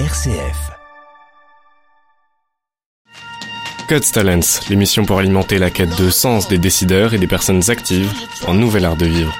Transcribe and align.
RCF. 0.00 0.72
Cuts 3.86 4.10
Talents, 4.12 4.40
l'émission 4.68 5.04
pour 5.04 5.20
alimenter 5.20 5.58
la 5.58 5.70
quête 5.70 5.96
de 5.96 6.10
sens 6.10 6.48
des 6.48 6.58
décideurs 6.58 7.14
et 7.14 7.18
des 7.18 7.28
personnes 7.28 7.70
actives 7.70 8.10
en 8.48 8.54
nouvel 8.54 8.86
art 8.86 8.96
de 8.96 9.06
vivre. 9.06 9.32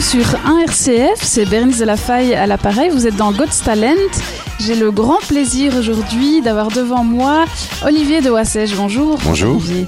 Sur 0.00 0.24
1RCF, 0.24 1.16
c'est 1.16 1.44
Bernice 1.44 1.78
de 1.78 1.84
la 1.84 1.96
Faille 1.96 2.34
à 2.34 2.46
l'appareil, 2.46 2.88
vous 2.88 3.06
êtes 3.06 3.16
dans 3.16 3.32
God's 3.32 3.62
Talent. 3.62 3.96
J'ai 4.58 4.74
le 4.74 4.90
grand 4.90 5.18
plaisir 5.18 5.76
aujourd'hui 5.76 6.40
d'avoir 6.40 6.68
devant 6.68 7.04
moi 7.04 7.44
Olivier 7.84 8.22
de 8.22 8.30
Wassège. 8.30 8.74
Bonjour. 8.74 9.18
Bonjour. 9.24 9.56
Olivier. 9.56 9.86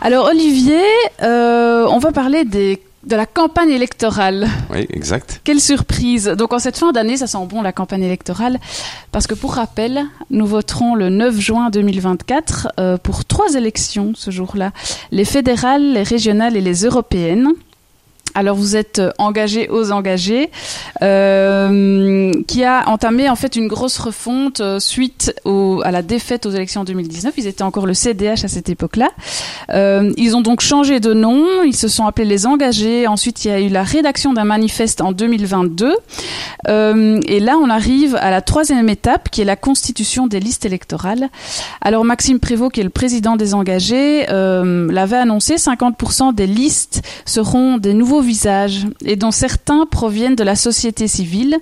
Alors 0.00 0.26
Olivier, 0.26 0.82
euh, 1.22 1.86
on 1.88 1.98
va 1.98 2.10
parler 2.10 2.44
des, 2.44 2.82
de 3.04 3.14
la 3.14 3.26
campagne 3.26 3.70
électorale. 3.70 4.48
Oui, 4.70 4.86
exact. 4.90 5.40
Quelle 5.44 5.60
surprise 5.60 6.26
Donc 6.26 6.52
en 6.52 6.58
cette 6.58 6.76
fin 6.76 6.90
d'année, 6.90 7.16
ça 7.16 7.28
sent 7.28 7.46
bon 7.48 7.62
la 7.62 7.72
campagne 7.72 8.02
électorale, 8.02 8.58
parce 9.12 9.28
que 9.28 9.34
pour 9.34 9.54
rappel, 9.54 10.04
nous 10.30 10.46
voterons 10.46 10.96
le 10.96 11.10
9 11.10 11.38
juin 11.38 11.70
2024 11.70 12.68
euh, 12.80 12.96
pour 12.96 13.24
trois 13.24 13.54
élections 13.54 14.12
ce 14.16 14.32
jour-là, 14.32 14.72
les 15.12 15.24
fédérales, 15.24 15.92
les 15.92 16.02
régionales 16.02 16.56
et 16.56 16.60
les 16.60 16.84
européennes. 16.84 17.52
Alors 18.34 18.56
vous 18.56 18.76
êtes 18.76 18.98
euh, 18.98 19.10
engagé 19.18 19.68
aux 19.68 19.90
engagés, 19.90 20.50
euh, 21.02 22.32
qui 22.46 22.64
a 22.64 22.88
entamé 22.88 23.28
en 23.28 23.36
fait 23.36 23.56
une 23.56 23.68
grosse 23.68 23.98
refonte 23.98 24.60
euh, 24.60 24.78
suite 24.78 25.34
au, 25.44 25.80
à 25.84 25.90
la 25.90 26.02
défaite 26.02 26.46
aux 26.46 26.50
élections 26.50 26.82
en 26.82 26.84
2019. 26.84 27.34
Ils 27.36 27.46
étaient 27.46 27.62
encore 27.62 27.86
le 27.86 27.94
CDH 27.94 28.44
à 28.44 28.48
cette 28.48 28.68
époque-là. 28.68 29.10
Euh, 29.70 30.12
ils 30.16 30.36
ont 30.36 30.40
donc 30.40 30.60
changé 30.60 31.00
de 31.00 31.12
nom, 31.12 31.62
ils 31.64 31.76
se 31.76 31.88
sont 31.88 32.06
appelés 32.06 32.26
les 32.26 32.46
engagés. 32.46 33.06
Ensuite, 33.06 33.44
il 33.44 33.48
y 33.48 33.50
a 33.50 33.60
eu 33.60 33.68
la 33.68 33.82
rédaction 33.82 34.32
d'un 34.32 34.44
manifeste 34.44 35.00
en 35.00 35.12
2022. 35.12 35.96
Euh, 36.68 37.20
et 37.26 37.40
là, 37.40 37.56
on 37.62 37.70
arrive 37.70 38.16
à 38.16 38.30
la 38.30 38.40
troisième 38.40 38.88
étape, 38.88 39.30
qui 39.30 39.40
est 39.40 39.44
la 39.44 39.56
constitution 39.56 40.26
des 40.26 40.40
listes 40.40 40.64
électorales. 40.64 41.28
Alors 41.80 42.04
Maxime 42.04 42.40
Prévost, 42.40 42.72
qui 42.72 42.80
est 42.80 42.84
le 42.84 42.90
président 42.90 43.36
des 43.36 43.54
engagés, 43.54 44.26
euh, 44.30 44.90
l'avait 44.90 45.16
annoncé, 45.16 45.56
50% 45.56 46.34
des 46.34 46.46
listes 46.46 47.02
seront 47.24 47.78
des 47.78 47.94
nouveaux 47.94 48.20
et 49.04 49.16
dont 49.16 49.30
certains 49.30 49.86
proviennent 49.86 50.36
de 50.36 50.44
la 50.44 50.56
société 50.56 51.08
civile. 51.08 51.56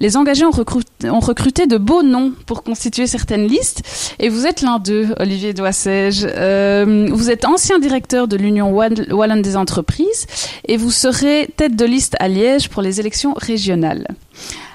Les 0.00 0.16
engagés 0.16 0.44
ont 0.44 0.50
recruté, 0.50 1.66
de 1.66 1.76
beaux 1.78 2.02
noms 2.02 2.32
pour 2.46 2.62
constituer 2.62 3.06
certaines 3.06 3.46
listes, 3.46 3.82
et 4.18 4.28
vous 4.28 4.46
êtes 4.46 4.62
l'un 4.62 4.78
d'eux, 4.78 5.08
Olivier 5.18 5.52
Doissège. 5.54 6.26
Euh, 6.26 7.08
vous 7.12 7.30
êtes 7.30 7.44
ancien 7.44 7.78
directeur 7.78 8.28
de 8.28 8.36
l'Union 8.36 8.70
Wall- 8.72 9.12
Wallonne 9.12 9.42
des 9.42 9.56
entreprises, 9.56 10.26
et 10.66 10.76
vous 10.76 10.90
serez 10.90 11.48
tête 11.56 11.76
de 11.76 11.84
liste 11.84 12.16
à 12.20 12.28
Liège 12.28 12.68
pour 12.68 12.82
les 12.82 13.00
élections 13.00 13.34
régionales. 13.36 14.08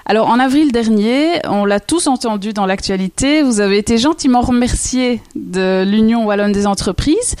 Alors 0.08 0.28
en 0.28 0.38
avril 0.38 0.70
dernier, 0.70 1.40
on 1.48 1.64
l'a 1.64 1.80
tous 1.80 2.06
entendu 2.06 2.52
dans 2.52 2.64
l'actualité, 2.64 3.42
vous 3.42 3.58
avez 3.60 3.76
été 3.76 3.98
gentiment 3.98 4.40
remercié 4.40 5.20
de 5.34 5.82
l'Union 5.84 6.24
Wallonne 6.24 6.52
des 6.52 6.68
entreprises. 6.68 7.34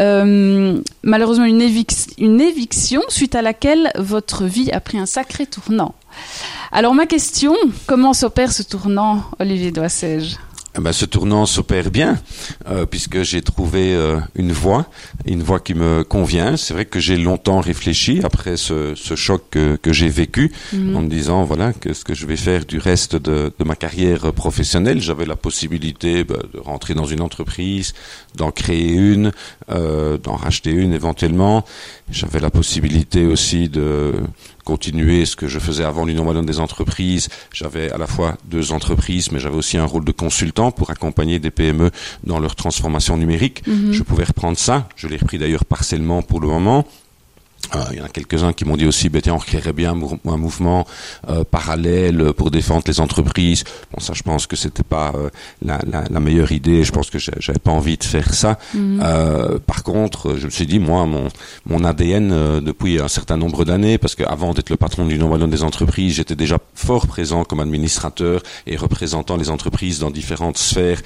Euh, 0.00 0.80
malheureusement 1.02 1.44
une, 1.44 1.60
une 2.16 2.40
éviction 2.40 3.02
suite 3.08 3.34
à 3.34 3.42
laquelle 3.42 3.90
votre 3.98 4.44
vie 4.44 4.72
a 4.72 4.80
pris 4.80 4.96
un 4.98 5.04
sacré 5.04 5.44
tournant. 5.44 5.94
Alors 6.72 6.94
ma 6.94 7.04
question, 7.04 7.54
comment 7.86 8.14
s'opère 8.14 8.50
ce 8.50 8.62
tournant, 8.62 9.22
Olivier 9.38 9.70
Doissège 9.70 10.38
Eh 10.78 10.82
ben, 10.82 10.92
ce 10.92 11.06
tournant 11.06 11.46
s'opère 11.46 11.90
bien, 11.90 12.18
euh, 12.68 12.84
puisque 12.84 13.22
j'ai 13.22 13.40
trouvé 13.40 13.94
euh, 13.94 14.20
une 14.34 14.52
voie, 14.52 14.86
une 15.24 15.42
voie 15.42 15.58
qui 15.58 15.72
me 15.72 16.04
convient. 16.04 16.58
C'est 16.58 16.74
vrai 16.74 16.84
que 16.84 17.00
j'ai 17.00 17.16
longtemps 17.16 17.60
réfléchi 17.60 18.20
après 18.22 18.58
ce, 18.58 18.94
ce 18.94 19.14
choc 19.16 19.42
que, 19.50 19.76
que 19.76 19.92
j'ai 19.94 20.08
vécu, 20.08 20.52
en 20.74 21.00
me 21.02 21.08
disant 21.08 21.44
voilà 21.44 21.72
qu'est-ce 21.72 22.04
que 22.04 22.14
je 22.14 22.26
vais 22.26 22.36
faire 22.36 22.66
du 22.66 22.78
reste 22.78 23.16
de, 23.16 23.52
de 23.58 23.64
ma 23.64 23.74
carrière 23.74 24.32
professionnelle? 24.34 25.00
J'avais 25.00 25.24
la 25.24 25.36
possibilité 25.36 26.24
bah, 26.24 26.36
de 26.52 26.58
rentrer 26.58 26.92
dans 26.92 27.06
une 27.06 27.22
entreprise, 27.22 27.94
d'en 28.34 28.50
créer 28.50 28.92
une, 28.92 29.32
euh, 29.70 30.18
d'en 30.18 30.36
racheter 30.36 30.72
une 30.72 30.92
éventuellement. 30.92 31.64
J'avais 32.10 32.40
la 32.40 32.50
possibilité 32.50 33.24
aussi 33.24 33.70
de 33.70 34.12
continuer 34.66 35.24
ce 35.24 35.36
que 35.36 35.46
je 35.46 35.60
faisais 35.60 35.84
avant 35.84 36.04
l'Union 36.04 36.26
Wallonne 36.26 36.44
des 36.44 36.58
entreprises. 36.58 37.28
J'avais 37.54 37.90
à 37.92 37.98
la 37.98 38.08
fois 38.08 38.36
deux 38.44 38.72
entreprises, 38.72 39.30
mais 39.30 39.38
j'avais 39.38 39.56
aussi 39.56 39.78
un 39.78 39.84
rôle 39.86 40.04
de 40.04 40.12
consultant 40.12 40.72
pour 40.72 40.90
accompagner 40.90 41.38
des 41.38 41.52
PME 41.52 41.90
dans 42.24 42.40
leur 42.40 42.56
transformation 42.56 43.16
numérique. 43.16 43.62
Je 43.92 44.02
pouvais 44.02 44.24
reprendre 44.24 44.58
ça. 44.58 44.88
Je 44.96 45.06
l'ai 45.06 45.16
repris 45.16 45.38
d'ailleurs 45.38 45.64
partiellement 45.64 46.20
pour 46.20 46.40
le 46.40 46.48
moment. 46.48 46.84
Euh, 47.74 47.78
il 47.90 47.98
y 47.98 48.00
en 48.00 48.04
a 48.04 48.08
quelques-uns 48.08 48.52
qui 48.52 48.64
m'ont 48.64 48.76
dit 48.76 48.86
aussi, 48.86 49.08
ben, 49.08 49.20
tiens, 49.20 49.34
on 49.34 49.38
créerait 49.38 49.72
bien 49.72 49.90
un, 49.90 49.94
mou- 49.96 50.20
un 50.24 50.36
mouvement 50.36 50.86
euh, 51.28 51.42
parallèle 51.42 52.32
pour 52.32 52.52
défendre 52.52 52.84
les 52.86 53.00
entreprises. 53.00 53.64
Bon, 53.92 53.98
ça, 53.98 54.12
je 54.14 54.22
pense 54.22 54.46
que 54.46 54.54
c'était 54.54 54.84
pas 54.84 55.10
euh, 55.16 55.30
la, 55.64 55.80
la, 55.90 56.04
la 56.08 56.20
meilleure 56.20 56.52
idée. 56.52 56.84
Je 56.84 56.92
pense 56.92 57.10
que 57.10 57.18
j'avais 57.18 57.58
pas 57.58 57.72
envie 57.72 57.96
de 57.96 58.04
faire 58.04 58.32
ça. 58.34 58.56
Euh, 58.76 59.58
par 59.58 59.82
contre, 59.82 60.36
je 60.36 60.46
me 60.46 60.50
suis 60.50 60.66
dit, 60.66 60.78
moi, 60.78 61.06
mon, 61.06 61.26
mon 61.66 61.82
ADN 61.82 62.60
depuis 62.60 63.00
un 63.00 63.08
certain 63.08 63.36
nombre 63.36 63.64
d'années, 63.64 63.98
parce 63.98 64.14
qu'avant 64.14 64.54
d'être 64.54 64.70
le 64.70 64.76
patron 64.76 65.04
l'Union 65.04 65.28
Wallonne 65.28 65.50
des 65.50 65.64
entreprises, 65.64 66.14
j'étais 66.14 66.36
déjà 66.36 66.58
fort 66.74 67.08
présent 67.08 67.42
comme 67.44 67.58
administrateur 67.60 68.42
et 68.68 68.76
représentant 68.76 69.36
les 69.36 69.50
entreprises 69.50 69.98
dans 69.98 70.10
différentes 70.12 70.58
sphères 70.58 71.00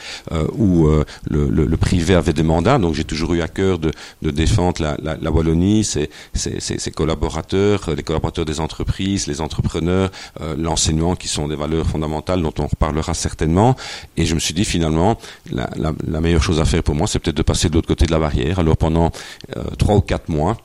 où 0.58 0.88
le, 0.88 1.48
le, 1.48 1.64
le 1.64 1.76
privé 1.78 2.14
avait 2.14 2.34
des 2.34 2.42
mandats. 2.42 2.76
Donc, 2.78 2.94
j'ai 2.94 3.04
toujours 3.04 3.32
eu 3.32 3.40
à 3.40 3.48
cœur 3.48 3.78
de, 3.78 3.92
de 4.20 4.30
défendre 4.30 4.82
la, 4.82 5.16
la, 5.20 5.30
Wallonie, 5.30 5.84
ses, 5.84 6.10
ses, 6.40 6.58
ses, 6.66 6.78
ses 6.84 6.92
collaborateurs, 7.00 7.78
les 7.94 8.02
collaborateurs 8.02 8.46
des 8.52 8.58
entreprises, 8.66 9.26
les 9.32 9.40
entrepreneurs, 9.40 10.10
euh, 10.40 10.56
l'enseignement, 10.56 11.14
qui 11.14 11.28
sont 11.28 11.46
des 11.52 11.56
valeurs 11.64 11.86
fondamentales 11.86 12.42
dont 12.42 12.56
on 12.58 12.66
reparlera 12.74 13.14
certainement. 13.14 13.76
Et 14.16 14.24
je 14.28 14.34
me 14.34 14.40
suis 14.40 14.54
dit, 14.54 14.64
finalement, 14.64 15.18
la, 15.52 15.68
la, 15.76 15.92
la 16.06 16.20
meilleure 16.20 16.42
chose 16.42 16.60
à 16.60 16.64
faire 16.64 16.82
pour 16.82 16.94
moi, 16.94 17.06
c'est 17.06 17.20
peut-être 17.20 17.36
de 17.36 17.48
passer 17.52 17.68
de 17.68 17.74
l'autre 17.74 17.88
côté 17.88 18.06
de 18.06 18.12
la 18.12 18.18
barrière. 18.26 18.58
Alors, 18.58 18.76
pendant 18.76 19.08
euh, 19.56 19.62
trois 19.78 19.96
ou 19.96 20.00
quatre 20.00 20.28
mois, 20.28 20.56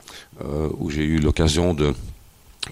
euh, 0.44 0.70
où 0.80 0.90
j'ai 0.90 1.04
eu 1.04 1.20
l'occasion 1.20 1.74
de 1.74 1.94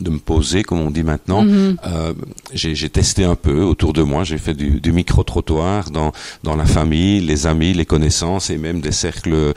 de 0.02 0.10
me 0.10 0.20
poser, 0.20 0.64
comme 0.64 0.82
on 0.82 0.92
dit 0.92 1.04
maintenant. 1.04 1.46
Euh, 1.46 2.14
j'ai 2.54 2.76
j'ai 2.76 2.90
testé 2.90 3.24
un 3.24 3.36
peu 3.36 3.62
autour 3.62 3.94
de 3.94 4.02
moi. 4.02 4.24
J'ai 4.24 4.38
fait 4.38 4.54
du, 4.54 4.80
du 4.82 4.92
micro-trottoir 4.92 5.92
dans, 5.92 6.12
dans 6.44 6.56
la 6.56 6.66
famille, 6.66 7.20
les 7.22 7.48
amis, 7.48 7.74
les 7.74 7.86
connaissances 7.86 8.50
et 8.50 8.58
même 8.58 8.82
des 8.82 8.92
cercles 8.92 9.34
euh, 9.34 9.54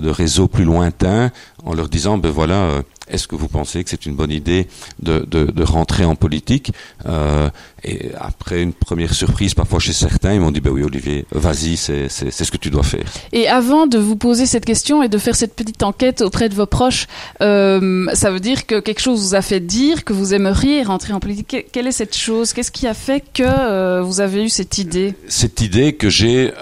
de 0.00 0.10
réseaux 0.10 0.48
plus 0.48 0.64
lointains 0.64 1.30
en 1.64 1.74
leur 1.74 1.88
disant, 1.88 2.18
ben 2.18 2.30
voilà, 2.30 2.54
euh, 2.54 2.82
est-ce 3.08 3.28
que 3.28 3.36
vous 3.36 3.48
pensez 3.48 3.82
que 3.84 3.90
c'est 3.90 4.06
une 4.06 4.14
bonne 4.14 4.30
idée 4.32 4.66
de, 5.00 5.20
de, 5.28 5.44
de 5.44 5.62
rentrer 5.62 6.04
en 6.04 6.14
politique 6.16 6.72
Euh, 7.06 7.48
Et 7.84 8.10
après 8.18 8.62
une 8.62 8.72
première 8.72 9.14
surprise, 9.14 9.54
parfois 9.54 9.78
chez 9.78 9.92
certains, 9.92 10.34
ils 10.34 10.40
m'ont 10.40 10.50
dit, 10.50 10.60
ben 10.60 10.70
oui, 10.72 10.82
Olivier, 10.82 11.24
vas-y, 11.30 11.76
c'est 11.76 12.08
ce 12.08 12.50
que 12.50 12.56
tu 12.56 12.70
dois 12.70 12.82
faire. 12.82 13.04
Et 13.32 13.46
avant 13.48 13.86
de 13.86 13.98
vous 13.98 14.16
poser 14.16 14.44
cette 14.46 14.64
question 14.64 15.02
et 15.04 15.08
de 15.08 15.18
faire 15.18 15.36
cette 15.36 15.54
petite 15.54 15.82
enquête 15.84 16.20
auprès 16.20 16.48
de 16.48 16.54
vos 16.54 16.66
proches, 16.66 17.06
euh, 17.42 18.06
ça 18.14 18.30
veut 18.32 18.40
dire 18.40 18.66
que 18.66 18.80
quelque 18.80 19.00
chose 19.00 19.20
vous 19.20 19.34
a 19.36 19.42
fait 19.42 19.60
dire 19.60 20.04
que 20.04 20.12
vous 20.12 20.34
aimeriez 20.34 20.82
rentrer 20.82 21.12
en 21.12 21.20
politique. 21.20 21.48
Que- 21.48 21.64
Quelle 21.72 21.86
est 21.86 21.92
cette 21.92 22.16
chose? 22.16 22.52
Qu'est-ce 22.52 22.72
qui 22.72 22.86
a 22.88 22.94
fait 22.94 23.22
que 23.32 23.44
euh, 23.46 24.02
vous 24.02 24.20
avez 24.20 24.44
eu 24.44 24.48
cette 24.48 24.78
idée? 24.78 25.14
Cette 25.28 25.60
idée 25.60 25.94
que 25.94 26.08
j'ai 26.10 26.52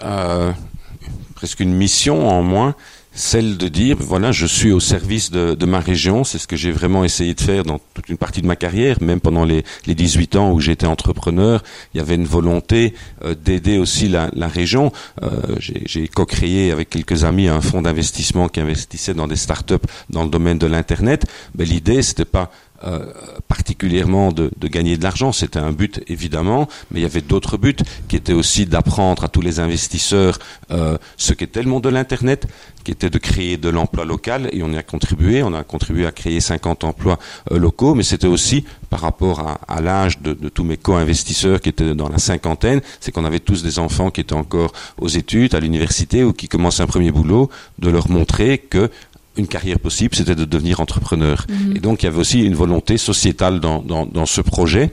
presque 1.34 1.60
une 1.60 1.74
mission 1.74 2.28
en 2.28 2.42
moi, 2.42 2.74
celle 3.14 3.56
de 3.56 3.68
dire, 3.68 3.96
voilà, 4.00 4.32
je 4.32 4.46
suis 4.46 4.72
au 4.72 4.80
service 4.80 5.30
de, 5.30 5.54
de 5.54 5.66
ma 5.66 5.80
région, 5.80 6.24
c'est 6.24 6.38
ce 6.38 6.46
que 6.46 6.56
j'ai 6.56 6.72
vraiment 6.72 7.04
essayé 7.04 7.34
de 7.34 7.40
faire 7.40 7.62
dans 7.62 7.80
toute 7.94 8.08
une 8.08 8.16
partie 8.16 8.42
de 8.42 8.46
ma 8.46 8.56
carrière, 8.56 9.00
même 9.00 9.20
pendant 9.20 9.44
les, 9.44 9.64
les 9.86 9.94
18 9.94 10.36
ans 10.36 10.52
où 10.52 10.60
j'étais 10.60 10.86
entrepreneur, 10.86 11.62
il 11.94 11.98
y 11.98 12.00
avait 12.00 12.16
une 12.16 12.26
volonté 12.26 12.94
euh, 13.24 13.34
d'aider 13.34 13.78
aussi 13.78 14.08
la, 14.08 14.30
la 14.34 14.48
région. 14.48 14.92
Euh, 15.22 15.56
j'ai 15.60 16.08
co-créé 16.08 16.72
avec 16.72 16.90
quelques 16.90 17.24
amis 17.24 17.48
un 17.48 17.60
fonds 17.60 17.82
d'investissement 17.82 18.48
qui 18.48 18.60
investissait 18.60 19.14
dans 19.14 19.28
des 19.28 19.36
startups 19.36 19.74
dans 20.10 20.24
le 20.24 20.30
domaine 20.30 20.58
de 20.58 20.66
l'Internet. 20.66 21.24
Mais 21.56 21.64
l'idée, 21.64 22.02
c'était 22.02 22.24
pas 22.24 22.50
euh, 22.82 23.12
particulièrement 23.46 24.32
de, 24.32 24.50
gagner 24.64 24.96
de 24.96 25.02
l'argent. 25.04 25.30
C'était 25.32 25.60
un 25.60 25.70
but 25.70 26.02
évidemment, 26.08 26.68
mais 26.90 27.00
il 27.00 27.02
y 27.02 27.06
avait 27.06 27.20
d'autres 27.20 27.56
buts 27.56 27.76
qui 28.08 28.16
étaient 28.16 28.32
aussi 28.32 28.66
d'apprendre 28.66 29.22
à 29.24 29.28
tous 29.28 29.40
les 29.40 29.60
investisseurs 29.60 30.38
euh, 30.72 30.98
ce 31.16 31.32
qu'était 31.32 31.62
le 31.62 31.68
monde 31.68 31.84
de 31.84 31.88
l'internet, 31.88 32.48
qui 32.82 32.90
était 32.90 33.10
de 33.10 33.18
créer 33.18 33.56
de 33.56 33.68
l'emploi 33.68 34.04
local 34.04 34.48
et 34.52 34.62
on 34.64 34.72
y 34.72 34.76
a 34.76 34.82
contribué. 34.82 35.42
On 35.44 35.54
a 35.54 35.62
contribué 35.62 36.04
à 36.04 36.12
créer 36.12 36.40
50 36.40 36.84
emplois 36.84 37.18
euh, 37.52 37.58
locaux, 37.58 37.94
mais 37.94 38.02
c'était 38.02 38.26
aussi 38.26 38.64
par 38.90 39.00
rapport 39.00 39.40
à, 39.40 39.60
à 39.68 39.80
l'âge 39.80 40.20
de, 40.20 40.34
de, 40.34 40.48
tous 40.48 40.64
mes 40.64 40.76
co-investisseurs 40.76 41.60
qui 41.60 41.68
étaient 41.68 41.94
dans 41.94 42.08
la 42.08 42.18
cinquantaine, 42.18 42.80
c'est 43.00 43.12
qu'on 43.12 43.24
avait 43.24 43.40
tous 43.40 43.62
des 43.62 43.78
enfants 43.78 44.10
qui 44.10 44.20
étaient 44.20 44.34
encore 44.34 44.72
aux 45.00 45.08
études, 45.08 45.54
à 45.54 45.60
l'université 45.60 46.24
ou 46.24 46.32
qui 46.32 46.48
commençaient 46.48 46.82
un 46.82 46.86
premier 46.86 47.12
boulot, 47.12 47.50
de 47.78 47.88
leur 47.88 48.10
montrer 48.10 48.58
que 48.58 48.90
une 49.36 49.46
carrière 49.46 49.78
possible, 49.78 50.14
c'était 50.14 50.34
de 50.34 50.44
devenir 50.44 50.80
entrepreneur. 50.80 51.38
-hmm. 51.48 51.76
Et 51.76 51.80
donc 51.80 52.02
il 52.02 52.06
y 52.06 52.08
avait 52.08 52.20
aussi 52.26 52.40
une 52.50 52.54
volonté 52.64 52.94
sociétale 53.10 53.56
dans, 53.60 53.78
dans, 53.82 54.04
dans 54.06 54.26
ce 54.26 54.40
projet. 54.40 54.86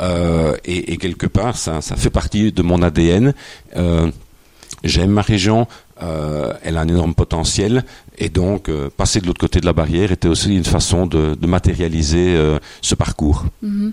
Euh, 0.00 0.54
et, 0.64 0.92
et, 0.92 0.96
quelque 1.04 1.26
part, 1.38 1.54
ça, 1.56 1.80
ça, 1.80 1.94
fait 1.96 2.10
partie 2.20 2.52
de 2.58 2.62
mon 2.62 2.78
ADN. 2.82 3.26
Euh, 3.76 4.10
J'aime 4.84 5.10
ma 5.10 5.22
région. 5.22 5.66
Euh, 6.02 6.52
elle 6.62 6.76
a 6.76 6.82
un 6.82 6.88
énorme 6.88 7.14
potentiel. 7.14 7.84
Et 8.18 8.28
donc, 8.28 8.68
euh, 8.68 8.88
passer 8.96 9.20
de 9.20 9.26
l'autre 9.26 9.40
côté 9.40 9.60
de 9.60 9.66
la 9.66 9.72
barrière 9.72 10.12
était 10.12 10.28
aussi 10.28 10.54
une 10.54 10.64
façon 10.64 11.06
de, 11.06 11.34
de 11.34 11.46
matérialiser 11.46 12.36
euh, 12.36 12.58
ce 12.88 12.94
parcours. 12.94 13.46
-hmm. 13.64 13.92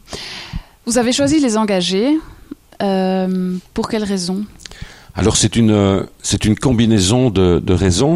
Vous 0.85 0.97
avez 1.01 1.13
choisi 1.19 1.39
les 1.39 1.53
engagés. 1.57 2.09
Pour 3.73 3.85
quelles 3.89 4.03
raisons 4.15 4.41
alors 5.17 5.37
c'est 5.41 5.55
une 5.61 6.05
c'est 6.29 6.43
une 6.49 6.57
combinaison 6.67 7.29
de, 7.29 7.47
de 7.69 7.73
raisons. 7.85 8.15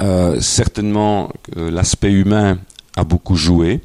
Euh, 0.00 0.40
certainement 0.40 1.30
euh, 1.56 1.70
l'aspect 1.70 2.10
humain 2.10 2.58
a 2.96 3.04
beaucoup 3.04 3.36
joué 3.36 3.80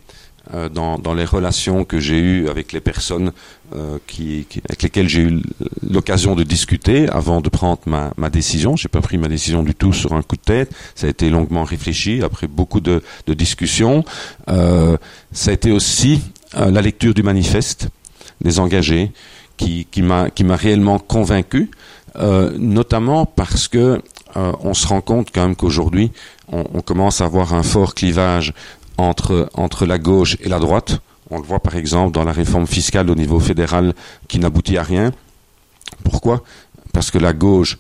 euh, 0.56 0.68
dans, 0.68 0.98
dans, 0.98 1.14
les 1.14 1.26
relations 1.26 1.86
que 1.86 2.00
j'ai 2.00 2.18
eues 2.18 2.50
avec 2.50 2.74
les 2.74 2.80
personnes 2.80 3.34
euh, 3.76 4.00
qui, 4.08 4.48
qui, 4.50 4.64
avec 4.68 4.82
lesquelles 4.82 5.08
j'ai 5.08 5.22
eu 5.22 5.44
l'occasion 5.88 6.34
de 6.34 6.42
discuter 6.42 7.08
avant 7.10 7.40
de 7.40 7.50
prendre 7.50 7.82
ma, 7.86 8.12
ma 8.18 8.32
décision. 8.32 8.76
J'ai 8.76 8.88
pas 8.88 9.02
pris 9.02 9.20
ma 9.20 9.28
décision 9.28 9.62
du 9.62 9.76
tout 9.76 9.94
sur 9.94 10.14
un 10.14 10.24
coup 10.24 10.38
de 10.38 10.42
tête. 10.42 10.72
Ça 10.96 11.06
a 11.06 11.10
été 11.12 11.30
longuement 11.30 11.64
réfléchi 11.64 12.24
après 12.24 12.48
beaucoup 12.48 12.80
de, 12.80 13.04
de 13.28 13.34
discussions. 13.36 14.04
Euh, 14.50 14.98
ça 15.32 15.52
a 15.52 15.54
été 15.54 15.72
aussi 15.72 16.22
la 16.56 16.82
lecture 16.82 17.14
du 17.14 17.22
manifeste 17.22 17.90
des 18.42 18.60
engagés 18.60 19.12
qui, 19.56 19.86
qui 19.86 20.02
m'a 20.02 20.56
réellement 20.56 20.98
convaincu, 20.98 21.70
notamment 22.58 23.28
parce 23.28 23.68
que 23.68 24.02
euh, 24.38 24.52
on 24.62 24.74
se 24.74 24.88
rend 24.88 25.02
compte 25.02 25.30
quand 25.34 25.42
même 25.42 25.56
qu'aujourd'hui, 25.56 26.12
on, 26.52 26.82
commence 26.82 27.22
à 27.22 27.26
avoir 27.26 27.54
un 27.54 27.64
fort 27.64 27.94
clivage 27.94 28.54
entre, 28.98 29.86
la 29.86 30.00
gauche 30.00 30.38
et 30.42 30.50
la 30.50 30.60
droite. 30.60 31.00
On 31.30 31.38
le 31.38 31.44
voit 31.44 31.60
par 31.60 31.76
exemple 31.76 32.12
dans 32.12 32.24
la 32.24 32.32
réforme 32.32 32.66
fiscale 32.68 33.10
au 33.10 33.16
niveau 33.16 33.40
fédéral 33.40 33.94
qui 34.28 34.40
n'aboutit 34.40 34.78
à 34.78 34.84
rien. 34.84 35.12
Pourquoi? 36.04 36.44
Parce 36.92 37.12
que 37.12 37.20
la 37.20 37.34
gauche 37.34 37.78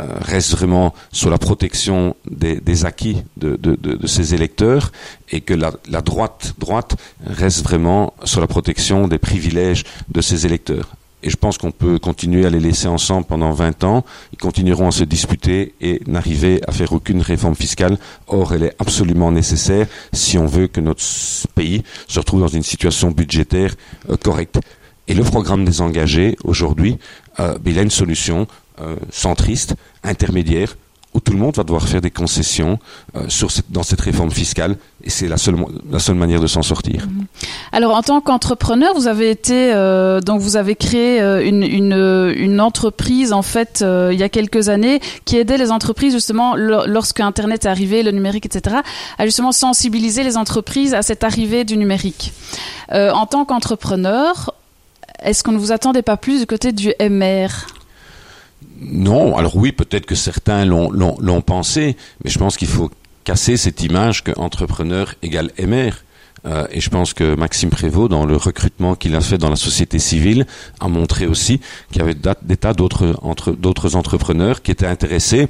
euh, 0.00 0.06
reste 0.20 0.50
vraiment 0.50 0.94
sur 1.12 1.30
la 1.30 1.38
protection 1.38 2.16
des, 2.28 2.84
acquis 2.84 3.22
de, 3.36 3.58
ses 4.06 4.34
électeurs 4.34 4.90
et 5.30 5.40
que 5.40 5.54
la, 5.54 5.72
la 5.88 6.02
droite, 6.02 6.54
droite 6.58 6.96
reste 7.24 7.62
vraiment 7.62 8.14
sur 8.24 8.40
la 8.40 8.48
protection 8.48 9.06
des 9.06 9.18
privilèges 9.18 9.84
de 10.08 10.20
ses 10.20 10.44
électeurs 10.44 10.88
et 11.22 11.30
je 11.30 11.36
pense 11.36 11.58
qu'on 11.58 11.70
peut 11.70 11.98
continuer 11.98 12.46
à 12.46 12.50
les 12.50 12.60
laisser 12.60 12.86
ensemble 12.86 13.26
pendant 13.26 13.50
20 13.50 13.84
ans. 13.84 14.04
Ils 14.32 14.38
continueront 14.38 14.88
à 14.88 14.92
se 14.92 15.04
disputer 15.04 15.74
et 15.80 16.00
n'arriver 16.06 16.60
à 16.66 16.72
faire 16.72 16.92
aucune 16.92 17.20
réforme 17.22 17.56
fiscale. 17.56 17.98
Or, 18.26 18.54
elle 18.54 18.62
est 18.64 18.74
absolument 18.78 19.32
nécessaire 19.32 19.86
si 20.12 20.38
on 20.38 20.46
veut 20.46 20.68
que 20.68 20.80
notre 20.80 21.02
pays 21.54 21.82
se 22.06 22.20
retrouve 22.20 22.40
dans 22.40 22.48
une 22.48 22.62
situation 22.62 23.10
budgétaire 23.10 23.74
euh, 24.08 24.16
correcte. 24.16 24.60
Et 25.08 25.14
le 25.14 25.24
programme 25.24 25.64
des 25.64 25.80
engagés, 25.80 26.36
aujourd'hui, 26.44 26.98
euh, 27.40 27.58
il 27.64 27.78
a 27.78 27.82
une 27.82 27.90
solution 27.90 28.46
euh, 28.80 28.96
centriste, 29.10 29.74
intermédiaire, 30.04 30.76
tout 31.20 31.32
le 31.32 31.38
monde 31.38 31.56
va 31.56 31.64
devoir 31.64 31.88
faire 31.88 32.00
des 32.00 32.10
concessions 32.10 32.78
euh, 33.16 33.26
dans 33.70 33.82
cette 33.82 34.00
réforme 34.00 34.30
fiscale 34.30 34.76
et 35.02 35.10
c'est 35.10 35.28
la 35.28 35.36
seule, 35.36 35.56
manière 36.14 36.40
de 36.40 36.46
s'en 36.46 36.62
sortir. 36.62 37.06
-hmm. 37.06 37.24
Alors 37.72 37.94
en 37.94 38.02
tant 38.02 38.20
qu'entrepreneur, 38.20 38.94
vous 38.94 39.06
avez 39.06 39.30
été 39.30 39.72
euh, 39.72 40.20
donc 40.20 40.40
vous 40.40 40.56
avez 40.56 40.76
créé 40.76 41.20
euh, 41.20 41.42
une, 41.44 42.60
entreprise 42.60 43.32
en 43.32 43.42
fait 43.42 43.84
il 44.14 44.18
y 44.18 44.22
a 44.22 44.28
quelques 44.28 44.68
années 44.68 45.00
qui 45.24 45.36
aidait 45.36 45.58
les 45.58 45.70
entreprises 45.70 46.12
justement 46.12 46.56
lorsque 46.56 47.20
Internet 47.20 47.64
est 47.64 47.68
arrivé, 47.68 48.02
le 48.02 48.10
numérique, 48.10 48.46
etc. 48.46 48.76
à 49.20 49.24
justement 49.24 49.52
sensibiliser 49.52 50.22
les 50.24 50.36
entreprises 50.36 50.92
à 50.94 51.02
cette 51.02 51.22
arrivée 51.30 51.62
du 51.64 51.76
numérique. 51.76 52.32
En 53.22 53.26
tant 53.32 53.44
qu'entrepreneur, 53.48 54.32
est-ce 55.22 55.42
qu'on 55.42 55.52
ne 55.52 55.62
vous 55.64 55.72
attendait 55.72 56.06
pas 56.10 56.16
plus 56.16 56.40
du 56.40 56.46
côté 56.46 56.72
du 56.72 56.88
MR 57.00 57.50
non, 58.80 59.36
alors 59.36 59.56
oui, 59.56 59.72
peut-être 59.72 60.06
que 60.06 60.14
certains 60.14 60.64
l'ont 60.64 61.40
pensé, 61.40 61.96
mais 62.24 62.30
je 62.30 62.38
pense 62.38 62.56
qu'il 62.56 62.68
faut 62.68 62.90
casser 63.24 63.56
cette 63.56 63.82
image 63.82 64.24
qu'entrepreneur 64.24 65.14
égale 65.22 65.50
MR. 65.58 65.92
Euh, 66.46 66.66
et 66.70 66.80
je 66.80 66.88
pense 66.88 67.12
que 67.14 67.34
Maxime 67.34 67.70
Prévost, 67.70 68.10
dans 68.10 68.24
le 68.24 68.36
recrutement 68.36 68.94
qu'il 68.94 69.14
a 69.16 69.20
fait 69.20 69.38
dans 69.38 69.50
la 69.50 69.56
société 69.56 69.98
civile, 69.98 70.46
a 70.78 70.88
montré 70.88 71.26
aussi 71.26 71.60
qu'il 71.90 71.98
y 71.98 72.04
avait 72.04 72.14
des 72.42 72.56
tas 72.56 72.74
d'autres 72.74 73.18
entre, 73.22 73.56
entrepreneurs 73.96 74.62
qui 74.62 74.70
étaient 74.70 74.86
intéressés 74.86 75.48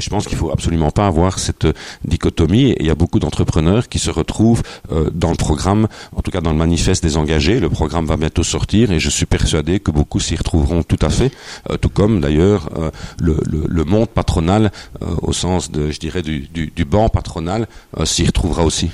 je 0.00 0.10
pense 0.10 0.26
qu'il 0.26 0.36
faut 0.36 0.50
absolument 0.50 0.90
pas 0.90 1.06
avoir 1.06 1.38
cette 1.38 1.66
dichotomie. 2.04 2.70
Et 2.70 2.76
il 2.80 2.86
y 2.86 2.90
a 2.90 2.94
beaucoup 2.94 3.18
d'entrepreneurs 3.18 3.88
qui 3.88 3.98
se 3.98 4.10
retrouvent 4.10 4.62
euh, 4.92 5.10
dans 5.12 5.30
le 5.30 5.36
programme, 5.36 5.88
en 6.14 6.22
tout 6.22 6.30
cas 6.30 6.40
dans 6.40 6.52
le 6.52 6.58
manifeste 6.58 7.02
des 7.02 7.16
engagés. 7.16 7.60
Le 7.60 7.70
programme 7.70 8.06
va 8.06 8.16
bientôt 8.16 8.42
sortir 8.42 8.90
et 8.92 9.00
je 9.00 9.10
suis 9.10 9.26
persuadé 9.26 9.80
que 9.80 9.90
beaucoup 9.90 10.20
s'y 10.20 10.36
retrouveront 10.36 10.82
tout 10.82 10.98
à 11.00 11.10
fait, 11.10 11.32
euh, 11.70 11.76
tout 11.76 11.88
comme 11.88 12.20
d'ailleurs 12.20 12.68
euh, 12.76 12.90
le, 13.18 13.38
le, 13.44 13.64
le, 13.68 13.84
monde 13.84 14.08
patronal, 14.08 14.72
au 15.22 15.32
sens 15.32 15.70
de, 15.70 15.90
je 15.90 15.98
dirais, 15.98 16.22
du, 16.22 16.40
du, 16.40 16.72
du 16.74 16.84
banc 16.84 17.08
patronal, 17.08 17.68
s'y 18.04 18.24
retrouvera 18.24 18.64
aussi. 18.64 18.90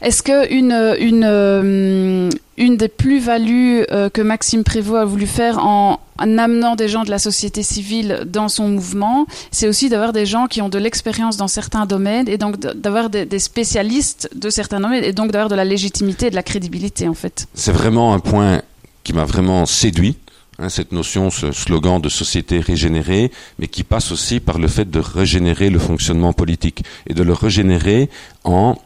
Est-ce 0.00 0.22
que 0.22 0.52
une, 0.52 0.72
une, 1.00 2.30
une 2.56 2.76
des 2.76 2.88
plus-values 2.88 3.84
euh, 3.90 4.08
que 4.08 4.20
Maxime 4.20 4.64
Prévost 4.64 5.02
a 5.02 5.04
voulu 5.04 5.26
faire 5.26 5.58
en, 5.58 6.00
en, 6.18 6.38
amenant 6.38 6.76
des 6.76 6.88
gens 6.88 7.04
de 7.04 7.10
la 7.10 7.18
société 7.18 7.62
civile 7.62 8.24
dans 8.26 8.48
son 8.48 8.68
mouvement, 8.68 9.26
c'est 9.50 9.68
aussi 9.68 9.88
d'avoir 9.88 10.12
des 10.12 10.26
gens 10.26 10.46
qui 10.46 10.62
ont 10.62 10.68
de 10.68 10.78
l'expérience 10.78 11.36
dans 11.36 11.48
certains 11.48 11.86
domaines 11.86 12.28
et 12.28 12.38
donc 12.38 12.58
d'avoir 12.58 13.10
des, 13.10 13.24
des, 13.24 13.38
spécialistes 13.38 14.28
de 14.34 14.50
certains 14.50 14.80
domaines 14.80 15.04
et 15.04 15.12
donc 15.12 15.32
d'avoir 15.32 15.48
de 15.48 15.54
la 15.54 15.64
légitimité 15.64 16.26
et 16.26 16.30
de 16.30 16.34
la 16.34 16.42
crédibilité 16.42 17.08
en 17.08 17.14
fait. 17.14 17.46
C'est 17.54 17.72
vraiment 17.72 18.14
un 18.14 18.20
point 18.20 18.62
qui 19.04 19.12
m'a 19.12 19.24
vraiment 19.24 19.66
séduit. 19.66 20.16
Hein, 20.58 20.70
cette 20.70 20.92
notion, 20.92 21.30
ce 21.30 21.52
slogan 21.52 22.00
de 22.00 22.08
société 22.08 22.60
régénérée, 22.60 23.30
mais 23.58 23.68
qui 23.68 23.84
passe 23.84 24.10
aussi 24.10 24.40
par 24.40 24.58
le 24.58 24.68
fait 24.68 24.90
de 24.90 24.98
régénérer 24.98 25.68
le 25.68 25.78
fonctionnement 25.78 26.32
politique 26.32 26.82
et 27.06 27.12
de 27.12 27.22
le 27.22 27.34
régénérer 27.34 28.08
en 28.42 28.76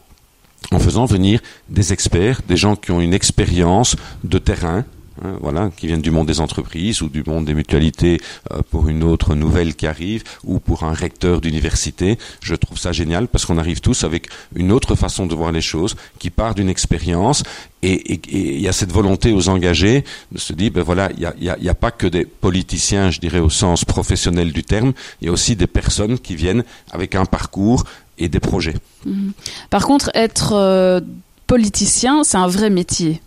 en 0.71 0.79
faisant 0.79 1.05
venir 1.05 1.39
des 1.69 1.93
experts, 1.93 2.41
des 2.47 2.57
gens 2.57 2.75
qui 2.75 2.91
ont 2.91 3.01
une 3.01 3.13
expérience 3.13 3.95
de 4.23 4.37
terrain, 4.37 4.85
hein, 5.23 5.35
voilà, 5.41 5.69
qui 5.75 5.87
viennent 5.87 6.01
du 6.01 6.11
monde 6.11 6.27
des 6.27 6.39
entreprises 6.39 7.01
ou 7.01 7.09
du 7.09 7.23
monde 7.25 7.45
des 7.45 7.53
mutualités 7.53 8.19
euh, 8.51 8.61
pour 8.69 8.87
une 8.87 9.03
autre 9.03 9.35
nouvelle 9.35 9.75
qui 9.75 9.85
arrive 9.85 10.23
ou 10.45 10.59
pour 10.59 10.83
un 10.83 10.93
recteur 10.93 11.41
d'université. 11.41 12.17
Je 12.41 12.55
trouve 12.55 12.77
ça 12.77 12.93
génial 12.93 13.27
parce 13.27 13.45
qu'on 13.45 13.57
arrive 13.57 13.81
tous 13.81 14.05
avec 14.05 14.29
une 14.55 14.71
autre 14.71 14.95
façon 14.95 15.25
de 15.27 15.35
voir 15.35 15.51
les 15.51 15.61
choses 15.61 15.95
qui 16.19 16.29
part 16.29 16.55
d'une 16.55 16.69
expérience 16.69 17.43
et 17.83 18.19
il 18.31 18.61
y 18.61 18.67
a 18.67 18.73
cette 18.73 18.91
volonté 18.91 19.33
aux 19.33 19.49
engagés 19.49 20.03
de 20.31 20.37
se 20.37 20.53
dire, 20.53 20.71
ben 20.71 20.83
voilà, 20.83 21.09
il 21.13 21.19
n'y 21.19 21.49
a, 21.49 21.57
y 21.57 21.67
a, 21.67 21.71
a, 21.71 21.75
pas 21.75 21.89
que 21.89 22.05
des 22.05 22.25
politiciens, 22.25 23.09
je 23.09 23.19
dirais 23.19 23.39
au 23.39 23.49
sens 23.49 23.85
professionnel 23.85 24.53
du 24.53 24.63
terme, 24.63 24.93
il 25.19 25.25
y 25.25 25.29
a 25.29 25.31
aussi 25.31 25.55
des 25.55 25.65
personnes 25.65 26.19
qui 26.19 26.35
viennent 26.35 26.63
avec 26.91 27.15
un 27.15 27.25
parcours 27.25 27.83
et 28.23 28.29
des 28.29 28.39
projets. 28.39 28.75
Mmh. 29.05 29.31
Par 29.69 29.85
contre, 29.85 30.11
être 30.13 30.53
euh, 30.53 31.01
politicien, 31.47 32.23
c'est 32.23 32.37
un 32.37 32.47
vrai 32.47 32.69
métier. 32.69 33.21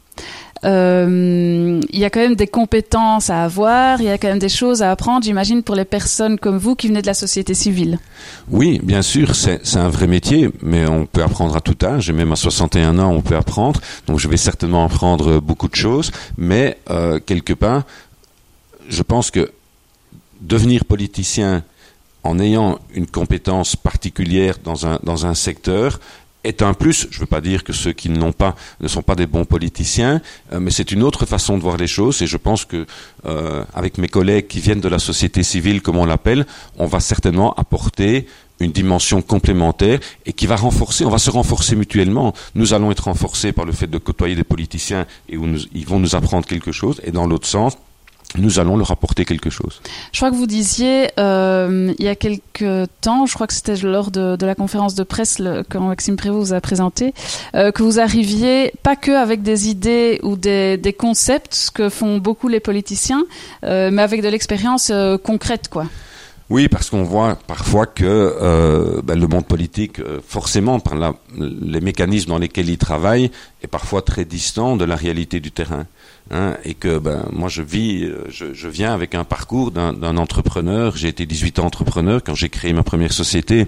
Euh, 0.65 1.81
il 1.91 1.99
y 1.99 2.05
a 2.05 2.11
quand 2.11 2.21
même 2.21 2.37
des 2.37 2.47
compétences 2.47 3.29
à 3.29 3.45
avoir, 3.45 4.01
il 4.01 4.07
y 4.07 4.11
a 4.11 4.17
quand 4.17 4.29
même 4.29 4.39
des 4.39 4.49
choses 4.49 4.83
à 4.83 4.91
apprendre, 4.91 5.25
j'imagine, 5.25 5.63
pour 5.63 5.75
les 5.75 5.85
personnes 5.85 6.39
comme 6.39 6.57
vous 6.57 6.75
qui 6.75 6.89
venez 6.89 7.03
de 7.03 7.07
la 7.07 7.15
société 7.15 7.53
civile. 7.53 7.99
Oui, 8.51 8.81
bien 8.83 9.03
sûr, 9.03 9.35
c'est 9.35 9.77
un 9.77 9.89
vrai 9.89 10.07
métier, 10.07 10.51
mais 10.63 10.87
on 10.89 11.05
peut 11.05 11.23
apprendre 11.23 11.55
à 11.55 11.61
tout 11.61 11.77
âge, 11.85 12.09
et 12.09 12.13
même 12.13 12.33
à 12.33 12.37
61 12.37 12.99
ans, 12.99 13.13
on 13.13 13.21
peut 13.21 13.37
apprendre. 13.37 13.81
Donc 14.07 14.19
je 14.19 14.29
vais 14.29 14.39
certainement 14.39 14.85
apprendre 14.85 15.39
beaucoup 15.41 15.69
de 15.69 15.75
choses, 15.75 16.11
mais 16.39 16.79
euh, 16.91 17.21
quelque 17.25 17.53
part, 17.53 17.83
je 18.89 19.03
pense 19.03 19.31
que 19.31 19.51
devenir 20.41 20.85
politicien 20.85 21.63
en 22.25 22.39
ayant 22.39 22.79
une 22.95 23.07
compétence 23.07 23.77
particulière 23.77 24.57
dans 24.65 24.87
un, 24.87 24.99
dans 25.03 25.27
un 25.27 25.35
secteur 25.35 26.01
est 26.45 26.63
un 26.63 26.75
plus. 26.75 27.09
Je 27.11 27.17
ne 27.17 27.21
veux 27.21 27.27
pas 27.27 27.41
dire 27.41 27.65
que 27.65 27.73
ceux 27.73 27.93
qui 27.93 28.09
ne 28.09 28.19
l'ont 28.19 28.33
pas 28.33 28.55
ne 28.81 28.89
sont 28.89 29.03
pas 29.03 29.15
des 29.15 29.27
bons 29.27 29.45
politiciens, 29.45 30.21
euh, 30.53 30.61
mais 30.61 30.71
c'est 30.71 30.93
une 30.93 31.03
autre 31.03 31.27
façon 31.27 31.57
de 31.57 31.63
voir 31.63 31.77
les 31.77 31.87
choses. 31.87 32.21
Et 32.23 32.27
je 32.27 32.37
pense 32.37 32.65
que 32.65 32.87
euh, 33.27 33.65
avec 33.75 33.99
mes 33.99 34.09
collègues 34.09 34.47
qui 34.47 34.61
viennent 34.61 34.81
de 34.81 34.89
la 34.89 34.99
société 34.99 35.43
civile, 35.43 35.83
comme 35.83 35.97
on 35.97 36.05
l'appelle, 36.05 36.47
on 36.79 36.87
va 36.87 37.01
certainement 37.01 37.55
apporter 37.55 38.27
une 38.61 38.73
dimension 38.73 39.21
complémentaire 39.21 39.99
et 40.27 40.33
qui 40.33 40.47
va 40.47 40.57
renforcer, 40.57 41.05
on 41.05 41.11
va 41.11 41.19
se 41.19 41.31
renforcer 41.31 41.75
mutuellement. 41.77 42.35
Nous 42.55 42.73
allons 42.73 42.91
être 42.93 43.05
renforcés 43.05 43.53
par 43.53 43.65
le 43.65 43.73
fait 43.73 43.89
de 43.89 43.99
côtoyer 43.99 44.37
des 44.37 44.45
politiciens 44.45 45.07
et 45.29 45.37
où 45.37 45.47
ils 45.75 45.87
vont 45.87 45.99
nous 45.99 46.15
apprendre 46.15 46.47
quelque 46.47 46.73
chose 46.73 47.01
et 47.05 47.11
dans 47.11 47.27
l'autre 47.27 47.49
sens, 47.49 47.77
nous 48.37 48.59
allons 48.59 48.77
leur 48.77 48.91
apporter 48.91 49.25
quelque 49.25 49.51
chose. 49.51 49.81
Je 50.13 50.19
crois 50.19 50.31
que 50.31 50.37
vous 50.37 50.47
disiez 50.47 51.11
euh, 51.19 51.93
il 51.99 52.05
y 52.05 52.09
a 52.09 52.17
quelques 52.17 52.91
temps, 53.01 53.27
je 53.27 53.35
crois 53.35 53.47
que 53.47 53.53
c'était 53.53 53.77
lors 53.77 54.11
de, 54.11 54.45
la 54.45 54.55
conférence 54.55 54.95
de 54.95 55.05
presse 55.05 55.39
le, 55.39 55.63
quand 55.69 55.81
Maxime 55.81 56.17
Prévost 56.17 56.49
vous 56.49 56.53
a 56.53 56.61
présenté, 56.61 57.15
euh, 57.55 57.71
que 57.71 57.83
vous 57.83 58.01
arriviez 58.01 58.73
pas 58.83 58.97
que 58.97 59.13
avec 59.13 59.43
des 59.43 59.69
idées 59.69 60.21
ou 60.23 60.37
des, 60.37 60.97
concepts, 60.99 61.55
ce 61.55 61.71
que 61.71 61.89
font 61.89 62.19
beaucoup 62.19 62.49
les 62.49 62.61
politiciens, 62.61 63.25
euh, 63.65 63.91
mais 63.93 64.03
avec 64.03 64.23
de 64.23 64.29
l'expérience 64.29 64.91
concrète, 65.23 65.69
quoi. 65.69 65.87
Oui, 66.51 66.69
parce 66.69 66.91
qu'on 66.91 67.05
voit 67.05 67.39
parfois 67.47 67.87
que 67.87 69.01
ben, 69.03 69.19
le 69.19 69.27
monde 69.27 69.47
politique, 69.47 70.01
forcément, 70.27 70.79
par 70.79 71.15
les 71.39 71.81
mécanismes 71.81 72.31
dans 72.31 72.39
lesquels 72.39 72.69
il 72.69 72.77
travaille, 72.77 73.31
est 73.63 73.67
parfois 73.67 74.03
très 74.03 74.25
distant 74.25 74.77
de 74.77 74.85
la 74.85 74.95
réalité 74.95 75.41
du 75.41 75.53
terrain. 75.53 75.87
Hein, 76.31 76.57
et 76.65 76.73
que 76.73 76.99
ben, 76.99 77.27
moi 77.33 77.51
je 77.51 77.61
vis, 77.61 78.05
euh, 78.05 78.25
je, 78.29 78.55
je 78.55 78.69
viens 78.69 78.95
avec 78.95 79.15
un 79.15 79.25
parcours 79.25 79.71
d'un 79.71 80.17
entrepreneur. 80.17 80.97
J'ai 80.97 81.09
été 81.09 81.27
18 81.27 81.59
ans 81.59 81.67
entrepreneur 81.67 82.23
quand 82.25 82.35
j'ai 82.35 82.49
créé 82.49 82.73
ma 82.73 82.83
première 82.83 83.13
société 83.13 83.67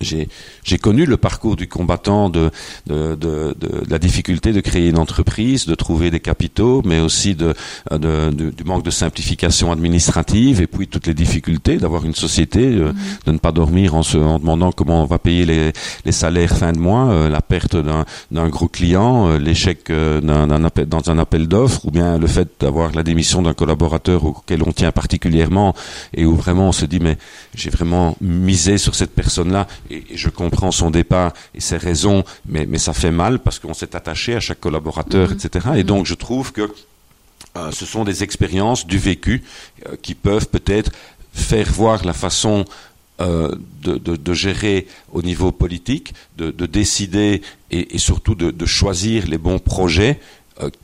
j'ai 0.00 0.78
connu 0.78 1.06
le 1.06 1.16
parcours 1.16 1.56
du 1.56 1.68
combattant 1.68 2.28
de, 2.28 2.50
de, 2.86 3.14
de, 3.14 3.54
de, 3.58 3.82
la 3.88 3.98
difficulté 3.98 4.52
de 4.52 4.60
créer 4.60 4.88
une 4.88 4.98
entreprise, 4.98 5.66
de 5.66 5.74
trouver 5.74 6.10
des 6.10 6.20
capitaux, 6.20 6.82
mais 6.84 7.00
aussi 7.00 7.34
de, 7.34 7.54
du 7.90 8.64
manque 8.64 8.84
de 8.84 8.90
simplification 8.90 9.72
administrative 9.72 10.60
et 10.60 10.66
puis 10.66 10.88
toutes 10.88 11.06
les 11.06 11.14
difficultés 11.14 11.76
d'avoir 11.76 12.04
une 12.04 12.14
société, 12.14 12.60
euh, 12.64 12.92
mm-hmm. 12.92 13.26
de 13.26 13.32
ne 13.32 13.38
pas 13.38 13.52
dormir 13.52 13.94
en 13.94 14.02
se 14.02 14.16
en 14.16 14.38
demandant 14.38 14.72
comment 14.72 15.02
on 15.02 15.06
va 15.06 15.18
payer 15.18 15.44
les, 15.44 15.72
les 16.04 16.12
salaires 16.12 16.56
fin 16.56 16.72
de 16.72 16.78
mois, 16.78 17.08
euh, 17.08 17.28
la 17.28 17.40
perte 17.40 17.76
d'un 17.76 18.48
gros 18.48 18.68
client, 18.68 19.28
euh, 19.28 19.38
l'échec 19.38 19.90
d'un 19.90 20.64
appel, 20.64 20.86
dans 20.86 21.10
un 21.10 21.18
appel 21.18 21.48
d'offres, 21.48 21.86
ou 21.86 21.90
bien 21.90 22.18
le 22.18 22.26
fait 22.26 22.48
d'avoir 22.60 22.92
la 22.92 23.02
démission 23.02 23.42
d'un 23.42 23.54
collaborateur 23.54 24.24
auquel 24.24 24.62
on 24.62 24.72
tient 24.72 24.92
particulièrement 24.92 25.74
et 26.14 26.24
où 26.24 26.34
vraiment 26.34 26.68
on 26.68 26.72
se 26.72 26.86
dit 26.86 27.00
mais 27.00 27.18
j'ai 27.54 27.70
vraiment 27.70 28.16
misé 28.20 28.78
sur 28.78 28.94
cette 28.94 29.14
personne-là 29.14 29.66
et, 29.90 30.04
je 30.14 30.28
comprends 30.28 30.70
son 30.70 30.90
départ 30.90 31.32
et 31.54 31.60
ses 31.60 31.76
raisons, 31.76 32.24
mais, 32.46 32.66
mais 32.66 32.78
ça 32.78 32.92
fait 32.92 33.10
mal 33.10 33.38
parce 33.38 33.58
qu'on 33.58 33.74
s'est 33.74 33.94
attaché 33.96 34.34
à 34.34 34.40
chaque 34.40 34.60
collaborateur, 34.60 35.30
mhm. 35.30 35.36
etc. 35.36 35.66
Et 35.76 35.84
donc 35.84 36.06
je 36.06 36.14
trouve 36.14 36.52
que 36.52 36.70
euh, 37.56 37.70
ce 37.72 37.86
sont 37.86 38.04
des 38.04 38.22
expériences 38.22 38.86
du 38.86 38.98
vécu 38.98 39.42
euh, 39.86 39.96
qui 40.00 40.14
peuvent 40.14 40.48
peut-être 40.48 40.90
faire 41.32 41.70
voir 41.70 42.04
la 42.04 42.12
façon 42.12 42.64
euh, 43.20 43.54
de, 43.82 43.96
de, 43.96 44.16
de, 44.16 44.34
gérer 44.34 44.86
au 45.12 45.22
niveau 45.22 45.52
politique, 45.52 46.12
de, 46.36 46.50
de 46.50 46.66
décider 46.66 47.42
et, 47.70 47.94
et, 47.94 47.98
surtout 47.98 48.34
de, 48.34 48.66
choisir 48.66 49.26
les 49.26 49.38
bons 49.38 49.58
projets 49.58 50.20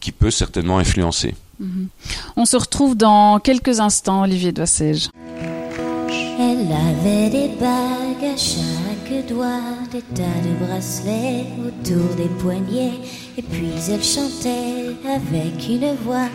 qui 0.01 0.13
peut 0.13 0.31
certainement 0.31 0.79
influencer. 0.79 1.35
Mhm. 1.61 1.89
On 2.37 2.45
se 2.45 2.57
retrouve 2.57 2.97
dans 2.97 3.39
quelques 3.39 3.81
instants, 3.81 4.23
Olivier 4.23 4.53
Doissège. 4.53 5.09
Elle 6.39 6.73
avait 6.73 7.31
des 7.31 7.49
bagues 7.61 8.33
à 8.35 8.37
chaque 8.37 8.92
doigt, 9.21 9.77
des 9.91 10.03
tas 10.03 10.41
de 10.43 10.65
bracelets 10.65 11.47
autour 11.67 12.15
des 12.17 12.31
poignets, 12.43 13.01
et 13.37 13.43
puis 13.43 13.73
elle 13.91 14.03
chantait 14.03 14.97
avec 15.05 15.69
une 15.69 15.95
voix 16.05 16.29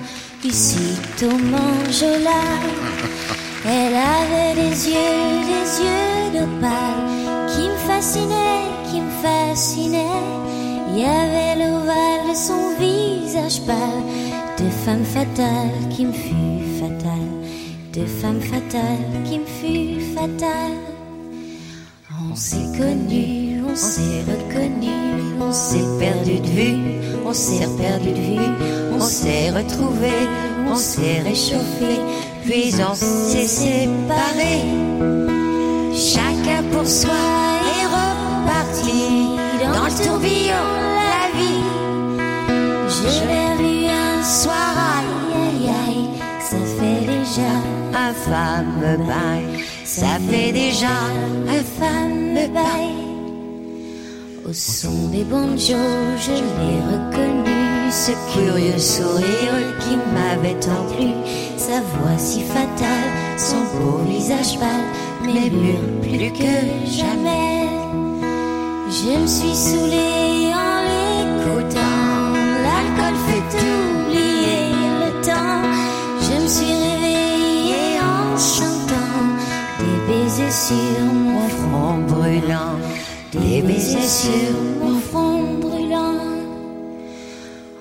site 0.50 1.24
au. 1.24 1.36
Elle 3.70 3.96
avait 3.96 4.54
des 4.56 4.88
yeux, 4.88 5.44
des 5.52 5.68
yeux 5.84 6.32
d'opale 6.34 7.04
qui 7.50 7.64
me 7.68 7.76
fascinaient, 7.88 8.68
qui 8.90 9.02
me 9.02 9.12
fascinaient. 9.22 10.24
Il 10.90 11.00
y 11.00 11.04
avait 11.04 11.56
l'ovale 11.56 12.30
de 12.30 12.36
son 12.36 12.76
visage 12.80 13.62
pâle, 13.66 14.04
de 14.58 14.70
femme 14.86 15.04
fatale 15.04 15.72
qui 15.90 16.06
me 16.06 16.14
fut 16.14 16.80
fatale 16.80 17.38
de 17.98 18.06
femme 18.06 18.40
fatale 18.40 19.24
qui 19.26 19.40
me 19.40 19.46
fut 19.46 20.14
fatale. 20.14 20.97
On 22.38 22.40
s'est 22.40 22.78
connu, 22.78 23.64
on 23.68 23.76
s'est 23.76 24.24
reconnu, 24.28 24.92
on 25.42 25.52
s'est 25.52 25.84
perdu 25.98 26.40
de 26.40 26.48
vue, 26.48 26.78
on 27.26 27.34
s'est 27.34 27.68
perdu 27.80 28.12
de 28.12 28.22
vue, 28.22 28.94
on 28.94 29.00
s'est 29.00 29.50
retrouvé, 29.50 30.12
on 30.70 30.76
s'est 30.76 31.22
réchauffé, 31.24 31.98
puis 32.46 32.76
on 32.88 32.94
s'est 32.94 33.48
séparé. 33.48 34.62
Chacun 35.96 36.62
pour 36.72 36.86
soi 36.86 37.10
est 37.80 37.88
reparti 37.88 39.36
dans 39.74 39.86
le 39.86 40.06
tourbillon 40.06 40.68
la 41.10 41.40
vie. 41.40 41.64
Je 42.88 43.26
l'ai 43.26 43.64
vu 43.64 43.88
un 43.88 44.24
soir, 44.24 45.02
aïe 45.34 45.72
aïe 45.88 46.10
ça 46.40 46.58
fait 46.58 47.04
déjà 47.04 47.52
un 47.96 48.14
fameux 48.14 48.98
bail. 49.08 49.57
Ça 50.00 50.20
fait 50.30 50.52
déjà 50.52 50.96
un 51.50 51.64
fameux 51.80 52.50
bail. 52.54 52.94
Au 54.48 54.54
son 54.54 55.08
des 55.08 55.24
banjos, 55.24 55.74
je 56.26 56.34
l'ai 56.34 56.80
reconnu, 56.92 57.90
ce 57.90 58.12
curieux 58.32 58.78
sourire 58.78 59.58
qui 59.80 59.96
m'avait 60.14 60.60
tant 60.60 60.86
sa 61.58 61.82
voix 61.82 62.16
si 62.20 62.42
fatale, 62.42 63.10
son 63.38 63.64
beau 63.74 63.98
visage 64.08 64.60
pâle, 64.60 64.86
mais 65.24 65.50
mûr 65.50 65.80
plus 66.04 66.32
que 66.32 66.56
jamais. 66.86 67.68
Je 68.92 69.20
me 69.20 69.26
suis 69.26 69.56
saoulée 69.56 70.52
en 70.54 70.78
l'écoutant, 70.90 72.34
l'alcool 72.64 73.18
fait 73.28 73.50
oublier 73.66 74.76
le 75.02 75.26
temps, 75.26 75.64
je 76.22 76.44
me 76.44 76.48
suis 76.48 76.77
baisers 80.48 80.52
sur 80.52 81.14
mon 81.14 81.48
front 81.50 81.98
brûlant, 82.08 82.78
des 83.34 83.62
baisers 83.62 84.02
sur 84.02 84.54
mon 84.82 85.00
front 85.00 85.60
brûlant. 85.60 86.22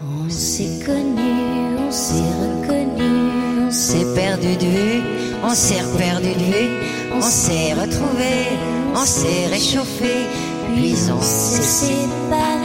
On 0.03 0.29
s'est 0.29 0.85
connu, 0.85 1.77
on 1.87 1.91
s'est 1.93 2.33
reconnu, 2.43 3.67
on 3.67 3.71
s'est 3.71 4.07
perdu 4.15 4.57
de 4.57 4.67
vue, 4.67 5.03
on 5.45 5.55
s'est 5.55 5.85
perdu 5.97 6.33
de 6.35 6.45
vue, 6.53 6.71
on 7.15 7.23
s'est 7.23 7.73
retrouvé, 7.75 8.35
on 8.95 9.07
s'est 9.07 9.47
réchauffé, 9.49 10.27
puis 10.75 10.97
on 11.17 11.23
s'est 11.23 11.63
séparé. 11.63 12.56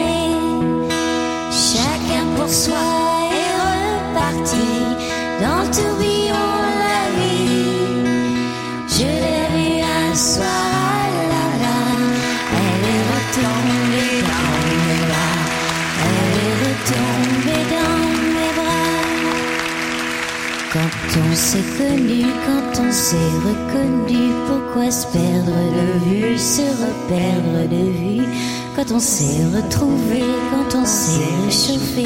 S'est 21.42 21.64
connu, 21.76 22.24
quand 22.46 22.84
on 22.84 22.92
s'est 22.92 23.32
reconnu, 23.48 24.32
pourquoi 24.48 24.92
se 24.92 25.08
perdre 25.08 25.58
de 25.78 25.88
vue, 26.06 26.38
se 26.38 26.62
reperdre 26.62 27.68
de 27.68 27.84
vue? 28.00 28.28
Quand 28.76 28.92
on 28.92 29.00
s'est 29.00 29.44
retrouvé, 29.56 30.22
quand 30.52 30.78
on 30.78 30.86
s'est 30.86 31.34
réchauffé, 31.44 32.06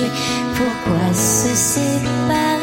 pourquoi 0.56 1.14
se 1.14 1.54
séparer? 1.54 2.55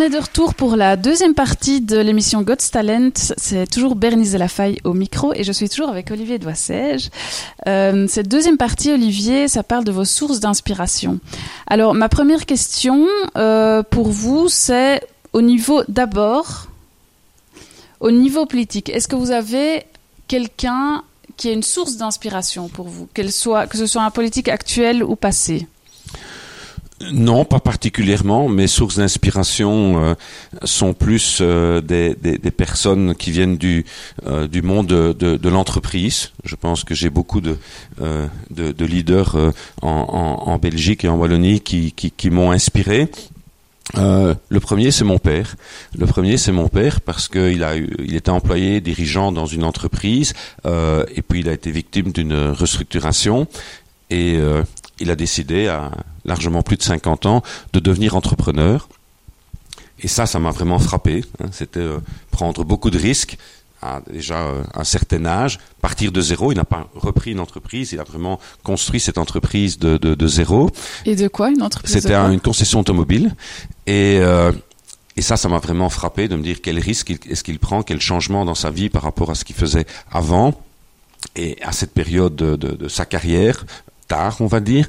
On 0.00 0.02
est 0.02 0.08
de 0.08 0.16
retour 0.16 0.54
pour 0.54 0.76
la 0.76 0.96
deuxième 0.96 1.34
partie 1.34 1.82
de 1.82 1.98
l'émission 1.98 2.40
God's 2.40 2.70
Talent. 2.70 3.10
C'est 3.36 3.70
toujours 3.70 3.96
Bernice 3.96 4.32
Lafaille 4.32 4.78
au 4.84 4.94
micro 4.94 5.34
et 5.34 5.44
je 5.44 5.52
suis 5.52 5.68
toujours 5.68 5.90
avec 5.90 6.10
Olivier 6.10 6.38
Doissège. 6.38 7.10
Euh, 7.66 8.06
cette 8.08 8.26
deuxième 8.26 8.56
partie, 8.56 8.90
Olivier, 8.90 9.46
ça 9.46 9.62
parle 9.62 9.84
de 9.84 9.92
vos 9.92 10.06
sources 10.06 10.40
d'inspiration. 10.40 11.20
Alors, 11.66 11.92
ma 11.92 12.08
première 12.08 12.46
question 12.46 13.06
euh, 13.36 13.82
pour 13.82 14.08
vous, 14.08 14.48
c'est 14.48 15.02
au 15.34 15.42
niveau 15.42 15.82
d'abord, 15.86 16.68
au 18.00 18.10
niveau 18.10 18.46
politique, 18.46 18.88
est-ce 18.88 19.06
que 19.06 19.16
vous 19.16 19.32
avez 19.32 19.84
quelqu'un 20.28 21.02
qui 21.36 21.50
est 21.50 21.52
une 21.52 21.62
source 21.62 21.98
d'inspiration 21.98 22.70
pour 22.70 22.88
vous, 22.88 23.06
que 23.12 23.28
ce 23.28 23.86
soit 23.86 24.02
un 24.02 24.10
politique 24.10 24.48
actuel 24.48 25.04
ou 25.04 25.14
passé? 25.14 25.66
Non, 27.12 27.46
pas 27.46 27.60
particulièrement. 27.60 28.48
Mes 28.48 28.66
sources 28.66 28.96
d'inspiration 28.96 30.04
euh, 30.04 30.14
sont 30.64 30.92
plus 30.92 31.38
euh, 31.40 31.80
des, 31.80 32.14
personnes 32.50 33.14
qui 33.14 33.30
viennent 33.30 33.56
du, 33.56 33.86
euh, 34.26 34.46
monde 34.62 34.88
de, 34.88 35.48
l'entreprise. 35.48 36.32
Je 36.44 36.56
pense 36.56 36.84
que 36.84 36.94
j'ai 36.94 37.08
beaucoup 37.08 37.40
de, 37.40 37.56
de, 38.50 38.72
de 38.72 38.84
leaders 38.84 39.36
en, 39.80 40.58
Belgique 40.58 41.04
et 41.04 41.08
en 41.08 41.16
Wallonie 41.16 41.60
qui 41.60 42.30
m'ont 42.30 42.50
inspiré. 42.50 43.08
le 43.96 44.60
premier, 44.60 44.90
c'est 44.90 45.04
mon 45.04 45.18
père. 45.18 45.56
Le 45.96 46.06
premier, 46.06 46.36
c'est 46.36 46.52
mon 46.52 46.68
père 46.68 47.00
parce 47.00 47.28
qu'il 47.28 47.64
a, 47.64 47.76
il 47.76 48.14
était 48.14 48.30
employé, 48.30 48.82
dirigeant 48.82 49.32
dans 49.32 49.46
une 49.46 49.64
entreprise, 49.64 50.34
et 50.66 51.22
puis 51.22 51.40
il 51.40 51.48
a 51.48 51.52
été 51.52 51.70
victime 51.70 52.12
d'une 52.12 52.34
restructuration. 52.50 53.46
Et 54.10 54.38
il 55.00 55.10
a 55.10 55.16
décidé, 55.16 55.68
à 55.68 55.90
largement 56.30 56.62
plus 56.62 56.76
de 56.76 56.82
50 56.82 57.26
ans, 57.26 57.42
de 57.72 57.80
devenir 57.80 58.16
entrepreneur. 58.16 58.88
Et 60.02 60.08
ça, 60.08 60.24
ça 60.26 60.38
m'a 60.38 60.50
vraiment 60.50 60.78
frappé. 60.78 61.24
Hein. 61.40 61.48
C'était 61.52 61.80
euh, 61.80 61.98
prendre 62.30 62.64
beaucoup 62.64 62.90
de 62.90 62.98
risques 62.98 63.36
à 63.82 64.00
déjà 64.10 64.38
euh, 64.38 64.62
un 64.74 64.84
certain 64.84 65.24
âge, 65.26 65.58
partir 65.80 66.12
de 66.12 66.20
zéro. 66.20 66.52
Il 66.52 66.56
n'a 66.56 66.64
pas 66.64 66.88
repris 66.94 67.32
une 67.32 67.40
entreprise, 67.40 67.92
il 67.92 68.00
a 68.00 68.04
vraiment 68.04 68.38
construit 68.62 69.00
cette 69.00 69.18
entreprise 69.18 69.78
de, 69.78 69.96
de, 69.96 70.14
de 70.14 70.26
zéro. 70.26 70.70
Et 71.04 71.16
de 71.16 71.28
quoi 71.28 71.50
une 71.50 71.62
entreprise 71.62 71.92
C'était 71.92 72.14
une 72.14 72.40
concession 72.40 72.80
automobile. 72.80 73.34
Et, 73.86 74.18
euh, 74.20 74.52
et 75.16 75.22
ça, 75.22 75.36
ça 75.36 75.48
m'a 75.48 75.58
vraiment 75.58 75.90
frappé 75.90 76.28
de 76.28 76.36
me 76.36 76.42
dire 76.42 76.58
quel 76.62 76.78
risque 76.78 77.10
est-ce 77.28 77.42
qu'il 77.42 77.58
prend, 77.58 77.82
quel 77.82 78.00
changement 78.00 78.44
dans 78.44 78.54
sa 78.54 78.70
vie 78.70 78.88
par 78.88 79.02
rapport 79.02 79.30
à 79.30 79.34
ce 79.34 79.44
qu'il 79.44 79.56
faisait 79.56 79.86
avant 80.10 80.54
et 81.36 81.58
à 81.62 81.72
cette 81.72 81.92
période 81.92 82.34
de, 82.36 82.56
de, 82.56 82.70
de 82.72 82.88
sa 82.88 83.04
carrière, 83.04 83.66
tard, 84.08 84.36
on 84.40 84.46
va 84.46 84.60
dire. 84.60 84.88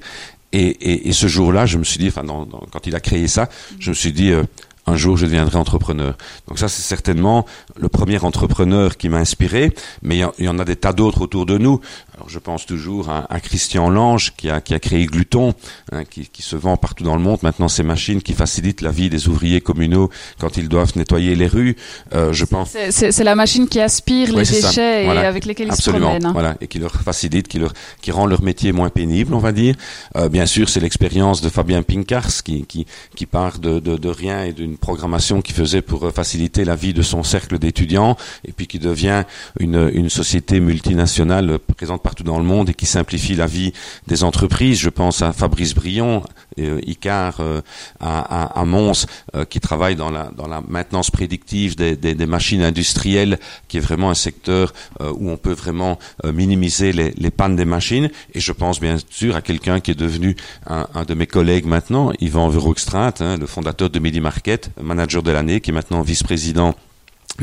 Et, 0.53 1.11
ce 1.13 1.27
jour-là, 1.27 1.65
je 1.65 1.77
me 1.77 1.83
suis 1.83 1.97
dit, 1.97 2.07
enfin, 2.09 2.23
quand 2.71 2.87
il 2.87 2.95
a 2.95 2.99
créé 2.99 3.27
ça, 3.27 3.49
je 3.79 3.89
me 3.89 3.95
suis 3.95 4.11
dit, 4.11 4.31
euh, 4.31 4.43
un 4.85 4.95
jour 4.95 5.17
je 5.17 5.25
deviendrai 5.25 5.57
entrepreneur. 5.57 6.17
Donc 6.47 6.59
ça, 6.59 6.67
c'est 6.67 6.81
certainement 6.81 7.45
le 7.79 7.89
premier 7.89 8.23
entrepreneur 8.23 8.97
qui 8.97 9.09
m'a 9.09 9.17
inspiré, 9.17 9.73
mais 10.01 10.21
il 10.37 10.45
y, 10.45 10.49
en 10.49 10.59
a 10.59 10.65
des 10.65 10.75
tas 10.75 10.93
d'autres 10.93 11.21
autour 11.21 11.45
de 11.45 11.57
nous. 11.57 11.79
Alors 12.15 12.29
je 12.29 12.39
pense 12.39 12.65
toujours 12.65 13.09
à, 13.09 13.31
à 13.33 13.39
Christian 13.39 13.89
Lange 13.89 14.33
qui 14.35 14.49
a, 14.49 14.61
qui 14.61 14.73
a 14.73 14.79
créé 14.79 15.05
Gluton, 15.05 15.53
hein, 15.91 16.03
qui, 16.05 16.27
qui, 16.27 16.41
se 16.41 16.55
vend 16.55 16.77
partout 16.77 17.03
dans 17.03 17.15
le 17.15 17.21
monde. 17.21 17.39
Maintenant, 17.43 17.67
ces 17.67 17.83
machines 17.83 18.21
qui 18.21 18.33
facilitent 18.33 18.81
la 18.81 18.91
vie 18.91 19.09
des 19.09 19.27
ouvriers 19.27 19.61
communaux 19.61 20.09
quand 20.39 20.57
ils 20.57 20.69
doivent 20.69 20.93
nettoyer 20.95 21.35
les 21.35 21.47
rues. 21.47 21.75
Euh, 22.13 22.33
je 22.33 22.45
pense. 22.45 22.75
C'est 22.89 23.23
la 23.23 23.35
machine 23.35 23.67
qui 23.67 23.79
aspire 23.79 24.35
les 24.35 24.43
déchets 24.43 25.05
et 25.05 25.09
avec 25.09 25.45
lesquels 25.45 25.67
ils 25.67 25.73
Absolument. 25.73 25.99
se 25.99 26.09
promènent. 26.09 26.25
Hein. 26.25 26.33
Voilà, 26.33 26.57
et 26.61 26.67
qui 26.67 26.79
leur 26.79 26.93
facilite, 26.93 27.47
qui 27.47 27.59
leur, 27.59 27.73
qui 28.01 28.11
rend 28.11 28.25
leur 28.25 28.41
métier 28.41 28.71
moins 28.71 28.89
pénible, 28.89 29.33
on 29.33 29.39
va 29.39 29.51
dire. 29.51 29.75
Euh, 30.15 30.29
bien 30.29 30.45
sûr, 30.45 30.69
c'est 30.69 30.79
l'expérience 30.79 31.41
de 31.41 31.49
Fabien 31.49 31.83
Pinkars 31.83 32.43
qui, 32.43 32.65
qui, 32.65 32.85
qui 33.15 33.25
part 33.25 33.59
de, 33.59 33.79
de, 33.79 33.97
de 33.97 34.09
rien 34.09 34.43
et 34.43 34.53
d'une 34.53 34.77
programmation 34.77 35.41
qui 35.41 35.53
faisait 35.53 35.81
pour 35.81 36.11
faciliter 36.11 36.65
la 36.65 36.75
vie 36.75 36.93
de 36.93 37.01
son 37.01 37.23
cercle 37.23 37.57
d'étudiants 37.61 38.17
et 38.45 38.51
puis 38.51 38.67
qui 38.67 38.79
devient 38.79 39.23
une, 39.59 39.89
une 39.93 40.09
société 40.09 40.59
multinationale 40.59 41.59
présente 41.59 42.03
partout 42.03 42.23
dans 42.23 42.37
le 42.37 42.43
monde 42.43 42.69
et 42.69 42.73
qui 42.73 42.85
simplifie 42.85 43.35
la 43.35 43.47
vie 43.47 43.71
des 44.07 44.23
entreprises. 44.25 44.79
Je 44.79 44.89
pense 44.89 45.21
à 45.21 45.31
Fabrice 45.31 45.73
Brion, 45.73 46.23
euh, 46.59 46.81
Icar 46.85 47.39
euh, 47.39 47.61
à, 47.99 48.19
à, 48.19 48.59
à, 48.59 48.65
Mons, 48.65 49.05
euh, 49.35 49.45
qui 49.45 49.59
travaille 49.59 49.95
dans 49.95 50.09
la, 50.09 50.31
dans 50.35 50.47
la 50.47 50.61
maintenance 50.67 51.09
prédictive 51.11 51.75
des, 51.75 51.95
des, 51.95 52.15
des 52.15 52.25
machines 52.25 52.61
industrielles, 52.61 53.39
qui 53.67 53.77
est 53.77 53.81
vraiment 53.81 54.09
un 54.09 54.15
secteur 54.15 54.73
euh, 54.99 55.13
où 55.15 55.29
on 55.29 55.37
peut 55.37 55.53
vraiment 55.53 55.97
euh, 56.25 56.33
minimiser 56.33 56.91
les, 56.91 57.11
les, 57.11 57.31
pannes 57.31 57.55
des 57.55 57.65
machines. 57.65 58.09
Et 58.33 58.39
je 58.39 58.51
pense 58.51 58.79
bien 58.79 58.97
sûr 59.09 59.35
à 59.35 59.41
quelqu'un 59.41 59.79
qui 59.79 59.91
est 59.91 59.99
devenu 59.99 60.35
un, 60.67 60.87
un, 60.93 61.03
de 61.05 61.13
mes 61.13 61.27
collègues 61.27 61.65
maintenant, 61.65 62.11
Yvan 62.19 62.49
Verhoekstraat, 62.49 63.13
hein, 63.21 63.37
le 63.37 63.45
fondateur 63.45 63.89
de 63.89 63.99
Midi 63.99 64.19
Market, 64.19 64.71
manager 64.81 65.23
de 65.23 65.31
l'année, 65.31 65.61
qui 65.61 65.69
est 65.69 65.73
maintenant 65.73 66.01
vice-président 66.01 66.75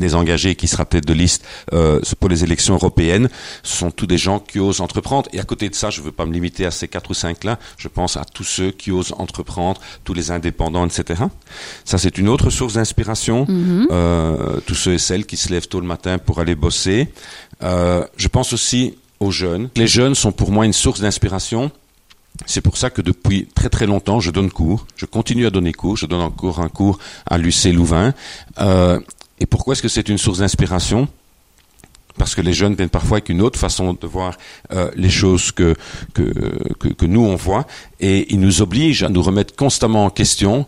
des 0.00 0.14
engagés 0.14 0.54
qui 0.54 0.68
sera 0.68 0.84
tête 0.84 1.06
de 1.06 1.12
liste 1.12 1.44
euh, 1.72 2.00
pour 2.20 2.28
les 2.28 2.44
élections 2.44 2.74
européennes, 2.74 3.28
ce 3.62 3.76
sont 3.76 3.90
tous 3.90 4.06
des 4.06 4.18
gens 4.18 4.38
qui 4.38 4.58
osent 4.58 4.80
entreprendre. 4.80 5.28
Et 5.32 5.40
à 5.40 5.44
côté 5.44 5.68
de 5.68 5.74
ça, 5.74 5.90
je 5.90 6.00
ne 6.00 6.06
veux 6.06 6.12
pas 6.12 6.26
me 6.26 6.32
limiter 6.32 6.66
à 6.66 6.70
ces 6.70 6.88
quatre 6.88 7.10
ou 7.10 7.14
cinq-là, 7.14 7.58
je 7.76 7.88
pense 7.88 8.16
à 8.16 8.24
tous 8.24 8.44
ceux 8.44 8.70
qui 8.70 8.90
osent 8.90 9.14
entreprendre, 9.18 9.80
tous 10.04 10.14
les 10.14 10.30
indépendants, 10.30 10.86
etc. 10.86 11.22
Ça, 11.84 11.98
c'est 11.98 12.18
une 12.18 12.28
autre 12.28 12.50
source 12.50 12.74
d'inspiration. 12.74 13.46
Mm 13.48 13.54
-hmm. 13.54 13.86
euh, 13.90 14.60
tous 14.66 14.74
ceux 14.74 14.94
et 14.94 14.98
celles 14.98 15.26
qui 15.26 15.36
se 15.36 15.48
lèvent 15.52 15.68
tôt 15.68 15.80
le 15.80 15.86
matin 15.86 16.18
pour 16.18 16.38
aller 16.40 16.54
bosser. 16.54 17.08
Euh, 17.62 18.04
je 18.16 18.28
pense 18.28 18.52
aussi 18.52 18.94
aux 19.20 19.30
jeunes. 19.30 19.68
Les 19.76 19.86
jeunes 19.86 20.14
sont 20.14 20.32
pour 20.32 20.50
moi 20.50 20.64
une 20.64 20.72
source 20.72 21.00
d'inspiration. 21.00 21.70
C'est 22.46 22.60
pour 22.60 22.76
ça 22.76 22.90
que 22.90 23.02
depuis 23.02 23.46
très 23.54 23.68
très 23.68 23.86
longtemps, 23.86 24.20
je 24.20 24.30
donne 24.30 24.50
cours. 24.50 24.86
Je 24.96 25.06
continue 25.06 25.46
à 25.46 25.50
donner 25.50 25.72
cours. 25.72 25.96
Je 25.96 26.06
donne 26.06 26.20
encore 26.20 26.60
un 26.60 26.68
cours 26.68 26.98
à 27.26 27.36
l'UC 27.38 27.72
Louvain. 27.72 28.14
Euh, 28.60 29.00
et 29.40 29.46
pourquoi 29.46 29.72
est-ce 29.72 29.82
que 29.82 29.88
c'est 29.88 30.08
une 30.08 30.18
source 30.18 30.38
d'inspiration? 30.38 31.08
Parce 32.16 32.34
que 32.34 32.40
les 32.40 32.52
jeunes 32.52 32.74
viennent 32.74 32.88
parfois 32.88 33.18
avec 33.18 33.28
une 33.28 33.40
autre 33.40 33.58
façon 33.58 33.94
de 33.94 34.06
voir 34.06 34.36
euh, 34.72 34.90
les 34.96 35.08
choses 35.08 35.52
que, 35.52 35.76
que, 36.14 36.22
que, 36.78 36.88
que, 36.88 37.06
nous 37.06 37.20
on 37.20 37.36
voit, 37.36 37.66
et 38.00 38.32
ils 38.32 38.40
nous 38.40 38.60
obligent 38.60 39.04
à 39.04 39.08
nous 39.08 39.22
remettre 39.22 39.54
constamment 39.54 40.04
en 40.04 40.10
question. 40.10 40.66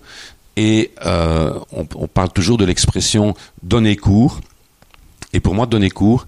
Et 0.56 0.92
euh, 1.06 1.58
on, 1.72 1.86
on, 1.96 2.06
parle 2.06 2.30
toujours 2.32 2.58
de 2.58 2.64
l'expression 2.64 3.34
donner 3.62 3.96
cours. 3.96 4.40
Et 5.32 5.40
pour 5.40 5.54
moi, 5.54 5.66
donner 5.66 5.90
cours, 5.90 6.26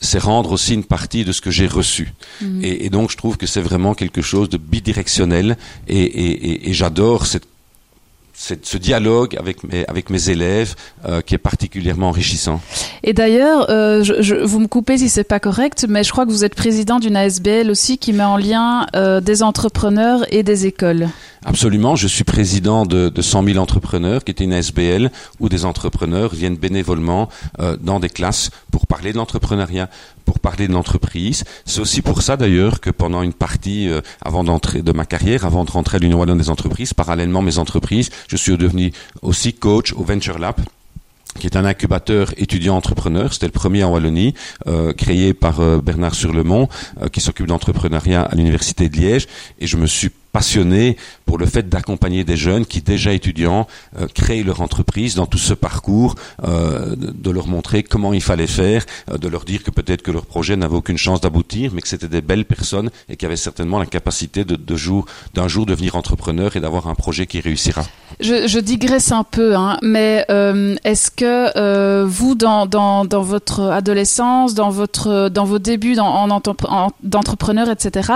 c'est 0.00 0.18
rendre 0.18 0.52
aussi 0.52 0.74
une 0.74 0.84
partie 0.84 1.24
de 1.24 1.32
ce 1.32 1.40
que 1.40 1.50
j'ai 1.50 1.66
reçu. 1.66 2.12
Mmh. 2.40 2.64
Et, 2.64 2.86
et, 2.86 2.90
donc, 2.90 3.10
je 3.10 3.16
trouve 3.16 3.36
que 3.36 3.46
c'est 3.46 3.60
vraiment 3.60 3.94
quelque 3.94 4.22
chose 4.22 4.48
de 4.48 4.56
bidirectionnel. 4.56 5.56
Et, 5.88 5.98
et, 5.98 6.70
et 6.70 6.72
j'adore 6.72 7.26
cette 7.26 7.46
ce 8.40 8.78
dialogue 8.78 9.36
avec 9.36 10.10
mes, 10.10 10.30
élèves 10.30 10.74
euh, 11.06 11.20
qui 11.20 11.34
est 11.34 11.38
particulièrement 11.38 12.08
enrichissant. 12.08 12.60
Et 13.02 13.12
d'ailleurs, 13.12 13.68
euh, 13.70 14.02
vous 14.44 14.60
me 14.60 14.66
coupez 14.66 14.98
si 14.98 15.08
c'est 15.08 15.24
pas 15.24 15.40
correct, 15.40 15.86
mais 15.88 16.04
je 16.04 16.10
crois 16.10 16.24
que 16.24 16.30
vous 16.30 16.44
êtes 16.44 16.54
président 16.54 16.98
d'une 16.98 17.16
ASBL 17.16 17.70
aussi 17.70 17.98
qui 17.98 18.12
met 18.12 18.24
en 18.24 18.38
lien 18.38 18.86
euh, 18.96 19.20
des 19.20 19.42
entrepreneurs 19.42 20.24
et 20.32 20.42
des 20.42 20.66
écoles. 20.66 21.08
Absolument, 21.44 21.96
je 21.96 22.06
suis 22.06 22.24
président 22.24 22.84
de, 22.84 23.08
de 23.08 23.22
100 23.22 23.44
000 23.44 23.58
entrepreneurs, 23.58 24.24
qui 24.24 24.30
est 24.30 24.40
une 24.40 24.52
SBL, 24.52 25.10
où 25.38 25.48
des 25.48 25.64
entrepreneurs 25.64 26.34
viennent 26.34 26.56
bénévolement 26.56 27.30
euh, 27.60 27.78
dans 27.80 27.98
des 27.98 28.10
classes 28.10 28.50
pour 28.70 28.86
parler 28.86 29.12
de 29.12 29.16
l'entrepreneuriat, 29.16 29.88
pour 30.26 30.38
parler 30.38 30.68
de 30.68 30.72
l'entreprise. 30.72 31.44
C'est 31.64 31.80
aussi 31.80 32.02
pour 32.02 32.20
ça 32.20 32.36
d'ailleurs 32.36 32.80
que 32.80 32.90
pendant 32.90 33.22
une 33.22 33.32
partie, 33.32 33.88
euh, 33.88 34.02
avant 34.22 34.44
d'entrer 34.44 34.82
de 34.82 34.92
ma 34.92 35.06
carrière, 35.06 35.46
avant 35.46 35.64
de 35.64 35.70
rentrer 35.70 35.96
à 35.96 36.00
l'Union 36.00 36.18
wallonne 36.18 36.38
des 36.38 36.50
entreprises, 36.50 36.92
parallèlement 36.92 37.40
mes 37.40 37.58
entreprises, 37.58 38.10
je 38.28 38.36
suis 38.36 38.58
devenu 38.58 38.92
aussi 39.22 39.54
coach 39.54 39.94
au 39.94 40.04
Venture 40.04 40.38
Lab 40.38 40.56
qui 41.38 41.46
est 41.46 41.56
un 41.56 41.64
incubateur 41.64 42.32
étudiant-entrepreneur. 42.36 43.32
C'était 43.32 43.46
le 43.46 43.52
premier 43.52 43.84
en 43.84 43.92
Wallonie, 43.92 44.34
euh, 44.66 44.92
créé 44.92 45.32
par 45.34 45.60
euh, 45.60 45.80
Bernard 45.80 46.14
Surlemont, 46.14 46.68
euh, 47.00 47.08
qui 47.08 47.20
s'occupe 47.20 47.46
d'entrepreneuriat 47.46 48.22
à 48.22 48.34
l'Université 48.34 48.88
de 48.88 48.96
Liège. 48.96 49.28
Et 49.58 49.66
je 49.66 49.76
me 49.76 49.86
suis 49.86 50.10
passionné 50.32 50.96
pour 51.30 51.38
le 51.38 51.46
fait 51.46 51.68
d'accompagner 51.68 52.24
des 52.24 52.36
jeunes 52.36 52.66
qui, 52.66 52.82
déjà 52.82 53.12
étudiants, 53.12 53.68
euh, 54.00 54.08
créent 54.12 54.42
leur 54.42 54.62
entreprise 54.62 55.14
dans 55.14 55.26
tout 55.26 55.38
ce 55.38 55.54
parcours, 55.54 56.16
euh, 56.42 56.96
de, 56.96 57.30
leur 57.30 57.46
montrer 57.46 57.84
comment 57.84 58.12
il 58.12 58.20
fallait 58.20 58.48
faire, 58.48 58.84
euh, 59.12 59.16
de 59.16 59.28
leur 59.28 59.44
dire 59.44 59.62
que 59.62 59.70
peut-être 59.70 60.02
que 60.02 60.10
leur 60.10 60.26
projet 60.26 60.56
n'avait 60.56 60.74
aucune 60.74 60.98
chance 60.98 61.20
d'aboutir, 61.20 61.70
mais 61.72 61.82
que 61.82 61.86
c'était 61.86 62.08
des 62.08 62.20
belles 62.20 62.46
personnes 62.46 62.90
et 63.08 63.14
qui 63.14 63.26
avaient 63.26 63.36
certainement 63.36 63.78
la 63.78 63.86
capacité 63.86 64.44
de, 64.44 64.56
de 64.56 64.76
jour, 64.76 65.06
d'un 65.32 65.46
jour 65.46 65.66
devenir 65.66 65.94
entrepreneur 65.94 66.56
et 66.56 66.60
d'avoir 66.60 66.88
un 66.88 66.96
projet 66.96 67.28
qui 67.28 67.38
réussira. 67.38 67.84
Je, 68.18 68.58
digresse 68.58 69.12
un 69.12 69.22
peu, 69.22 69.54
hein, 69.54 69.78
mais 69.82 70.26
est-ce 70.82 71.12
que 71.12 72.04
vous, 72.06 72.34
dans, 72.34 72.66
dans, 72.66 73.04
dans, 73.04 73.22
votre 73.22 73.60
adolescence, 73.60 74.54
dans, 74.54 74.70
votre, 74.70 75.28
dans 75.28 75.44
vos 75.44 75.60
débuts 75.60 76.00
en, 76.00 76.28
en, 76.28 76.88
d'entrepreneur, 77.04 77.70
etc., 77.70 78.10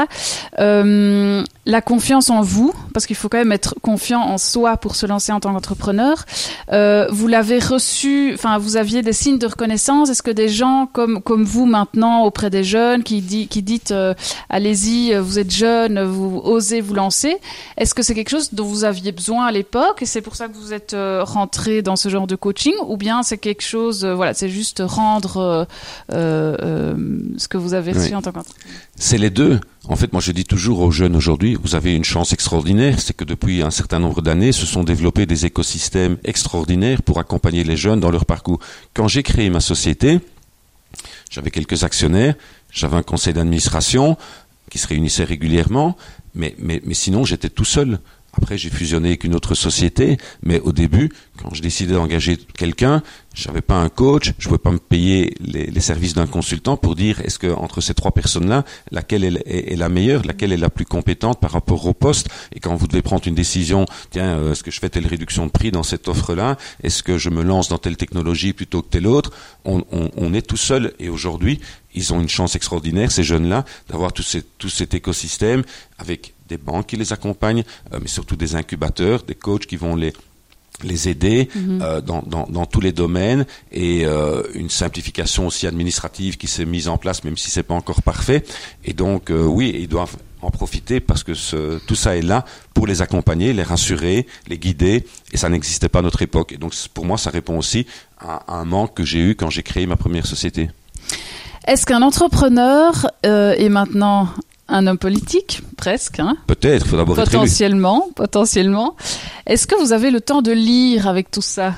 la 1.66 1.80
confiance 1.80 2.30
en 2.30 2.42
vous, 2.42 2.74
qu'il 3.06 3.16
faut 3.16 3.28
quand 3.28 3.38
même 3.38 3.52
être 3.52 3.74
confiant 3.82 4.20
en 4.20 4.38
soi 4.38 4.76
pour 4.76 4.96
se 4.96 5.06
lancer 5.06 5.32
en 5.32 5.40
tant 5.40 5.52
qu'entrepreneur. 5.52 6.24
Euh, 6.72 7.06
vous 7.10 7.26
l'avez 7.26 7.58
reçu, 7.58 8.32
enfin, 8.34 8.58
vous 8.58 8.76
aviez 8.76 9.02
des 9.02 9.12
signes 9.12 9.38
de 9.38 9.46
reconnaissance. 9.46 10.10
Est-ce 10.10 10.22
que 10.22 10.30
des 10.30 10.48
gens 10.48 10.88
comme 10.92 11.22
comme 11.22 11.44
vous 11.44 11.66
maintenant 11.66 12.24
auprès 12.24 12.50
des 12.50 12.64
jeunes 12.64 13.02
qui 13.02 13.20
dit 13.20 13.48
qui 13.48 13.62
dites 13.62 13.90
euh, 13.90 14.14
allez-y, 14.50 15.14
vous 15.18 15.38
êtes 15.38 15.50
jeune, 15.50 16.02
vous 16.02 16.40
osez 16.44 16.80
vous 16.80 16.94
lancer, 16.94 17.36
est-ce 17.76 17.94
que 17.94 18.02
c'est 18.02 18.14
quelque 18.14 18.30
chose 18.30 18.52
dont 18.52 18.64
vous 18.64 18.84
aviez 18.84 19.12
besoin 19.12 19.46
à 19.46 19.52
l'époque 19.52 20.02
et 20.02 20.06
c'est 20.06 20.22
pour 20.22 20.36
ça 20.36 20.48
que 20.48 20.54
vous 20.54 20.72
êtes 20.72 20.94
euh, 20.94 21.22
rentré 21.24 21.82
dans 21.82 21.96
ce 21.96 22.08
genre 22.08 22.26
de 22.26 22.36
coaching, 22.36 22.74
ou 22.86 22.96
bien 22.96 23.22
c'est 23.22 23.38
quelque 23.38 23.62
chose, 23.62 24.04
voilà, 24.04 24.34
c'est 24.34 24.48
juste 24.48 24.82
rendre 24.84 25.66
ce 26.10 27.48
que 27.48 27.56
vous 27.56 27.74
avez 27.74 27.92
reçu 27.92 28.08
oui. 28.08 28.14
en 28.14 28.22
tant 28.22 28.32
qu'entrepreneur? 28.32 28.78
C'est 28.96 29.18
les 29.18 29.30
deux. 29.30 29.60
En 29.86 29.96
fait, 29.96 30.12
moi, 30.12 30.22
je 30.22 30.32
dis 30.32 30.44
toujours 30.44 30.80
aux 30.80 30.90
jeunes 30.90 31.16
aujourd'hui, 31.16 31.56
vous 31.60 31.74
avez 31.74 31.94
une 31.94 32.04
chance 32.04 32.32
extraordinaire, 32.32 33.00
c'est 33.00 33.14
que 33.14 33.24
depuis 33.24 33.62
un 33.62 33.70
certain 33.70 33.98
nombre 33.98 34.22
d'années, 34.22 34.52
se 34.52 34.66
sont 34.66 34.84
développés 34.84 35.26
des 35.26 35.44
écosystèmes 35.46 36.16
extraordinaires 36.24 37.02
pour 37.02 37.18
accompagner 37.18 37.64
les 37.64 37.76
jeunes 37.76 38.00
dans 38.00 38.10
leur 38.10 38.24
parcours. 38.24 38.60
Quand 38.94 39.08
j'ai 39.08 39.22
créé 39.22 39.50
ma 39.50 39.60
société, 39.60 40.20
j'avais 41.28 41.50
quelques 41.50 41.84
actionnaires, 41.84 42.34
j'avais 42.70 42.96
un 42.96 43.02
conseil 43.02 43.34
d'administration 43.34 44.16
qui 44.70 44.78
se 44.78 44.86
réunissait 44.86 45.24
régulièrement, 45.24 45.96
mais, 46.34 46.54
mais, 46.58 46.80
mais 46.84 46.94
sinon 46.94 47.24
j'étais 47.24 47.50
tout 47.50 47.64
seul. 47.64 48.00
Après, 48.36 48.58
j'ai 48.58 48.70
fusionné 48.70 49.08
avec 49.08 49.24
une 49.24 49.34
autre 49.34 49.54
société, 49.54 50.16
mais 50.42 50.60
au 50.60 50.72
début, 50.72 51.10
quand 51.40 51.54
je 51.54 51.62
décidais 51.62 51.94
d'engager 51.94 52.36
quelqu'un, 52.36 53.02
j'avais 53.34 53.60
pas 53.60 53.80
un 53.80 53.88
coach, 53.88 54.32
je 54.38 54.46
pouvais 54.46 54.58
pas 54.58 54.70
me 54.70 54.78
payer 54.78 55.34
les, 55.40 55.80
services 55.80 56.14
d'un 56.14 56.26
consultant 56.26 56.76
pour 56.76 56.94
dire 56.94 57.20
est-ce 57.20 57.38
que 57.38 57.48
entre 57.48 57.80
ces 57.80 57.94
trois 57.94 58.12
personnes-là, 58.12 58.64
laquelle 58.90 59.24
est, 59.24 59.76
la 59.76 59.88
meilleure, 59.88 60.24
laquelle 60.24 60.52
est 60.52 60.56
la 60.56 60.70
plus 60.70 60.84
compétente 60.84 61.40
par 61.40 61.50
rapport 61.50 61.84
au 61.86 61.92
poste? 61.92 62.28
Et 62.54 62.60
quand 62.60 62.74
vous 62.74 62.86
devez 62.86 63.02
prendre 63.02 63.26
une 63.26 63.34
décision, 63.34 63.86
tiens, 64.10 64.38
euh, 64.38 64.52
est-ce 64.52 64.62
que 64.62 64.70
je 64.70 64.80
fais 64.80 64.88
telle 64.88 65.06
réduction 65.06 65.46
de 65.46 65.50
prix 65.50 65.70
dans 65.70 65.82
cette 65.82 66.08
offre-là? 66.08 66.56
Est-ce 66.82 67.02
que 67.02 67.18
je 67.18 67.30
me 67.30 67.42
lance 67.42 67.68
dans 67.68 67.78
telle 67.78 67.96
technologie 67.96 68.52
plutôt 68.52 68.82
que 68.82 68.88
telle 68.88 69.06
autre? 69.06 69.32
On, 69.64 70.34
est 70.34 70.42
tout 70.42 70.56
seul. 70.56 70.92
Et 70.98 71.08
aujourd'hui, 71.08 71.60
ils 71.94 72.12
ont 72.12 72.20
une 72.20 72.28
chance 72.28 72.56
extraordinaire, 72.56 73.10
ces 73.10 73.24
jeunes-là, 73.24 73.64
d'avoir 73.88 74.12
tout, 74.12 74.24
tout 74.58 74.68
cet 74.68 74.94
écosystème 74.94 75.62
avec 75.98 76.33
des 76.48 76.58
banques 76.58 76.86
qui 76.86 76.96
les 76.96 77.12
accompagnent, 77.12 77.64
euh, 77.92 77.98
mais 78.00 78.08
surtout 78.08 78.36
des 78.36 78.54
incubateurs, 78.56 79.22
des 79.22 79.34
coachs 79.34 79.66
qui 79.66 79.76
vont 79.76 79.96
les 79.96 80.12
les 80.82 81.08
aider 81.08 81.48
Mhm. 81.54 81.80
euh, 81.82 82.00
dans, 82.00 82.22
dans, 82.26 82.46
dans 82.48 82.66
tous 82.66 82.80
les 82.80 82.90
domaines 82.90 83.46
et 83.70 84.04
euh, 84.04 84.42
une 84.54 84.68
simplification 84.68 85.46
aussi 85.46 85.68
administrative 85.68 86.36
qui 86.36 86.48
s'est 86.48 86.64
mise 86.64 86.88
en 86.88 86.98
place, 86.98 87.22
même 87.22 87.36
si 87.36 87.48
c'est 87.48 87.62
pas 87.62 87.74
encore 87.74 88.02
parfait. 88.02 88.44
Et 88.84 88.92
donc, 88.92 89.30
euh, 89.30 89.44
oui, 89.44 89.72
ils 89.78 89.86
doivent 89.86 90.16
en 90.42 90.50
profiter 90.50 90.98
parce 90.98 91.22
que 91.22 91.32
ce, 91.32 91.78
tout 91.86 91.94
ça 91.94 92.16
est 92.16 92.22
là 92.22 92.44
pour 92.74 92.88
les 92.88 93.02
accompagner, 93.02 93.52
les 93.52 93.62
rassurer, 93.62 94.26
les 94.48 94.58
guider. 94.58 95.06
Et 95.32 95.36
ça 95.36 95.48
n'existait 95.48 95.88
pas 95.88 96.00
à 96.00 96.02
notre 96.02 96.22
époque. 96.22 96.50
Et 96.50 96.56
donc, 96.58 96.74
pour 96.92 97.06
moi, 97.06 97.18
ça 97.18 97.30
répond 97.30 97.56
aussi 97.56 97.86
à, 98.18 98.42
à 98.52 98.56
un 98.56 98.64
manque 98.64 98.94
que 98.94 99.04
j'ai 99.04 99.20
eu 99.20 99.36
quand 99.36 99.50
j'ai 99.50 99.62
créé 99.62 99.86
ma 99.86 99.96
première 99.96 100.26
société. 100.26 100.70
Est-ce 101.68 101.86
qu'un 101.86 102.02
entrepreneur 102.02 103.06
est 103.22 103.68
maintenant 103.68 104.28
un 104.68 104.86
homme 104.86 104.98
politique 104.98 105.62
Presque, 105.76 106.20
hein 106.20 106.36
Peut-être, 106.46 106.86
il 106.86 106.90
faut 106.90 106.96
d'abord 106.96 107.18
être. 107.18 107.30
Potentiellement, 107.30 108.08
potentiellement. 108.14 108.96
Est-ce 109.46 109.66
que 109.66 109.74
vous 109.80 109.92
avez 109.92 110.10
le 110.10 110.20
temps 110.20 110.42
de 110.42 110.52
lire 110.52 111.06
avec 111.08 111.30
tout 111.30 111.42
ça? 111.42 111.74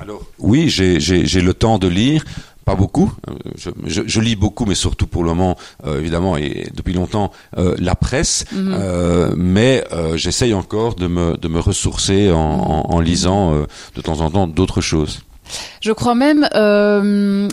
Alors, 0.00 0.22
oui, 0.38 0.68
j'ai 0.68 0.98
le 1.40 1.54
temps 1.54 1.78
de 1.78 1.88
lire. 1.88 2.24
Pas 2.64 2.76
beaucoup. 2.76 3.12
Euh, 3.28 3.32
Je, 3.56 3.70
je- 3.86 4.02
je 4.06 4.20
lis 4.20 4.36
beaucoup, 4.36 4.66
mais 4.66 4.76
surtout 4.76 5.08
pour 5.08 5.24
le 5.24 5.30
moment, 5.30 5.56
euh, 5.84 5.98
évidemment, 5.98 6.36
et 6.36 6.68
depuis 6.74 6.92
longtemps, 6.94 7.32
euh, 7.58 7.74
la 7.80 7.96
presse. 7.96 8.44
Mhm. 8.52 8.72
Euh, 8.72 9.34
mais 9.36 9.84
j'essaye 10.14 10.54
encore 10.54 10.94
de 10.94 11.08
me, 11.08 11.36
de 11.36 11.48
me 11.48 11.58
ressourcer 11.58 12.30
en, 12.30 12.38
en- 12.38 12.94
en 12.94 13.00
lisant 13.00 13.52
de 13.96 14.00
temps 14.00 14.20
en 14.20 14.30
temps 14.30 14.46
d'autres 14.46 14.80
choses. 14.80 15.22
Je 15.80 15.90
crois 15.90 16.14
même, 16.14 16.48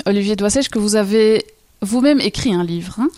Olivier 0.06 0.36
Doissèche, 0.36 0.70
que 0.70 0.78
vous 0.80 0.96
avez 0.96 1.44
vous-même 1.82 2.20
écrit 2.20 2.54
un 2.54 2.64
livre. 2.64 2.96
hein 3.00 3.10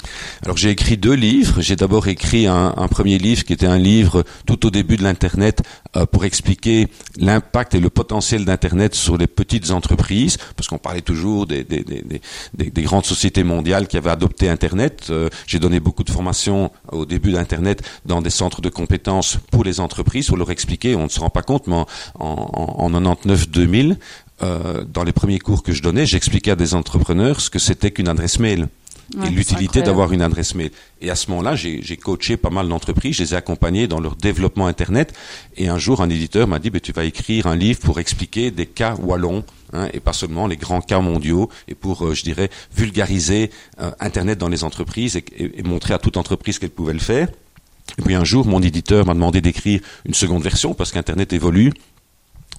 Alors 0.44 0.58
j'ai 0.58 0.70
écrit 0.70 0.98
deux 0.98 1.14
livres. 1.14 1.62
J'ai 1.62 1.76
d'abord 1.76 2.08
écrit 2.08 2.46
un, 2.48 2.72
premier 2.90 3.18
livre 3.18 3.44
qui 3.44 3.54
était 3.54 3.66
un 3.68 3.78
livre 3.80 4.24
tout 4.46 4.66
au 4.66 4.70
début 4.70 4.98
de 4.98 5.04
l'Internet 5.04 5.64
euh, 5.96 6.06
pour 6.06 6.26
expliquer 6.26 6.88
l'impact 7.18 7.74
et 7.76 7.80
le 7.80 7.90
potentiel 7.90 8.46
d'Internet 8.46 8.94
sur 8.96 9.18
les 9.18 9.28
petites 9.28 9.72
entreprises, 9.72 10.38
parce 10.56 10.68
qu'on 10.68 10.78
parlait 10.78 11.02
toujours 11.02 11.48
des, 11.48 11.64
des, 11.64 11.84
des, 11.84 12.02
des- 12.02 12.22
des- 12.54 12.70
des 12.70 12.82
grandes 12.84 13.06
sociétés 13.06 13.44
mondiales 13.44 13.88
qui 13.88 13.98
avaient 13.98 14.10
adopté 14.12 14.48
Internet. 14.50 15.08
Euh, 15.10 15.30
j'ai 15.48 15.60
donné 15.60 15.80
beaucoup 15.80 16.04
de 16.04 16.12
formations 16.12 16.72
au 16.92 17.06
début 17.06 17.32
d'Internet 17.32 17.82
dans 18.06 18.22
des 18.22 18.30
centres 18.30 18.62
de 18.62 18.70
compétences 18.70 19.38
pour 19.52 19.64
les 19.64 19.80
entreprises 19.80 20.28
pour 20.28 20.38
leur 20.38 20.52
expliquer, 20.52 20.96
on 20.96 21.04
ne 21.06 21.10
se 21.10 21.20
rend 21.20 21.30
pas 21.30 21.42
compte, 21.42 21.68
mais 21.68 21.84
en 22.16 22.90
99-2000, 22.90 23.98
euh, 24.44 24.84
dans 24.86 25.04
les 25.04 25.12
premiers 25.12 25.40
cours 25.40 25.64
que 25.64 25.72
je 25.74 25.82
donnais, 25.82 26.06
j'expliquais 26.06 26.52
à 26.52 26.56
des 26.56 26.74
entrepreneurs 26.74 27.42
ce 27.42 27.50
que 27.50 27.60
c'était 27.60 27.92
qu'une 27.92 28.08
adresse 28.08 28.40
mail 28.40 28.68
Ouais, 29.18 29.28
et 29.28 29.30
l'utilité 29.30 29.80
d'avoir 29.82 30.14
une 30.14 30.22
adresse 30.22 30.56
mail. 30.56 30.72
Et 31.02 31.10
à 31.10 31.16
ce 31.18 31.30
moment-là, 31.32 31.54
j'ai 31.54 31.82
j'ai 31.84 31.98
coaché 31.98 32.38
pas 32.38 32.50
mal 32.50 32.70
d'entreprises, 32.70 33.18
je 33.18 33.24
les 33.24 33.34
ai 33.34 33.36
accompagnés 33.36 33.86
dans 33.86 34.00
leur 34.00 34.16
développement 34.16 34.68
Internet. 34.68 35.12
Et 35.58 35.68
un 35.68 35.78
jour, 35.78 36.02
un 36.02 36.10
éditeur 36.10 36.48
m'a 36.48 36.60
dit, 36.60 36.70
ben, 36.70 36.80
tu 36.80 36.94
vas 36.94 37.04
écrire 37.04 37.46
un 37.48 37.58
livre 37.58 37.80
pour 37.82 38.00
expliquer 38.00 38.52
des 38.52 38.66
cas 38.68 38.96
wallons, 39.02 39.44
hein, 39.74 39.90
et 39.94 40.00
pas 40.00 40.14
seulement 40.14 40.48
les 40.48 40.56
grands 40.56 40.80
cas 40.80 41.02
mondiaux, 41.02 41.50
et 41.68 41.76
pour, 41.76 42.06
euh, 42.06 42.14
je 42.14 42.24
dirais, 42.24 42.50
vulgariser 42.74 43.52
euh, 43.82 43.92
Internet 44.00 44.38
dans 44.40 44.48
les 44.50 44.64
entreprises 44.64 45.18
et, 45.18 45.26
et- 45.38 45.60
et 45.60 45.64
montrer 45.64 45.94
à 45.94 46.00
toute 46.00 46.16
entreprise 46.16 46.58
qu'elle 46.58 46.70
pouvait 46.70 46.94
le 46.94 47.00
faire. 47.00 47.28
Et 47.98 48.04
puis 48.04 48.16
un 48.16 48.24
jour, 48.24 48.46
mon 48.48 48.62
éditeur 48.62 49.06
m'a 49.06 49.14
demandé 49.14 49.42
d'écrire 49.42 49.82
une 50.06 50.14
seconde 50.14 50.44
version 50.44 50.74
parce 50.74 50.92
qu'Internet 50.94 51.34
évolue. 51.34 51.74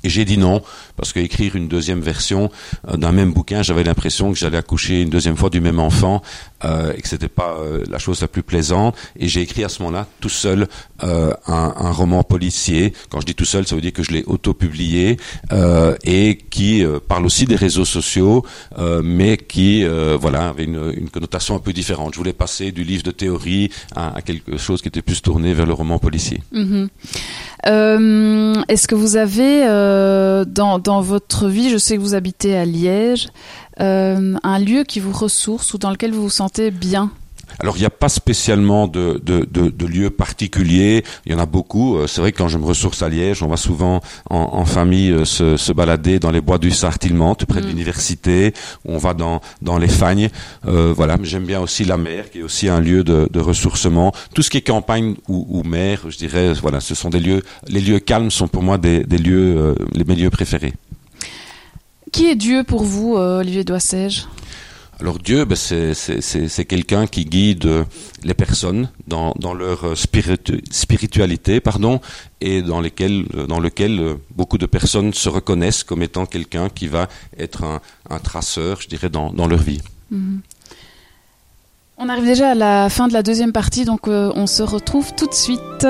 Et 0.05 0.09
j'ai 0.09 0.25
dit 0.25 0.38
non, 0.38 0.62
parce 0.97 1.12
qu'écrire 1.12 1.57
une 1.57 1.69
deuxième 1.69 2.01
version 2.01 2.51
euh, 2.88 2.97
d'un 2.97 3.12
même 3.12 3.33
bouquin, 3.33 3.62
j'avais 3.62 3.85
l'impression 3.85 4.33
que 4.33 4.38
j'allais 4.38 4.59
accoucher 4.59 5.03
une 5.03 5.11
deuxième 5.11 5.37
fois 5.37 5.51
du 5.51 5.61
même 5.61 5.79
enfant 5.79 6.23
euh, 6.65 6.93
et 6.97 7.01
que 7.01 7.09
c'était 7.09 7.29
pas 7.29 7.57
euh, 7.59 7.85
la 7.91 7.99
chose 7.99 8.21
la 8.21 8.29
plus 8.29 8.43
plaisante. 8.43 8.97
Et 9.17 9.29
j'ai 9.29 9.41
écrit 9.41 9.65
à 9.65 9.69
ce 9.69 9.83
moment-là 9.83 10.07
tout 10.21 10.29
seul 10.29 10.69
euh, 11.03 11.33
un, 11.47 11.75
un 11.77 11.93
roman 11.93 12.23
policier. 12.23 12.93
Quand 13.11 13.21
je 13.21 13.27
dis 13.27 13.35
tout 13.35 13.45
seul, 13.45 13.67
ça 13.67 13.75
veut 13.75 13.81
dire 13.81 13.93
que 13.93 14.03
je 14.03 14.11
l'ai 14.12 14.25
auto-publié 14.25 15.19
euh, 15.53 15.97
et 16.05 16.37
qui 16.51 16.85
euh, 16.85 16.99
parle 17.07 17.27
aussi 17.27 17.45
des 17.45 17.57
réseaux 17.57 17.85
sociaux, 17.85 18.45
mais 19.03 19.37
qui 19.37 19.85
voilà 20.21 20.49
avait 20.49 20.65
une, 20.65 20.93
une 20.97 21.11
connotation 21.11 21.55
un 21.57 21.59
peu 21.59 21.73
différente. 21.73 22.15
Je 22.15 22.19
voulais 22.19 22.33
passer 22.33 22.73
du 22.73 22.85
livre 22.85 23.03
de 23.03 23.11
théorie 23.11 23.71
à, 23.95 24.17
à 24.17 24.23
quelque 24.23 24.57
chose 24.57 24.83
qui 24.83 24.88
était 24.88 25.03
plus 25.03 25.21
tourné 25.23 25.55
vers 25.55 25.67
le 25.67 25.73
roman 25.73 25.99
policier. 25.99 26.43
Mhm. 26.53 26.83
Euh, 26.83 26.88
Est-ce 27.64 28.88
que 28.88 28.94
vous 28.94 29.16
avez 29.16 29.64
euh, 29.66 30.44
dans, 30.44 30.79
dans 30.79 31.01
votre 31.01 31.48
vie, 31.48 31.70
je 31.70 31.79
sais 31.79 31.96
que 31.96 32.01
vous 32.01 32.14
habitez 32.14 32.57
à 32.57 32.64
Liège, 32.64 33.29
euh, 33.81 34.37
un 34.42 34.59
lieu 34.59 34.85
qui 34.85 35.01
vous 35.01 35.12
ressource 35.12 35.75
ou 35.75 35.79
dans 35.79 35.90
lequel 35.90 36.12
vous 36.12 36.22
vous 36.22 36.31
sentez 36.31 36.70
bien? 36.70 37.11
Alors, 37.61 37.77
il 37.77 37.81
n'y 37.81 37.87
a 37.87 37.91
pas 37.91 38.09
spécialement 38.09 38.87
de, 38.88 39.21
de, 39.25 39.47
de, 39.51 39.71
de 39.71 39.87
lieu 39.87 40.11
particulier. 40.11 41.05
Il 41.27 41.33
y 41.33 41.35
en 41.35 41.38
a 41.38 41.47
beaucoup. 41.47 41.97
Euh, 41.97 42.07
C'est 42.07 42.21
vrai 42.21 42.33
que 42.33 42.38
quand 42.38 42.49
je 42.49 42.59
me 42.59 42.65
ressource 42.65 43.03
à 43.03 43.09
Liège, 43.09 43.43
on 43.43 43.49
va 43.49 43.57
souvent 43.57 44.01
en, 44.31 44.37
en 44.53 44.65
famille 44.65 45.11
euh, 45.11 45.25
se, 45.25 45.57
se 45.57 45.73
balader 45.73 46.19
dans 46.19 46.31
les 46.31 46.41
bois 46.41 46.59
du 46.59 46.71
Sartillement, 46.71 47.35
tout 47.35 47.47
près 47.47 47.61
de 47.61 47.67
Mm. 47.67 47.69
l'université. 47.71 48.53
On 48.85 48.99
va 48.99 49.15
dans, 49.15 49.41
dans 49.61 49.79
les 49.79 49.88
fagnes. 49.88 50.29
Euh, 50.67 50.93
voilà. 50.97 51.17
Mais 51.17 51.27
j'aime 51.27 51.45
bien 51.47 51.61
aussi 51.61 51.85
la 51.85 51.97
mer, 51.97 52.31
qui 52.31 52.38
est 52.41 52.43
aussi 52.43 52.69
un 52.69 52.81
lieu 52.81 53.05
de, 53.05 53.29
de 53.33 53.41
ressourcement. 53.41 54.12
Tout 54.35 54.43
ce 54.43 54.51
qui 54.51 54.59
est 54.59 54.62
campagne 54.62 55.15
ou, 55.29 55.47
ou 55.49 55.62
mer, 55.62 56.03
je 56.09 56.17
dirais, 56.17 56.53
voilà, 56.55 56.81
ce 56.81 56.95
sont 56.95 57.11
des 57.11 57.21
lieux. 57.21 57.43
Les 57.69 57.81
lieux 57.81 57.99
calmes 58.01 58.31
sont 58.31 58.49
pour 58.49 58.62
moi 58.62 58.79
des, 58.79 59.05
des 59.05 59.19
lieux, 59.19 59.55
euh, 59.57 59.75
les 59.95 60.05
mes 60.05 60.17
lieux 60.17 60.31
préférés. 60.31 60.75
Qui 62.12 62.27
est 62.29 62.35
Dieu 62.37 62.62
pour 62.65 62.83
vous, 62.85 63.17
euh, 63.17 63.41
Olivier 63.41 63.65
Doissège 63.65 64.27
Alors 65.03 65.19
Dieu, 65.19 65.45
ben, 65.45 65.57
c'est- 65.57 66.65
quelqu'un 66.65 67.09
qui 67.09 67.25
guide 67.25 67.67
euh, 67.67 67.85
les 68.23 68.35
personnes 68.35 68.88
dans, 69.09 69.35
dans 69.37 69.53
leur 69.53 69.85
euh, 69.85 69.95
spiritu- 69.97 70.62
spiritualité, 70.71 71.59
pardon, 71.59 72.01
et 72.41 72.62
dans, 72.62 72.81
lesquelles, 72.81 73.25
euh, 73.35 73.49
dans 73.49 73.59
lequel 73.59 74.15
beaucoup 74.37 74.59
de 74.59 74.67
personnes 74.67 75.12
se 75.12 75.29
reconnaissent 75.29 75.83
comme 75.83 76.05
étant 76.05 76.25
quelqu'un 76.25 76.69
qui 76.69 76.87
va 76.87 77.09
être 77.37 77.65
un, 77.65 77.81
un 78.11 78.21
traceur, 78.21 78.81
je 78.81 78.87
dirais, 78.87 79.09
dans, 79.09 79.33
dans 79.33 79.49
leur 79.49 79.59
vie. 79.61 79.81
On 81.99 82.09
arrive 82.09 82.25
déjà 82.25 82.53
à 82.53 82.55
la 82.55 82.88
fin 82.88 83.09
de 83.09 83.12
la 83.12 83.25
deuxième 83.25 83.53
partie, 83.53 83.85
donc 83.85 84.07
on 84.07 84.47
se 84.47 84.62
retrouve 84.62 85.12
tout 85.17 85.27
de 85.27 85.35
suite. 85.35 85.87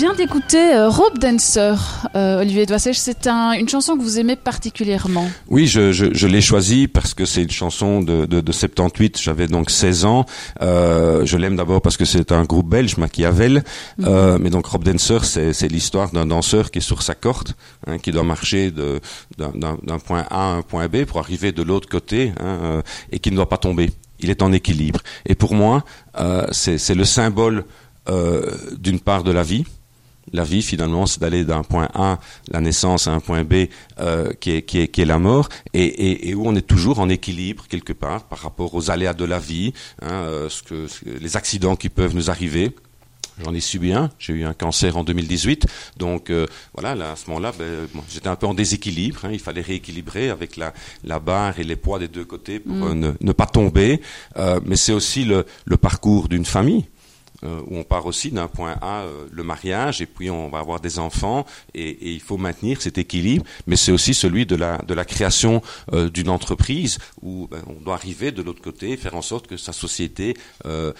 Vient 0.00 0.14
d'écouter 0.14 0.72
euh, 0.74 0.88
Rope 0.88 1.18
Dancer, 1.18 1.74
euh, 2.14 2.40
Olivier 2.40 2.64
Doissèche. 2.64 2.96
C'est 2.96 3.26
un, 3.26 3.52
une 3.52 3.68
chanson 3.68 3.98
que 3.98 4.02
vous 4.02 4.18
aimez 4.18 4.34
particulièrement. 4.34 5.28
Oui, 5.48 5.66
je, 5.66 5.92
je, 5.92 6.06
je 6.14 6.26
l'ai 6.26 6.40
choisie 6.40 6.88
parce 6.88 7.12
que 7.12 7.26
c'est 7.26 7.42
une 7.42 7.50
chanson 7.50 8.00
de, 8.00 8.24
de, 8.24 8.40
de 8.40 8.52
78. 8.52 9.20
J'avais 9.20 9.46
donc 9.46 9.68
16 9.68 10.06
ans. 10.06 10.24
Euh, 10.62 11.26
je 11.26 11.36
l'aime 11.36 11.54
d'abord 11.54 11.82
parce 11.82 11.98
que 11.98 12.06
c'est 12.06 12.32
un 12.32 12.44
groupe 12.44 12.70
belge, 12.70 12.96
Machiavel. 12.96 13.62
Mm 13.98 14.04
-hmm. 14.04 14.38
mais 14.40 14.48
donc 14.48 14.64
Rope 14.72 14.84
Dancer, 14.84 15.20
c'est 15.58 15.70
l'histoire 15.76 16.08
d'un 16.14 16.26
danseur 16.34 16.64
qui 16.70 16.78
est 16.78 16.88
sur 16.92 17.02
sa 17.02 17.14
corde, 17.14 17.50
hein, 17.86 17.98
qui 18.02 18.10
doit 18.10 18.28
marcher 18.34 18.62
d'un 19.90 19.98
point 20.06 20.24
A 20.30 20.42
à 20.46 20.50
un 20.58 20.62
point 20.70 20.88
B 20.88 20.96
pour 21.08 21.18
arriver 21.24 21.50
de 21.52 21.62
l'autre 21.68 21.88
côté 21.96 22.20
hein, 22.44 22.82
et 23.12 23.18
qui 23.22 23.30
ne 23.32 23.36
doit 23.36 23.50
pas 23.54 23.62
tomber. 23.68 23.86
Il 24.22 24.28
est 24.34 24.40
en 24.46 24.50
équilibre. 24.60 25.00
Et 25.30 25.34
pour 25.42 25.52
moi, 25.62 25.74
c'est 26.52 26.96
le 27.02 27.06
symbole 27.18 27.58
euh, 28.08 28.42
d'une 28.78 28.98
part 28.98 29.22
de 29.24 29.30
la 29.30 29.42
vie. 29.42 29.64
La 30.32 30.44
vie, 30.44 30.62
finalement, 30.62 31.06
c'est 31.06 31.20
d'aller 31.20 31.44
d'un 31.44 31.62
point 31.62 31.88
A, 31.94 32.20
la 32.50 32.60
naissance, 32.60 33.08
à 33.08 33.12
un 33.12 33.20
point 33.20 33.42
B, 33.42 33.66
euh, 33.98 34.32
qui, 34.38 34.52
est, 34.52 34.62
qui, 34.62 34.80
est, 34.80 34.88
qui 34.88 35.00
est 35.02 35.06
la 35.06 35.18
mort, 35.18 35.48
et, 35.74 35.84
et, 35.84 36.28
et, 36.28 36.34
où 36.34 36.46
on 36.46 36.54
est 36.54 36.66
toujours 36.66 37.00
en 37.00 37.08
équilibre 37.08 37.66
quelque 37.68 37.92
part 37.92 38.24
par 38.24 38.38
rapport 38.38 38.74
aux 38.74 38.90
aléas 38.90 39.14
de 39.14 39.24
la 39.24 39.38
vie, 39.38 39.72
hein, 40.02 40.10
euh, 40.10 40.48
ce 40.48 40.62
que, 40.62 40.86
ce 40.86 41.04
les 41.04 41.36
accidents 41.36 41.76
qui 41.76 41.88
peuvent 41.88 42.14
nous 42.14 42.30
arriver. 42.30 42.74
J'en 43.42 43.54
ai 43.54 43.60
subi 43.60 43.92
un. 43.92 44.10
J'ai 44.18 44.34
eu 44.34 44.44
un 44.44 44.52
cancer 44.52 44.98
en 44.98 45.02
2018. 45.02 45.66
Donc 45.96 46.28
euh, 46.28 46.46
voilà, 46.74 46.94
là, 46.94 47.12
à 47.12 47.16
ce 47.16 47.26
moment-là, 47.30 47.52
ben, 47.58 47.88
bon, 47.94 48.02
j'étais 48.10 48.28
un 48.28 48.36
peu 48.36 48.46
en 48.46 48.52
déséquilibre. 48.52 49.24
Hein. 49.24 49.30
Il 49.32 49.40
fallait 49.40 49.62
rééquilibrer 49.62 50.28
avec 50.28 50.58
la, 50.58 50.74
la, 51.04 51.20
barre 51.20 51.58
et 51.58 51.64
les 51.64 51.76
poids 51.76 51.98
des 51.98 52.08
deux 52.08 52.26
côtés 52.26 52.60
pour 52.60 52.74
mm. 52.74 52.98
ne, 52.98 53.12
ne, 53.18 53.32
pas 53.32 53.46
tomber. 53.46 54.02
Mais 54.36 54.76
c'est 54.76 54.92
aussi 54.92 55.24
le, 55.24 55.46
le 55.64 55.76
parcours 55.78 56.28
d'une 56.28 56.44
famille 56.44 56.84
euh, 57.44 57.60
où 57.66 57.78
on 57.78 57.84
part 57.84 58.06
aussi 58.06 58.30
d'un 58.30 58.48
point 58.48 58.76
A, 58.82 59.00
euh, 59.00 59.26
le 59.30 59.42
mariage, 59.42 60.00
et 60.00 60.06
puis 60.06 60.30
on 60.30 60.48
va 60.48 60.58
avoir 60.58 60.80
des 60.80 60.98
enfants, 60.98 61.46
et, 61.74 61.88
et 61.88 62.12
il 62.12 62.20
faut 62.20 62.36
maintenir 62.36 62.82
cet 62.82 62.98
équilibre, 62.98 63.44
mais 63.66 63.76
c'est 63.76 63.92
aussi 63.92 64.14
celui 64.14 64.46
de 64.46 64.56
la, 64.56 64.78
de 64.78 64.94
la 64.94 65.04
création 65.04 65.62
euh, 65.92 66.10
d'une 66.10 66.28
entreprise, 66.28 66.98
où 67.22 67.48
ben, 67.50 67.62
on 67.66 67.80
doit 67.80 67.94
arriver 67.94 68.32
de 68.32 68.42
l'autre 68.42 68.62
côté, 68.62 68.96
faire 68.96 69.14
en 69.14 69.22
sorte 69.22 69.46
que 69.46 69.56
sa 69.56 69.72
société 69.72 70.34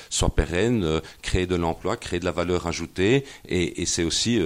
soit 0.08 0.34
pérenne, 0.34 1.00
créer 1.22 1.46
de 1.46 1.56
l'emploi, 1.56 1.96
créer 1.96 2.20
de 2.20 2.24
la 2.24 2.32
valeur 2.32 2.66
ajoutée, 2.66 3.24
et, 3.48 3.82
et 3.82 3.86
c'est 3.86 4.04
aussi, 4.04 4.40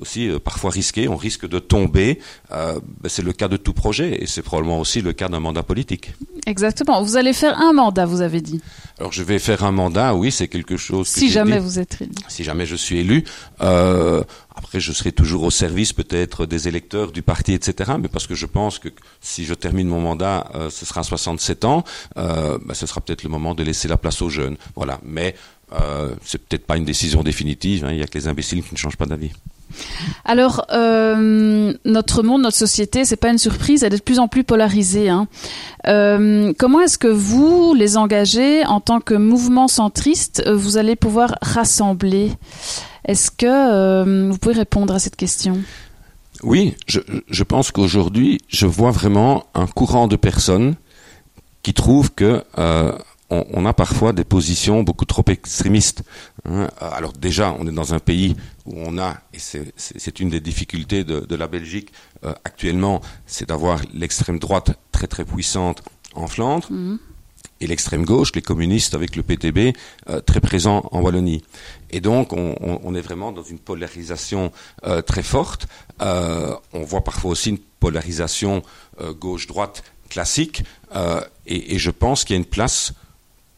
aussi 0.00 0.30
parfois 0.42 0.70
risqué, 0.70 1.08
on 1.08 1.16
risque 1.16 1.46
de 1.48 1.58
tomber, 1.58 2.18
ben, 2.50 2.80
c'est 3.06 3.22
le 3.22 3.32
cas 3.32 3.48
de 3.48 3.56
tout 3.56 3.72
projet, 3.72 4.22
et 4.22 4.26
c'est 4.26 4.42
probablement 4.42 4.80
aussi 4.80 5.00
le 5.00 5.12
cas 5.12 5.28
d'un 5.28 5.40
mandat 5.40 5.62
politique. 5.62 6.12
Exactement, 6.46 7.02
vous 7.02 7.16
allez 7.16 7.32
faire 7.32 7.58
un 7.60 7.72
mandat, 7.72 8.06
vous 8.06 8.20
avez 8.20 8.40
dit. 8.40 8.60
Alors 8.98 9.12
je 9.12 9.22
vais 9.22 9.38
faire 9.38 9.64
un 9.64 9.72
mandat, 9.72 10.14
oui, 10.14 10.30
c'est 10.30 10.48
quelque 10.48 10.76
chose. 10.76 11.08
Si 11.18 11.30
jamais 11.30 11.58
vous 11.58 11.78
êtes 11.78 12.00
élu. 12.00 12.12
Si 12.28 12.44
jamais 12.44 12.66
je 12.66 12.76
suis 12.76 12.98
élu. 12.98 13.24
Euh, 13.60 14.22
après, 14.58 14.80
je 14.80 14.92
serai 14.92 15.12
toujours 15.12 15.44
au 15.44 15.50
service 15.50 15.92
peut-être 15.92 16.44
des 16.44 16.66
électeurs 16.66 17.12
du 17.12 17.22
parti, 17.22 17.52
etc. 17.52 17.92
Mais 18.00 18.08
parce 18.08 18.26
que 18.26 18.34
je 18.34 18.44
pense 18.44 18.80
que 18.80 18.88
si 19.20 19.44
je 19.44 19.54
termine 19.54 19.86
mon 19.86 20.00
mandat, 20.00 20.50
euh, 20.56 20.68
ce 20.68 20.84
sera 20.84 21.04
67 21.04 21.64
ans, 21.64 21.84
euh, 22.16 22.58
bah, 22.64 22.74
ce 22.74 22.86
sera 22.86 23.00
peut-être 23.00 23.22
le 23.22 23.28
moment 23.28 23.54
de 23.54 23.62
laisser 23.62 23.86
la 23.86 23.96
place 23.96 24.20
aux 24.20 24.28
jeunes. 24.28 24.56
Voilà. 24.74 25.00
Mais 25.04 25.36
euh, 25.72 26.14
c'est 26.24 26.38
peut-être 26.38 26.66
pas 26.66 26.76
une 26.76 26.84
décision 26.84 27.22
définitive. 27.22 27.84
Hein. 27.84 27.92
Il 27.92 27.98
y 27.98 28.02
a 28.02 28.06
que 28.06 28.18
les 28.18 28.26
imbéciles 28.26 28.62
qui 28.64 28.74
ne 28.74 28.78
changent 28.78 28.96
pas 28.96 29.06
d'avis. 29.06 29.30
Alors, 30.24 30.66
euh, 30.72 31.72
notre 31.84 32.22
monde, 32.22 32.42
notre 32.42 32.56
société, 32.56 33.04
c'est 33.04 33.16
pas 33.16 33.30
une 33.30 33.38
surprise, 33.38 33.82
elle 33.82 33.94
est 33.94 33.98
de 33.98 34.02
plus 34.02 34.18
en 34.18 34.28
plus 34.28 34.44
polarisée. 34.44 35.08
Hein. 35.08 35.26
Euh, 35.86 36.52
comment 36.58 36.80
est-ce 36.80 36.98
que 36.98 37.08
vous, 37.08 37.74
les 37.74 37.96
engagés, 37.96 38.64
en 38.66 38.80
tant 38.80 39.00
que 39.00 39.14
mouvement 39.14 39.68
centriste, 39.68 40.46
vous 40.48 40.76
allez 40.76 40.96
pouvoir 40.96 41.34
rassembler? 41.42 42.32
Est-ce 43.04 43.30
que 43.30 43.46
euh, 43.46 44.28
vous 44.30 44.38
pouvez 44.38 44.54
répondre 44.54 44.94
à 44.94 44.98
cette 44.98 45.16
question? 45.16 45.58
Oui, 46.42 46.76
je, 46.86 47.42
pense 47.42 47.72
qu'aujourd'hui, 47.72 48.40
je 48.48 48.66
vois 48.66 48.92
vraiment 48.92 49.46
un 49.54 49.66
courant 49.66 50.06
de 50.06 50.14
personnes 50.14 50.76
qui 51.62 51.74
trouvent 51.74 52.12
que 52.14 52.44
on, 53.30 53.44
on, 53.52 53.66
a 53.66 53.72
parfois 53.72 54.12
des 54.12 54.24
positions 54.24 54.82
beaucoup 54.82 55.04
trop 55.04 55.24
extrémistes. 55.26 56.02
Hein. 56.44 56.68
Alors 56.80 57.12
déjà, 57.12 57.54
on 57.58 57.66
est 57.66 57.72
dans 57.72 57.94
un 57.94 57.98
pays 57.98 58.36
où 58.66 58.74
on 58.76 58.98
a, 58.98 59.18
et 59.34 59.38
c'est 59.38 60.20
une 60.20 60.30
des 60.30 60.40
difficultés 60.40 61.04
de, 61.04 61.20
de 61.20 61.36
la 61.36 61.46
Belgique 61.46 61.92
euh, 62.24 62.32
actuellement, 62.44 63.00
c'est 63.26 63.48
d'avoir 63.48 63.80
l'extrême 63.92 64.38
droite 64.38 64.78
très 64.92 65.06
très 65.06 65.24
puissante 65.24 65.82
en 66.14 66.26
Flandre. 66.26 66.70
Mmh. 66.70 66.98
Et 67.60 67.66
l'extrême 67.66 68.04
gauche, 68.04 68.30
les 68.36 68.42
communistes 68.42 68.94
avec 68.94 69.16
le 69.16 69.24
PTB, 69.24 69.76
euh, 70.08 70.20
très 70.20 70.40
présent 70.40 70.88
en 70.92 71.00
Wallonie. 71.00 71.42
Et 71.90 72.00
donc, 72.00 72.32
on, 72.32 72.54
on, 72.60 72.80
on 72.84 72.94
est 72.94 73.00
vraiment 73.00 73.32
dans 73.32 73.42
une 73.42 73.58
polarisation 73.58 74.52
euh, 74.84 75.02
très 75.02 75.24
forte. 75.24 75.66
Euh, 76.00 76.54
on 76.72 76.82
voit 76.82 77.02
parfois 77.02 77.32
aussi 77.32 77.50
une 77.50 77.58
polarisation 77.58 78.62
euh, 79.00 79.12
gauche-droite 79.12 79.82
classique. 80.08 80.62
Et, 81.46 81.74
et, 81.74 81.78
je 81.78 81.90
pense 81.90 82.24
qu'il 82.24 82.34
y 82.34 82.38
a 82.38 82.40
une 82.40 82.46
place 82.46 82.94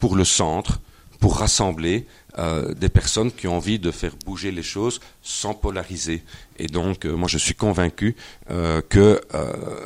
pour 0.01 0.17
le 0.17 0.25
centre, 0.25 0.81
pour 1.21 1.37
rassembler 1.37 2.07
euh, 2.39 2.73
des 2.73 2.89
personnes 2.89 3.31
qui 3.31 3.47
ont 3.47 3.57
envie 3.57 3.77
de 3.77 3.91
faire 3.91 4.15
bouger 4.25 4.51
les 4.51 4.63
choses 4.63 4.99
sans 5.21 5.53
polariser. 5.53 6.23
Et 6.57 6.65
donc, 6.65 7.05
euh, 7.05 7.13
moi, 7.15 7.27
je 7.27 7.37
suis 7.37 7.53
convaincu 7.53 8.15
euh, 8.49 8.81
que 8.81 9.21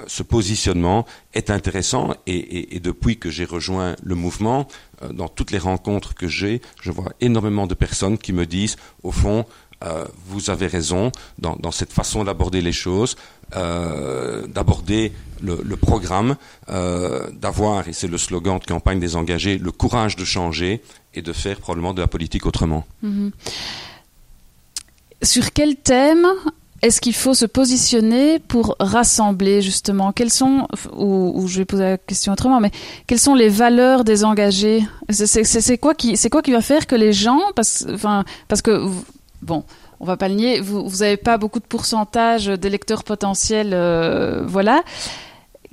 ce 0.08 0.23
positionnement 0.23 1.06
est 1.34 1.49
intéressant. 1.49 2.13
Et, 2.25 2.80
depuis 2.80 3.17
que 3.17 3.30
j'ai 3.30 3.45
rejoint 3.45 3.95
le 4.01 4.15
mouvement, 4.15 4.67
dans 5.12 5.28
toutes 5.28 5.51
les 5.51 5.58
rencontres 5.58 6.13
que 6.15 6.28
j'ai, 6.28 6.62
je 6.82 6.91
vois 6.91 7.12
énormément 7.19 7.67
de 7.67 7.73
personnes 7.73 8.17
qui 8.17 8.32
me 8.32 8.45
disent, 8.45 8.78
au 9.04 9.12
fond, 9.12 9.45
euh, 9.83 10.05
vous 10.27 10.49
avez 10.49 10.67
raison 10.67 11.11
dans, 11.38 11.71
cette 11.71 11.91
façon 11.91 12.23
d'aborder 12.23 12.61
les 12.61 12.71
choses, 12.71 13.15
euh, 13.55 14.47
d'aborder 14.47 15.11
le, 15.41 15.75
programme, 15.75 16.38
euh, 16.69 17.29
d'avoir, 17.31 17.88
et 17.88 17.93
c'est 17.93 18.07
le 18.07 18.17
slogan 18.17 18.57
de 18.59 18.65
campagne 18.65 18.99
des 18.99 19.15
engagés, 19.15 19.57
le 19.57 19.71
courage 19.71 20.15
de 20.15 20.25
changer 20.25 20.81
et 21.13 21.21
de 21.21 21.33
faire 21.33 21.59
probablement 21.59 21.93
de 21.93 22.01
la 22.01 22.07
politique 22.07 22.45
autrement. 22.45 22.85
-hmm. 23.03 23.31
Sur 25.21 25.53
quel 25.53 25.75
thème 25.75 26.27
est-ce 26.81 27.01
qu'il 27.01 27.15
faut 27.15 27.33
se 27.33 27.47
positionner 27.47 28.38
pour 28.38 28.75
rassembler 28.79 29.61
justement? 29.61 30.11
Quelles 30.11 30.29
sont, 30.29 30.67
ou, 30.95 31.47
je 31.47 31.57
vais 31.59 31.65
poser 31.65 31.83
la 31.83 31.97
question 31.97 32.33
autrement, 32.33 32.59
mais 32.59 32.71
quelles 33.07 33.19
sont 33.19 33.33
les 33.33 33.49
valeurs 33.49 34.03
des 34.03 34.23
engagés? 34.23 34.83
C'est 35.09 35.77
quoi 35.79 35.95
qui, 35.95 36.15
quoi 36.29 36.41
qui 36.43 36.51
va 36.51 36.61
faire 36.61 36.85
que 36.85 36.95
les 36.95 37.11
gens, 37.11 37.41
parce, 37.55 37.88
enfin, 37.91 38.23
parce 38.47 38.61
que 38.61 38.88
bon, 39.45 39.63
on 39.99 40.05
va 40.05 40.17
pas 40.17 40.27
le 40.27 40.36
nier, 40.36 40.60
vous 40.60 40.89
n'avez 40.99 41.17
pas 41.17 41.38
beaucoup 41.38 41.60
de 41.60 41.65
pourcentage 41.65 42.47
d'électeurs 42.47 43.03
potentiels, 43.03 43.71
euh, 43.73 44.43
voilà. 44.45 44.84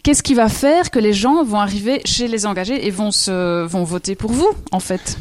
Qu'est-ce 0.02 0.22
qui 0.22 0.34
va 0.34 0.48
faire 0.48 0.90
que 0.90 0.98
les 0.98 1.12
gens 1.12 1.44
vont 1.44 1.60
arriver 1.60 2.00
chez 2.04 2.28
les 2.28 2.44
engagés 2.46 2.86
et 2.86 2.90
vont, 2.90 3.10
se, 3.10 3.64
vont 3.64 3.84
voter 3.84 4.14
pour 4.14 4.32
vous, 4.32 4.50
en 4.72 4.80
fait? 4.80 5.18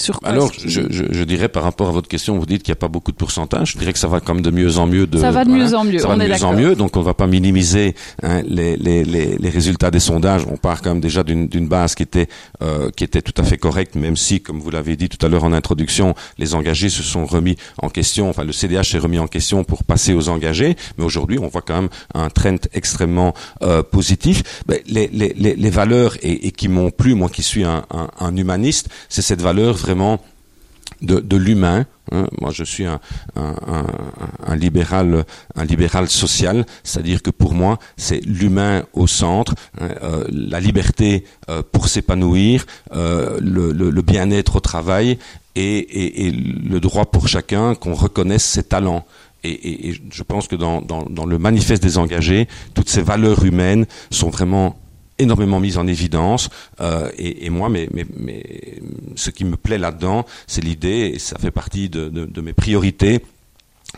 Sur 0.00 0.20
quoi 0.20 0.28
Alors, 0.30 0.52
je, 0.52 0.80
je, 0.90 1.02
je, 1.10 1.24
dirais 1.24 1.48
par 1.48 1.62
rapport 1.62 1.88
à 1.88 1.92
votre 1.92 2.08
question, 2.08 2.38
vous 2.38 2.46
dites 2.46 2.62
qu'il 2.62 2.72
n'y 2.72 2.78
a 2.78 2.80
pas 2.80 2.88
beaucoup 2.88 3.12
de 3.12 3.16
pourcentage. 3.16 3.72
Je 3.72 3.78
dirais 3.78 3.92
que 3.92 3.98
ça 3.98 4.08
va 4.08 4.20
comme 4.20 4.40
de 4.40 4.50
mieux 4.50 4.78
en 4.78 4.86
mieux. 4.86 5.06
De, 5.06 5.18
ça 5.18 5.30
va 5.30 5.44
de 5.44 5.50
voilà, 5.50 5.64
mieux 5.64 5.74
en 5.74 5.84
mieux. 5.84 5.98
Ça 5.98 6.08
va 6.08 6.16
de 6.16 6.24
mieux 6.24 6.44
en 6.44 6.52
mieux. 6.52 6.74
Donc, 6.74 6.96
on 6.96 7.00
ne 7.00 7.04
va 7.04 7.14
pas 7.14 7.26
minimiser 7.26 7.94
hein, 8.22 8.42
les, 8.46 8.76
les, 8.76 9.04
les, 9.04 9.36
les, 9.38 9.50
résultats 9.50 9.90
des 9.90 10.00
sondages. 10.00 10.42
On 10.50 10.56
part 10.56 10.82
quand 10.82 10.90
même 10.90 11.00
déjà 11.00 11.22
d'une 11.22 11.68
base 11.68 11.94
qui 11.94 12.02
était 12.02 12.28
euh, 12.62 12.90
qui 12.90 13.04
était 13.04 13.22
tout 13.22 13.34
à 13.40 13.44
fait 13.44 13.58
correcte, 13.58 13.94
même 13.94 14.16
si, 14.16 14.40
comme 14.40 14.60
vous 14.60 14.70
l'avez 14.70 14.96
dit 14.96 15.08
tout 15.08 15.24
à 15.24 15.28
l'heure 15.28 15.44
en 15.44 15.52
introduction, 15.52 16.14
les 16.38 16.54
engagés 16.54 16.88
se 16.88 17.02
sont 17.02 17.26
remis 17.26 17.56
en 17.82 17.88
question. 17.88 18.30
Enfin, 18.30 18.44
le 18.44 18.52
CDH 18.52 18.90
s'est 18.90 18.98
remis 18.98 19.18
en 19.18 19.26
question 19.28 19.64
pour 19.64 19.84
passer 19.84 20.14
aux 20.14 20.28
engagés. 20.28 20.76
Mais 20.98 21.04
aujourd'hui, 21.04 21.38
on 21.38 21.48
voit 21.48 21.62
quand 21.62 21.82
même 21.82 21.90
un 22.14 22.30
trend 22.30 22.56
extrêmement 22.72 23.34
euh, 23.62 23.82
positif. 23.82 24.62
Ben, 24.66 24.78
les, 24.86 25.70
valeurs 25.70 26.16
et, 26.22 26.48
et 26.48 26.52
qui 26.52 26.68
m'ont 26.68 26.90
plu, 26.90 27.14
moi 27.14 27.28
qui 27.28 27.42
suis 27.42 27.64
un, 27.64 27.84
un, 27.90 28.08
un 28.18 28.36
humaniste, 28.36 28.88
c'est 29.08 29.22
cette 29.22 29.42
valeur 29.42 29.74
vraiment 29.74 29.89
de, 31.02 31.20
de 31.20 31.36
l'humain. 31.36 31.86
Hein. 32.12 32.26
Moi, 32.40 32.50
je 32.52 32.64
suis 32.64 32.84
un, 32.84 33.00
libéral, 34.56 35.24
un 35.54 35.64
libéral 35.64 36.08
social, 36.08 36.66
c'est-à-dire 36.82 37.22
que 37.22 37.30
pour 37.30 37.54
moi, 37.54 37.78
c'est 37.96 38.20
l'humain 38.24 38.84
au 38.92 39.06
centre, 39.06 39.54
hein, 39.80 39.88
euh, 40.02 40.24
la 40.30 40.60
liberté 40.60 41.24
euh, 41.48 41.62
pour 41.70 41.88
s'épanouir, 41.88 42.66
euh, 42.92 43.38
le, 43.40 44.02
bien-être 44.02 44.56
au 44.56 44.60
travail 44.60 45.18
et, 45.54 46.32
le 46.32 46.80
droit 46.80 47.06
pour 47.06 47.28
chacun 47.28 47.74
qu'on 47.74 47.94
reconnaisse 47.94 48.44
ses 48.44 48.64
talents. 48.64 49.04
Et, 49.42 49.94
je 50.10 50.22
pense 50.22 50.48
que 50.48 50.56
dans, 50.56 50.82
dans, 50.82 51.04
dans 51.04 51.24
le 51.24 51.38
manifeste 51.38 51.82
des 51.82 51.96
engagés, 51.96 52.46
toutes 52.74 52.90
ces 52.90 53.02
valeurs 53.02 53.44
humaines 53.44 53.86
sont 54.10 54.30
vraiment 54.30 54.76
énormément 55.20 55.60
mise 55.60 55.78
en 55.78 55.86
évidence. 55.86 56.48
Euh, 56.80 57.10
et, 57.16 57.50
moi, 57.50 57.68
mais, 57.68 57.88
mais, 57.92 58.06
mais, 58.16 58.42
ce 59.16 59.30
qui 59.30 59.44
me 59.44 59.56
plaît 59.56 59.78
là-dedans, 59.78 60.24
c'est 60.46 60.64
l'idée, 60.64 61.12
et 61.14 61.18
ça 61.18 61.38
fait 61.38 61.50
partie 61.50 61.88
de, 61.88 62.08
de, 62.08 62.40
mes 62.40 62.52
priorités, 62.52 63.24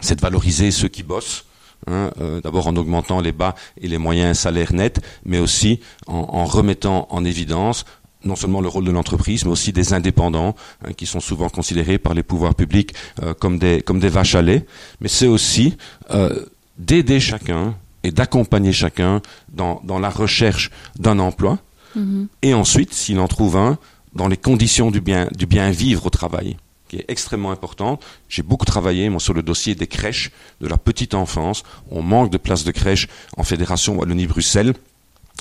c'est 0.00 0.16
de 0.16 0.20
valoriser 0.20 0.70
ceux 0.70 0.88
qui 0.88 1.02
bossent. 1.02 1.44
Hein, 1.88 2.10
euh, 2.20 2.40
D'abord 2.40 2.68
en 2.68 2.76
augmentant 2.76 3.20
les 3.20 3.32
bas 3.32 3.54
et 3.80 3.88
les 3.88 3.98
moyens 3.98 4.38
salaires 4.38 4.72
nets, 4.72 5.00
mais 5.24 5.38
aussi 5.38 5.80
en, 6.06 6.44
remettant 6.44 7.08
en 7.10 7.24
évidence 7.24 7.84
non 8.24 8.36
seulement 8.36 8.60
le 8.60 8.68
rôle 8.68 8.84
de 8.84 8.92
l'entreprise, 8.92 9.44
mais 9.44 9.50
aussi 9.50 9.72
des 9.72 9.92
indépendants 9.92 10.54
hein, 10.84 10.92
qui 10.92 11.06
sont 11.06 11.18
souvent 11.18 11.48
considérés 11.48 11.98
par 11.98 12.14
les 12.14 12.22
pouvoirs 12.22 12.54
publics 12.54 12.94
euh, 13.20 13.34
comme 13.34 13.58
des 13.58 13.82
comme 13.82 13.98
des 13.98 14.08
vaches 14.08 14.36
à 14.36 14.42
lait. 14.42 14.64
Mais 15.00 15.08
c'est 15.08 15.26
aussi 15.26 15.76
d'aider 16.78 17.18
chacun 17.18 17.74
et 18.04 18.10
d'accompagner 18.10 18.72
chacun 18.72 19.22
dans, 19.52 19.80
dans 19.84 19.98
la 19.98 20.10
recherche 20.10 20.70
d'un 20.98 21.18
emploi. 21.18 21.58
Mm-hmm. 21.96 22.26
Et 22.42 22.54
ensuite, 22.54 22.92
s'il 22.92 23.20
en 23.20 23.28
trouve 23.28 23.56
un, 23.56 23.78
dans 24.14 24.28
les 24.28 24.36
conditions 24.36 24.90
du 24.90 25.00
bien 25.00 25.28
du 25.32 25.46
bien 25.46 25.70
vivre 25.70 26.06
au 26.06 26.10
travail 26.10 26.56
qui 26.92 26.98
est 26.98 27.06
extrêmement 27.08 27.52
importante. 27.52 28.04
J'ai 28.28 28.42
beaucoup 28.42 28.66
travaillé 28.66 29.08
moi, 29.08 29.18
sur 29.18 29.32
le 29.32 29.42
dossier 29.42 29.74
des 29.74 29.86
crèches 29.86 30.30
de 30.60 30.66
la 30.66 30.76
petite 30.76 31.14
enfance. 31.14 31.62
On 31.90 32.02
manque 32.02 32.30
de 32.30 32.36
places 32.36 32.64
de 32.64 32.70
crèches 32.70 33.08
en 33.38 33.44
Fédération 33.44 33.96
Wallonie-Bruxelles. 33.96 34.74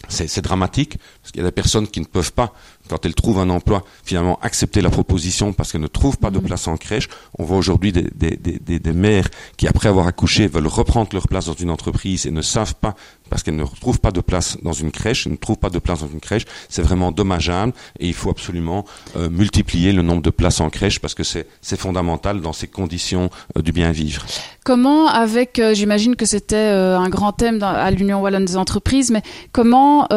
C'est 0.08 0.41
dramatique, 0.41 0.97
parce 1.21 1.34
qu'il 1.34 1.41
y 1.41 1.43
a 1.43 1.47
des 1.50 1.52
personnes 1.52 1.89
qui 1.89 2.00
ne 2.00 2.06
peuvent 2.06 2.32
pas 2.32 2.54
quand 2.89 3.05
elles 3.05 3.15
trouvent 3.15 3.39
un 3.39 3.49
emploi, 3.49 3.83
finalement 4.03 4.39
accepter 4.41 4.81
la 4.81 4.89
proposition 4.89 5.53
parce 5.53 5.71
qu'elles 5.71 5.81
ne 5.81 5.87
trouvent 5.87 6.17
pas 6.17 6.31
de 6.31 6.39
mhm. 6.39 6.45
place 6.45 6.67
en 6.67 6.77
crèche. 6.77 7.09
On 7.37 7.43
voit 7.43 7.57
aujourd'hui 7.57 7.91
des, 7.91 8.07
des, 8.13 8.37
des, 8.37 8.79
des, 8.79 8.93
mères 8.93 9.29
qui, 9.57 9.67
après 9.67 9.89
avoir 9.89 10.07
accouché, 10.07 10.47
veulent 10.47 10.67
reprendre 10.67 11.09
leur 11.13 11.27
place 11.27 11.45
dans 11.45 11.53
une 11.53 11.69
entreprise 11.69 12.25
et 12.25 12.31
ne 12.31 12.41
savent 12.41 12.75
pas 12.75 12.95
parce 13.29 13.43
qu'elles 13.43 13.55
ne 13.55 13.63
trouvent 13.63 14.01
pas 14.01 14.11
de 14.11 14.19
place 14.19 14.57
dans 14.61 14.73
une 14.73 14.91
crèche, 14.91 15.25
ne 15.27 15.37
trouvent 15.37 15.57
pas 15.57 15.69
de 15.69 15.79
place 15.79 16.01
dans 16.01 16.09
une 16.09 16.19
crèche. 16.19 16.43
C'est 16.67 16.81
vraiment 16.81 17.13
dommageable 17.13 17.71
et 17.99 18.07
il 18.07 18.13
faut 18.13 18.29
absolument 18.29 18.83
euh, 19.15 19.29
multiplier 19.29 19.93
le 19.93 20.01
nombre 20.01 20.21
de 20.21 20.29
places 20.29 20.59
en 20.59 20.69
crèche 20.69 20.99
parce 20.99 21.15
que 21.15 21.23
c'est 21.23 21.47
fondamental 21.77 22.41
dans 22.41 22.51
ces 22.51 22.67
conditions 22.67 23.29
euh, 23.57 23.61
du 23.61 23.71
bien 23.71 23.91
vivre. 23.91 24.25
Comment, 24.65 25.07
avec, 25.07 25.59
euh, 25.59 25.73
j'imagine 25.73 26.17
que 26.17 26.25
c'était 26.25 26.57
un 26.57 27.09
grand 27.09 27.31
thème 27.31 27.57
dans, 27.57 27.69
à 27.69 27.89
l'Union 27.89 28.21
wallonne 28.21 28.45
des 28.45 28.57
entreprises, 28.57 29.11
mais 29.11 29.21
comment 29.53 30.07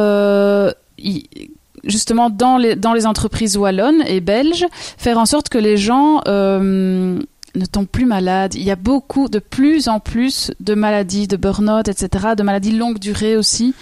justement 1.86 2.30
dans 2.30 2.56
les, 2.58 3.06
entreprises 3.06 3.56
wallonnes 3.56 4.02
et 4.06 4.20
belges, 4.20 4.66
faire 4.72 5.18
en 5.18 5.26
sorte 5.26 5.48
que 5.48 5.58
les 5.58 5.76
gens 5.76 6.20
euh, 6.26 7.18
ne 7.54 7.66
tombent 7.66 7.86
plus 7.86 8.06
malades. 8.06 8.54
Il 8.54 8.62
y 8.62 8.70
a 8.70 8.76
beaucoup, 8.76 9.28
de 9.28 9.38
plus 9.38 9.88
en 9.88 10.00
plus 10.00 10.50
de 10.60 10.74
maladies, 10.74 11.28
de 11.28 11.36
burn-out, 11.36 11.88
etc., 11.88 12.34
de 12.36 12.42
maladies 12.42 12.72
longue 12.72 12.98
durée 12.98 13.36
aussi. 13.36 13.74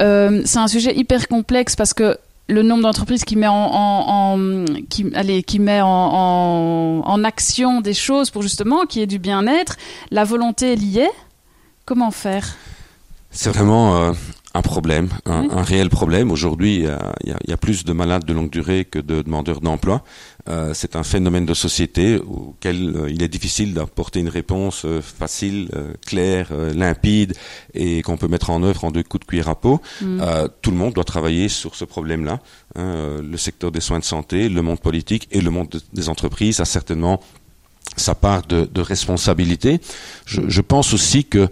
Euh, 0.00 0.42
c'est 0.44 0.58
un 0.58 0.68
sujet 0.68 0.96
hyper 0.96 1.28
complexe 1.28 1.76
parce 1.76 1.94
que 1.94 2.16
le 2.48 2.62
nombre 2.62 2.82
d'entreprises 2.82 3.24
qui 3.24 3.36
met 3.36 3.46
en, 3.48 4.64
qui, 4.88 5.06
qui 5.46 5.58
met 5.58 5.80
en, 5.82 7.24
action 7.24 7.80
des 7.80 7.94
choses 7.94 8.30
pour 8.30 8.42
justement 8.42 8.84
qu'il 8.84 9.00
y 9.00 9.02
ait 9.04 9.06
du 9.06 9.18
bien-être, 9.18 9.76
la 10.10 10.24
volonté 10.24 10.72
est 10.72 10.76
liée. 10.76 11.10
Comment 11.84 12.10
faire? 12.10 12.56
C'est 13.30 13.50
vraiment 13.50 13.96
euh, 13.96 14.12
un 14.54 14.62
problème, 14.62 15.08
un, 15.24 15.48
un 15.50 15.62
réel 15.62 15.88
problème. 15.88 16.30
Aujourd'hui, 16.30 16.84
il 17.24 17.34
y, 17.46 17.50
y 17.50 17.52
a, 17.52 17.56
plus 17.56 17.84
de 17.84 17.92
malades 17.92 18.24
de 18.24 18.32
longue 18.32 18.50
durée 18.50 18.84
que 18.84 18.98
de 18.98 19.22
demandeurs 19.22 19.60
d'emploi. 19.60 20.04
Euh, 20.48 20.72
c'est 20.74 20.96
un 20.96 21.04
phénomène 21.04 21.46
de 21.46 21.54
société 21.54 22.16
auquel 22.18 22.96
euh, 22.96 23.10
il 23.10 23.22
est 23.22 23.28
difficile 23.28 23.74
d'apporter 23.74 24.20
une 24.20 24.28
réponse 24.28 24.84
euh, 24.84 25.00
facile, 25.00 25.70
euh, 25.74 25.92
claire, 26.04 26.48
limpide 26.74 27.34
et 27.74 28.02
qu'on 28.02 28.16
peut 28.16 28.28
mettre 28.28 28.50
en 28.50 28.62
œuvre 28.62 28.84
en 28.84 28.90
deux 28.90 29.02
coups 29.04 29.24
de 29.24 29.30
cuir 29.30 29.48
à 29.48 29.54
peau. 29.54 29.80
Mm. 30.00 30.20
tout 30.60 30.70
le 30.70 30.76
monde 30.76 30.94
doit 30.94 31.04
travailler 31.04 31.48
sur 31.48 31.74
ce 31.74 31.84
problème-là. 31.84 32.40
Hein, 32.76 33.20
le 33.22 33.36
secteur 33.36 33.70
des 33.70 33.80
soins 33.80 33.98
de 33.98 34.04
santé, 34.04 34.48
le 34.48 34.62
monde 34.62 34.80
politique 34.80 35.28
et 35.30 35.40
le 35.40 35.50
monde 35.50 35.80
des 35.92 36.08
entreprises 36.08 36.60
a 36.60 36.64
certainement 36.64 37.20
sa 37.96 38.14
part 38.14 38.42
de, 38.46 38.64
de 38.64 38.80
responsabilité. 38.80 39.80
Je, 40.26 40.42
je, 40.48 40.60
pense 40.60 40.94
aussi 40.94 41.24
que 41.24 41.48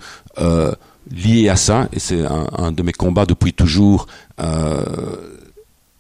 lié 1.11 1.49
à 1.49 1.57
ça, 1.57 1.88
et 1.92 1.99
c'est 1.99 2.25
un, 2.25 2.73
de 2.73 2.83
mes 2.83 2.92
combats 2.92 3.27
depuis 3.27 3.53
toujours, 3.53 4.07
euh, 4.40 4.85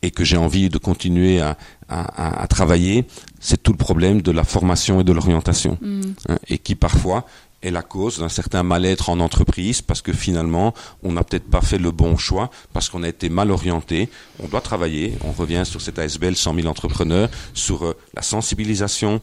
et 0.02 0.10
que 0.10 0.24
j'ai 0.24 0.36
envie 0.36 0.68
de 0.68 0.78
continuer 0.78 1.40
à, 1.40 1.56
à, 1.88 2.42
à 2.42 2.46
travailler, 2.46 3.06
c'est 3.40 3.62
tout 3.62 3.72
le 3.72 3.78
problème 3.78 4.22
de 4.22 4.30
la 4.30 4.44
formation 4.44 5.00
et 5.00 5.04
de 5.04 5.12
l'orientation, 5.12 5.78
mm. 5.80 6.00
hein, 6.28 6.38
et 6.48 6.58
qui 6.58 6.74
parfois 6.74 7.26
est 7.62 7.70
la 7.70 7.82
cause 7.82 8.18
d'un 8.20 8.28
certain 8.28 8.62
mal-être 8.62 9.10
en 9.10 9.20
entreprise 9.20 9.82
parce 9.82 10.02
que 10.02 10.12
finalement 10.12 10.74
on 11.02 11.12
n'a 11.12 11.24
peut-être 11.24 11.48
pas 11.48 11.60
fait 11.60 11.78
le 11.78 11.90
bon 11.90 12.16
choix 12.16 12.50
parce 12.72 12.88
qu'on 12.88 13.02
a 13.02 13.08
été 13.08 13.28
mal 13.28 13.50
orienté. 13.50 14.08
On 14.42 14.48
doit 14.48 14.60
travailler. 14.60 15.16
On 15.24 15.32
revient 15.32 15.62
sur 15.64 15.80
cet 15.80 15.98
ASBL 15.98 16.36
100 16.36 16.54
000 16.54 16.68
entrepreneurs 16.68 17.28
sur 17.54 17.84
euh, 17.84 17.96
la 18.14 18.22
sensibilisation, 18.22 19.20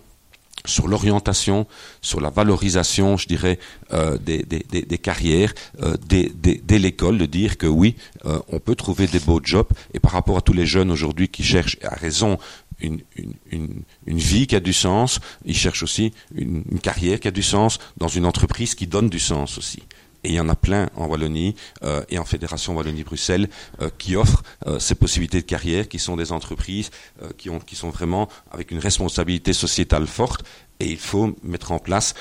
sur 0.68 0.88
l'orientation, 0.88 1.66
sur 2.02 2.22
la 2.22 2.30
valorisation, 2.30 3.18
je 3.18 3.28
dirais, 3.28 3.60
euh, 3.94 4.18
des, 4.18 4.98
carrières, 4.98 5.54
euh, 5.82 5.96
dès, 6.08 6.80
l'école, 6.80 7.18
de 7.18 7.26
dire 7.26 7.58
que 7.58 7.68
oui, 7.68 7.96
euh, 8.26 8.40
on 8.50 8.60
peut 8.60 8.76
trouver 8.76 9.08
des 9.08 9.20
beaux 9.20 9.42
jobs. 9.44 9.68
Et 9.94 10.00
par 10.00 10.12
rapport 10.12 10.38
à 10.38 10.42
tous 10.42 10.54
les 10.54 10.66
jeunes 10.66 10.92
aujourd'hui 10.92 11.30
qui 11.30 11.44
cherchent, 11.44 11.78
à 11.84 11.96
raison, 11.96 12.38
une, 12.80 13.02
vie 14.06 14.46
qui 14.46 14.56
a 14.56 14.60
du 14.60 14.74
sens, 14.74 15.20
ils 15.46 15.56
cherchent 15.58 15.84
aussi 15.84 16.14
une 16.36 16.80
carrière 16.82 17.20
qui 17.20 17.28
a 17.28 17.32
du 17.32 17.42
sens 17.42 17.80
dans 17.98 18.08
une 18.08 18.26
entreprise 18.26 18.76
qui 18.76 18.86
donne 18.86 19.10
du 19.10 19.20
sens 19.20 19.58
aussi. 19.58 19.82
Et 20.24 20.30
il 20.30 20.36
y 20.36 20.40
en 20.40 20.50
a 20.50 20.56
plein 20.56 20.90
en 20.96 21.06
Wallonie 21.06 21.56
euh, 21.84 22.04
et 22.10 22.20
en 22.20 22.26
Fédération 22.26 22.76
Wallonie-Bruxelles 22.76 23.50
euh, 23.82 23.90
qui 23.98 24.16
offrent 24.16 24.44
euh, 24.66 24.80
ces 24.80 24.96
possibilités 24.96 25.42
de 25.42 25.46
carrière, 25.46 25.88
qui 25.88 26.00
sont 26.00 26.18
des 26.18 26.32
entreprises 26.32 26.90
qui, 27.38 27.50
qui 27.66 27.76
sont 27.76 27.90
vraiment 27.90 28.28
avec 28.52 28.72
une 28.72 28.80
responsabilité 28.80 29.54
sociétale 29.54 30.08
forte. 30.08 30.44
Et 30.80 30.90
il 30.90 30.98
faut 30.98 31.36
mettre 31.44 31.72
en 31.72 31.80
place 31.80 32.14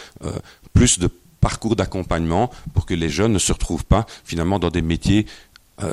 plus 0.72 0.98
de 0.98 1.08
parcours 1.40 1.76
d'accompagnement 1.76 2.50
pour 2.74 2.86
que 2.86 2.94
les 2.94 3.08
jeunes 3.08 3.32
ne 3.32 3.38
se 3.38 3.52
retrouvent 3.52 3.84
pas 3.84 4.06
finalement 4.24 4.58
dans 4.58 4.70
des 4.70 4.82
métiers 4.82 5.26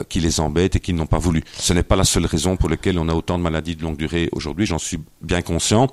qui 0.07 0.21
les 0.21 0.39
embêtent 0.39 0.77
et 0.77 0.79
qui 0.79 0.93
n'ont 0.93 1.05
pas 1.05 1.17
voulu. 1.17 1.43
Ce 1.57 1.73
n'est 1.73 1.83
pas 1.83 1.97
la 1.97 2.05
seule 2.05 2.25
raison 2.25 2.55
pour 2.55 2.69
laquelle 2.69 2.97
on 2.99 3.09
a 3.09 3.13
autant 3.13 3.37
de 3.37 3.43
maladies 3.43 3.75
de 3.75 3.83
longue 3.83 3.97
durée 3.97 4.29
aujourd'hui, 4.31 4.65
j'en 4.65 4.77
suis 4.77 4.99
bien 5.21 5.41
conscient 5.41 5.89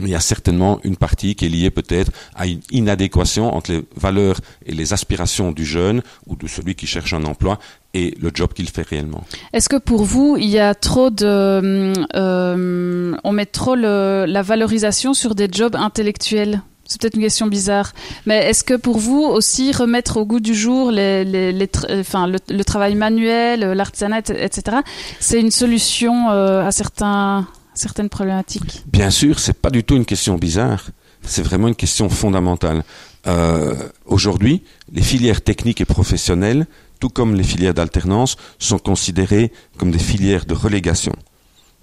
il 0.00 0.08
y 0.08 0.14
a 0.14 0.20
certainement 0.20 0.80
une 0.84 0.96
partie 0.96 1.34
qui 1.34 1.46
est 1.46 1.48
liée 1.48 1.70
peut-être 1.70 2.10
à 2.34 2.46
une 2.46 2.60
inadéquation 2.70 3.54
entre 3.54 3.72
les 3.72 3.84
valeurs 3.96 4.40
et 4.66 4.72
les 4.72 4.92
aspirations 4.92 5.52
du 5.52 5.64
jeune 5.64 6.02
ou 6.26 6.36
de 6.36 6.46
celui 6.46 6.74
qui 6.74 6.86
cherche 6.86 7.12
un 7.12 7.24
emploi 7.24 7.58
et 7.94 8.14
le 8.20 8.30
job 8.32 8.52
qu'il 8.52 8.68
fait 8.68 8.86
réellement. 8.86 9.24
Est-ce 9.52 9.68
que 9.68 9.76
pour 9.76 10.04
vous, 10.04 10.36
il 10.38 10.48
y 10.48 10.58
a 10.58 10.74
trop 10.74 11.10
de... 11.10 11.92
Euh, 12.14 13.16
on 13.24 13.32
met 13.32 13.46
trop 13.46 13.74
la 13.74 14.42
valorisation 14.42 15.14
sur 15.14 15.34
des 15.34 15.48
jobs 15.50 15.76
intellectuels? 15.76 16.62
C'est 16.88 16.98
peut-être 17.02 17.16
une 17.16 17.22
question 17.22 17.46
bizarre, 17.48 17.92
mais 18.24 18.48
est-ce 18.48 18.64
que 18.64 18.72
pour 18.72 18.96
vous 18.96 19.20
aussi 19.20 19.72
remettre 19.72 20.16
au 20.16 20.24
goût 20.24 20.40
du 20.40 20.54
jour 20.54 20.90
le, 20.90 22.62
travail 22.62 22.94
manuel, 22.94 23.60
l'artisanat, 23.60 24.20
etc., 24.20 24.78
c'est 25.20 25.38
une 25.38 25.50
solution 25.50 26.30
euh, 26.30 26.66
à 26.66 26.72
certains 26.72 27.46
certaines 27.78 28.08
problématiques 28.08 28.84
Bien 28.86 29.10
sûr, 29.10 29.38
c'est 29.38 29.58
pas 29.58 29.70
du 29.70 29.84
tout 29.84 29.96
une 29.96 30.04
question 30.04 30.36
bizarre. 30.36 30.86
C'est 31.22 31.42
vraiment 31.42 31.68
une 31.68 31.74
question 31.74 32.08
fondamentale. 32.08 32.84
Euh, 33.26 33.74
Aujourd'hui, 34.06 34.62
les 34.92 35.02
filières 35.02 35.42
techniques 35.42 35.80
et 35.80 35.84
professionnelles, 35.84 36.66
tout 37.00 37.08
comme 37.08 37.34
les 37.34 37.42
filières 37.42 37.74
d'alternance, 37.74 38.36
sont 38.58 38.78
considérées 38.78 39.52
comme 39.76 39.90
des 39.90 39.98
filières 39.98 40.46
de 40.46 40.54
relégation. 40.54 41.12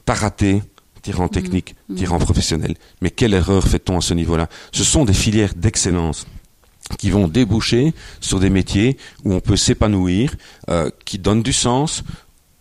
Raté, 0.08 0.62
tirant 1.02 1.28
technique, 1.28 1.76
mmh. 1.90 1.96
tirant 1.96 2.20
professionnel. 2.20 2.76
Mais 3.02 3.10
quelle 3.10 3.34
erreur 3.34 3.68
fait-on 3.68 3.98
à 3.98 4.02
ce 4.02 4.14
niveau-là? 4.14 4.50
Ce 4.72 4.84
sont 4.84 5.04
des 5.04 5.14
filières 5.14 5.54
d'excellence 5.56 6.28
qui 7.00 7.10
vont 7.10 7.28
déboucher 7.28 7.94
sur 8.22 8.40
des 8.40 8.50
métiers 8.50 8.98
où 9.24 9.34
on 9.34 9.40
peut 9.40 9.58
s'épanouir, 9.58 10.36
euh, 10.70 10.90
qui 11.06 11.18
donnent 11.18 11.44
du 11.44 11.54
sens, 11.54 12.04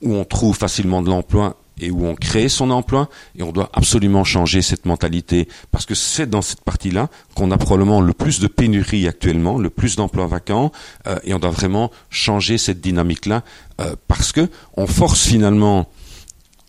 où 0.02 0.14
on 0.14 0.24
trouve 0.24 0.56
facilement 0.56 1.02
de 1.02 1.10
l'emploi 1.10 1.63
et 1.80 1.90
où 1.90 2.06
on 2.06 2.14
crée 2.14 2.48
son 2.48 2.70
emploi 2.70 3.08
et 3.36 3.42
on 3.42 3.52
doit 3.52 3.70
absolument 3.72 4.24
changer 4.24 4.62
cette 4.62 4.86
mentalité 4.86 5.48
parce 5.70 5.86
que 5.86 5.94
c'est 5.94 6.28
dans 6.28 6.42
cette 6.42 6.62
partie-là 6.62 7.08
qu'on 7.34 7.50
a 7.50 7.58
probablement 7.58 8.00
le 8.00 8.12
plus 8.12 8.40
de 8.40 8.46
pénurie 8.46 9.08
actuellement, 9.08 9.58
le 9.58 9.70
plus 9.70 9.96
d'emplois 9.96 10.26
vacants 10.26 10.72
euh, 11.06 11.16
et 11.24 11.34
on 11.34 11.38
doit 11.38 11.50
vraiment 11.50 11.90
changer 12.10 12.58
cette 12.58 12.80
dynamique-là 12.80 13.42
euh, 13.80 13.96
parce 14.08 14.32
que 14.32 14.48
on 14.76 14.86
force 14.86 15.26
finalement 15.26 15.88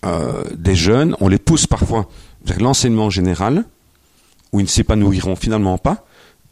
euh, 0.05 0.43
des 0.55 0.75
jeunes, 0.75 1.15
on 1.19 1.27
les 1.27 1.39
pousse 1.39 1.67
parfois 1.67 2.09
vers 2.43 2.59
l'enseignement 2.59 3.09
général 3.09 3.65
où 4.51 4.59
ils 4.59 4.63
ne 4.63 4.69
s'épanouiront 4.69 5.35
finalement 5.35 5.77
pas 5.77 6.05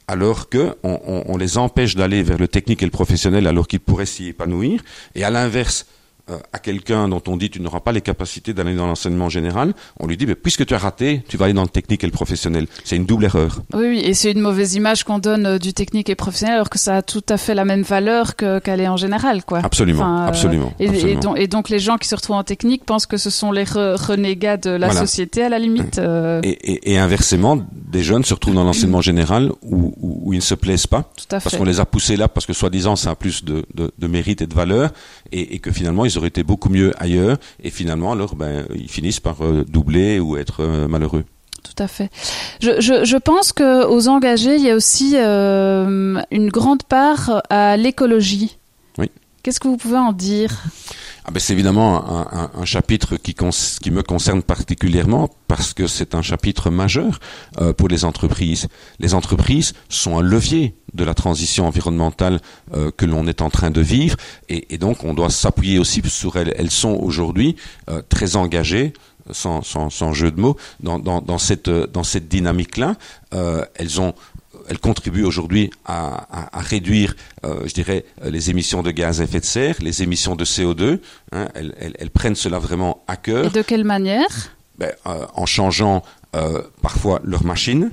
alors 0.08 0.50
que 0.50 0.76
on, 0.84 1.38
les 1.38 1.58
empêche 1.58 1.96
d'aller 1.96 2.24
vers 2.24 2.38
le 2.38 2.48
technique 2.48 2.84
et 2.84 2.86
le 2.86 2.92
professionnel 2.92 3.48
alors 3.48 3.68
qu'ils 3.68 3.80
pourraient 3.80 4.06
s'y 4.06 4.28
épanouir 4.28 4.82
et 5.16 5.24
à 5.24 5.30
l'inverse 5.30 5.86
à 6.28 6.60
quelqu'un 6.60 7.10
dont 7.10 7.22
on 7.28 7.38
dit 7.38 7.50
tu 7.50 7.60
n'auras 7.60 7.82
pas 7.82 7.92
les 7.92 8.02
capacités 8.02 8.54
d'aller 8.54 8.76
dans 8.76 8.88
l'enseignement 8.88 9.30
général, 9.30 9.74
on 10.00 10.08
lui 10.08 10.18
dit 10.18 10.26
mais 10.26 10.36
puisque 10.36 10.66
tu 10.66 10.74
as 10.74 10.78
raté, 10.78 11.24
tu 11.28 11.38
vas 11.38 11.46
aller 11.46 11.54
dans 11.54 11.64
le 11.64 11.68
technique 11.68 12.04
et 12.04 12.08
le 12.08 12.14
professionnel. 12.14 12.68
C'est 12.84 12.96
une 12.96 13.06
double 13.06 13.26
erreur. 13.26 13.62
Oui, 13.74 13.88
oui 13.90 14.00
et 14.00 14.14
c'est 14.14 14.32
une 14.32 14.40
mauvaise 14.40 14.76
image 14.76 15.04
qu'on 15.04 15.20
donne 15.20 15.46
euh, 15.46 15.60
du 15.60 15.74
technique 15.74 16.10
et 16.10 16.16
professionnel 16.16 16.56
alors 16.56 16.70
que 16.70 16.80
ça 16.80 16.98
a 16.98 17.02
tout 17.02 17.24
à 17.30 17.38
fait 17.38 17.54
la 17.54 17.66
même 17.66 17.82
valeur 17.82 18.36
qu'aller 18.36 18.88
en 18.88 18.98
général, 18.98 19.44
quoi. 19.44 19.60
Absolument, 19.64 20.24
euh, 20.24 20.28
absolument, 20.28 20.74
et, 20.80 20.88
absolument. 20.88 21.12
Et, 21.12 21.20
donc, 21.20 21.40
et, 21.40 21.48
donc, 21.48 21.70
les 21.70 21.80
gens 21.80 21.98
qui 21.98 22.08
se 22.08 22.16
retrouvent 22.16 22.38
en 22.38 22.44
technique 22.44 22.86
pensent 22.86 23.06
que 23.06 23.18
ce 23.18 23.30
sont 23.30 23.52
les 23.52 23.64
renégats 23.64 24.58
de 24.58 24.70
la 24.70 24.88
voilà. 24.88 25.02
société 25.02 25.44
à 25.44 25.50
la 25.50 25.60
limite. 25.60 26.00
Euh... 26.00 26.42
Et, 26.44 26.94
et, 26.94 26.98
inversement, 26.98 27.58
des 27.92 28.04
jeunes 28.04 28.24
se 28.24 28.34
retrouvent 28.34 28.56
dans 28.56 28.64
l'enseignement 28.64 29.02
général 29.02 29.52
où, 29.62 29.94
où, 30.02 30.20
où, 30.24 30.34
ils 30.34 30.38
ne 30.38 30.42
se 30.42 30.56
plaisent 30.56 30.88
pas 30.88 31.12
tout 31.18 31.36
à 31.36 31.40
parce 31.40 31.56
qu'on 31.56 31.64
les 31.64 31.80
a 31.80 31.86
poussés 31.86 32.16
là 32.16 32.28
parce 32.28 32.46
que 32.46 32.54
soi-disant 32.54 32.96
ça 32.96 33.12
a 33.12 33.16
plus 33.16 33.44
de, 33.44 33.66
de, 33.76 33.92
de, 33.98 34.08
mérite 34.08 34.42
et 34.42 34.48
de 34.48 34.54
valeur 34.54 34.92
et, 35.32 35.56
et 35.56 35.60
que 35.60 35.72
finalement 35.72 36.06
ils 36.06 36.13
ils 36.14 36.18
auraient 36.18 36.28
été 36.28 36.44
beaucoup 36.44 36.70
mieux 36.70 36.92
ailleurs, 37.02 37.38
et 37.62 37.70
finalement, 37.70 38.12
alors, 38.12 38.36
ben, 38.36 38.66
ils 38.76 38.90
finissent 38.90 39.20
par 39.20 39.38
doubler 39.68 40.20
ou 40.20 40.38
être 40.38 40.88
malheureux 40.88 41.26
tout 41.64 41.82
à 41.82 41.88
fait. 41.88 42.10
Je 42.60 43.18
pense 43.18 43.54
que 43.54 43.86
aux 43.86 44.08
engagés, 44.08 44.56
il 44.56 44.62
y 44.62 44.70
a 44.70 44.76
aussi 44.76 45.14
euh, 45.16 46.22
une 46.30 46.50
grande 46.50 46.84
part 46.84 47.42
à 47.50 47.78
l'écologie. 47.78 48.58
Qu'est-ce 49.44 49.60
que 49.60 49.68
vous 49.68 49.76
pouvez 49.76 49.98
en 49.98 50.14
dire? 50.14 50.58
Ah 51.26 51.32
ben 51.32 51.42
c'est 51.42 51.52
évidemment 51.52 52.10
un, 52.10 52.28
un, 52.32 52.52
un 52.62 52.66
chapitre 52.66 53.18
qui, 53.18 53.36
qui, 53.36 53.92
me 53.92 54.02
concerne 54.02 54.42
particulièrement 54.42 55.30
parce 55.50 55.74
que 55.74 55.86
c'est 55.86 56.16
un 56.16 56.22
chapitre 56.22 56.70
majeur 56.70 57.20
euh, 57.60 57.74
pour 57.74 57.90
les 57.90 58.06
entreprises. 58.06 58.70
Les 59.00 59.14
entreprises 59.14 59.74
sont 59.90 60.18
un 60.18 60.22
levier 60.22 60.76
de 60.94 61.04
la 61.04 61.14
transition 61.14 61.68
environnementale 61.68 62.40
euh, 62.74 62.90
que 62.96 63.06
l'on 63.06 63.28
est 63.28 63.42
en 63.42 63.50
train 63.50 63.70
de 63.70 63.82
vivre 63.82 64.16
et, 64.48 64.74
et 64.74 64.78
donc 64.78 65.04
on 65.04 65.14
doit 65.14 65.30
s'appuyer 65.30 65.78
aussi 65.78 66.02
sur 66.06 66.38
elles. 66.38 66.54
Elles 66.58 66.72
sont 66.72 66.94
aujourd'hui 66.94 67.58
euh, 67.90 68.02
très 68.08 68.38
engagées 68.38 68.94
sans, 69.32 69.62
sans, 69.62 69.90
sans, 69.90 70.14
jeu 70.14 70.32
de 70.32 70.40
mots, 70.40 70.58
dans, 70.82 71.00
dans, 71.00 71.22
dans 71.22 71.38
cette, 71.38 71.70
dans 71.70 72.04
cette 72.04 72.28
dynamique-là. 72.28 72.96
Euh, 73.34 73.66
elles 73.76 74.02
ont 74.02 74.14
elles 74.70 74.80
contribuent 74.80 75.24
aujourd'hui 75.24 75.70
à, 75.86 76.28
à, 76.32 76.60
à, 76.60 76.62
réduire, 76.62 77.16
euh, 77.46 77.68
je 77.68 77.74
dirais, 77.74 78.06
les 78.24 78.50
émissions 78.50 78.84
de 78.84 78.92
gaz 78.92 79.22
à 79.22 79.26
effet 79.26 79.40
de 79.40 79.46
serre, 79.46 79.76
les 79.82 80.04
émissions 80.04 80.36
de 80.36 80.46
CO2. 80.46 81.00
Hein, 81.32 81.48
elles, 81.54 81.76
elles, 81.80 81.96
elles, 82.00 82.10
prennent 82.10 82.36
cela 82.36 82.60
vraiment 82.60 83.04
à 83.08 83.16
cœur. 83.16 83.46
Et 83.46 83.50
de 83.50 83.62
quelle 83.62 83.84
manière? 83.84 84.28
Ben, 84.78 84.92
euh, 85.08 85.26
En 85.36 85.46
changeant 85.46 86.04
euh, 86.36 86.62
parfois 86.82 87.22
leurs 87.24 87.46
machines, 87.46 87.92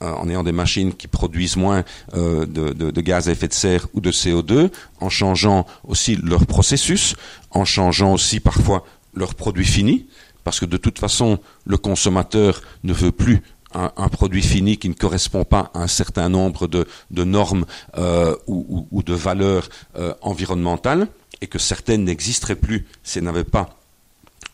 en 0.00 0.28
ayant 0.28 0.42
des 0.42 0.50
machines 0.50 0.92
qui 0.92 1.06
produisent 1.06 1.56
moins 1.56 1.84
euh, 2.14 2.44
de, 2.44 2.72
de, 2.72 2.90
de, 2.90 3.00
gaz 3.00 3.28
à 3.28 3.32
effet 3.32 3.46
de 3.46 3.52
serre 3.52 3.86
ou 3.94 4.00
de 4.00 4.10
CO2, 4.10 4.70
en 5.00 5.08
changeant 5.08 5.64
aussi 5.86 6.16
leur 6.16 6.44
processus, 6.46 7.14
en 7.52 7.64
changeant 7.64 8.12
aussi 8.12 8.40
parfois 8.40 8.84
leurs 9.14 9.36
produits 9.36 9.64
finis 9.64 10.06
parce 10.44 10.60
que 10.60 10.66
de 10.66 10.76
toute 10.76 10.98
façon, 10.98 11.38
le 11.64 11.76
consommateur 11.76 12.62
ne 12.82 12.92
veut 12.92 13.12
plus 13.12 13.42
un, 13.74 14.08
produit 14.08 14.42
fini 14.42 14.76
qui 14.76 14.88
ne 14.88 14.94
correspond 14.94 15.44
pas 15.44 15.70
à 15.74 15.82
un 15.82 15.86
certain 15.86 16.28
nombre 16.28 16.66
de, 16.66 16.86
normes 17.24 17.64
euh, 17.96 18.36
ou, 18.46 19.02
de 19.02 19.14
valeurs 19.14 19.68
euh, 19.96 20.14
environnementales, 20.22 21.08
et 21.40 21.46
que 21.46 21.58
certaines 21.58 22.04
n'existeraient 22.04 22.56
plus 22.56 22.86
si 23.02 23.18
elles 23.18 23.24
n'avaient 23.24 23.44
pas 23.44 23.70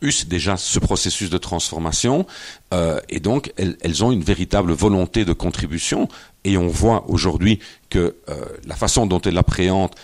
eu 0.01 0.13
déjà 0.27 0.57
ce 0.57 0.79
processus 0.79 1.29
de 1.29 1.39
transformation, 1.39 2.27
euh, 2.73 3.01
et 3.09 3.21
donc 3.21 3.53
elles, 3.57 4.05
ont 4.05 4.13
une 4.13 4.23
véritable 4.23 4.73
volonté 4.73 5.25
de 5.25 5.33
contribution, 5.33 6.09
et 6.45 6.57
on 6.57 6.69
voit 6.69 7.05
aujourd'hui 7.09 7.59
que 7.91 8.17
la 8.67 8.77
façon 8.77 9.07
dont 9.07 9.21
elles 9.21 9.35
l'appréhendent 9.35 9.95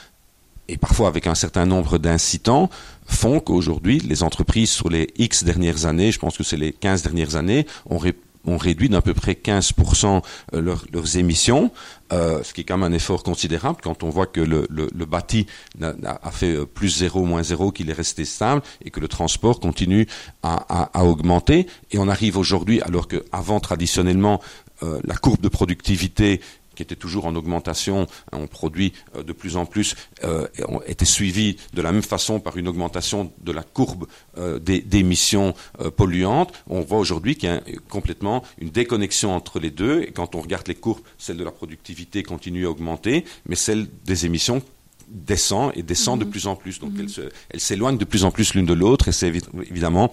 et 0.69 0.77
parfois 0.77 1.09
avec 1.09 1.27
un 1.27 1.35
certain 1.35 1.67
nombre 1.67 1.99
d'incitants, 1.99 2.71
font 3.07 3.41
qu'aujourd'hui, 3.41 3.99
les 3.99 4.23
entreprises 4.23 4.71
sur 4.71 4.89
les 4.89 5.09
X 5.19 5.45
dernières 5.45 5.87
années, 5.87 6.11
je 6.11 6.19
pense 6.19 6.39
que 6.39 6.45
c'est 6.45 6.57
les 6.57 6.73
15 6.73 7.03
dernières 7.03 7.37
années, 7.37 7.67
ont, 7.91 7.99
ré 7.99 8.15
ont 8.47 8.57
réduit 8.57 8.89
d'à 8.89 9.03
peu 9.03 9.15
près 9.15 9.33
15% 9.33 10.23
euh, 10.55 10.61
leur, 10.61 10.85
leurs 10.93 11.17
émissions, 11.17 11.71
euh, 12.13 12.43
ce 12.43 12.53
qui 12.53 12.61
est 12.61 12.65
quand 12.65 12.77
même 12.77 12.93
un 12.93 12.95
effort 12.95 13.23
considérable 13.23 13.79
quand 13.83 14.03
on 14.03 14.11
voit 14.11 14.27
que 14.27 14.41
le, 14.41 14.67
le, 14.71 15.05
bâti 15.07 15.47
a, 15.81 16.31
fait 16.31 16.55
euh, 16.55 16.67
plus 16.67 16.99
0, 16.99 17.25
moins 17.25 17.43
0, 17.43 17.73
qu'il 17.73 17.91
est 17.91 17.95
resté 17.95 18.25
stable 18.25 18.63
et 18.85 18.91
que 18.91 19.01
le 19.01 19.09
transport 19.09 19.59
continue 19.61 20.07
à, 20.43 20.65
à, 20.69 21.01
à 21.01 21.05
augmenter. 21.05 21.67
Et 21.91 21.99
on 21.99 22.09
arrive 22.09 22.37
aujourd'hui, 22.37 22.81
alors 22.83 23.09
qu'avant, 23.09 23.61
traditionnellement, 23.61 24.41
euh, 24.83 25.01
la 25.05 25.15
courbe 25.15 25.41
de 25.41 25.49
productivité 25.49 26.41
qui 26.75 26.83
était 26.83 26.97
toujours 26.97 27.27
en 27.27 27.35
augmentation, 27.35 28.07
on 28.33 28.47
produit 28.47 28.93
euh, 29.17 29.23
de 29.23 29.33
plus 29.33 29.57
en 29.57 29.67
plus, 29.67 29.95
euh, 30.25 30.47
était 30.87 31.05
suivi 31.05 31.57
de 31.73 31.83
la 31.83 31.93
même 31.93 32.03
façon 32.03 32.41
par 32.41 32.57
une 32.57 32.69
augmentation 32.69 33.33
de 33.43 33.53
la 33.53 33.63
courbe 33.63 34.07
euh, 34.39 34.59
d'émissions 34.59 35.55
euh, 35.81 35.91
polluantes. 35.91 36.53
On 36.69 36.81
voit 36.81 36.99
aujourd'hui 36.99 37.37
qu'il 37.37 37.49
y 37.49 37.53
a 37.53 37.61
complètement 37.89 38.43
une 38.59 38.71
déconnexion 38.71 39.35
entre 39.35 39.59
les 39.59 39.71
deux. 39.71 40.03
Et 40.03 40.13
quand 40.13 40.35
on 40.35 40.41
regarde 40.41 40.69
les 40.69 40.75
courbes, 40.75 41.01
celle 41.19 41.37
de 41.37 41.45
la 41.45 41.51
productivité 41.51 42.23
continue 42.23 42.67
à 42.67 42.71
augmenter, 42.71 43.25
mais 43.47 43.57
celle 43.57 43.87
des 44.05 44.27
émissions 44.27 44.63
descend 45.09 45.73
et 45.75 45.83
descend 45.83 46.19
mmh. 46.19 46.25
de 46.25 46.31
plus 46.31 46.47
en 46.47 46.57
plus. 46.57 46.79
Donc 46.81 46.93
mmh. 46.93 47.29
elle 47.51 47.61
s'éloigne 47.61 47.99
de 47.99 48.05
plus 48.05 48.25
en 48.25 48.31
plus 48.31 48.55
l'une 48.55 48.67
de 48.67 48.73
l'autre 48.73 49.09
et 49.09 49.13
c'est 49.13 49.33
évidemment 49.69 50.13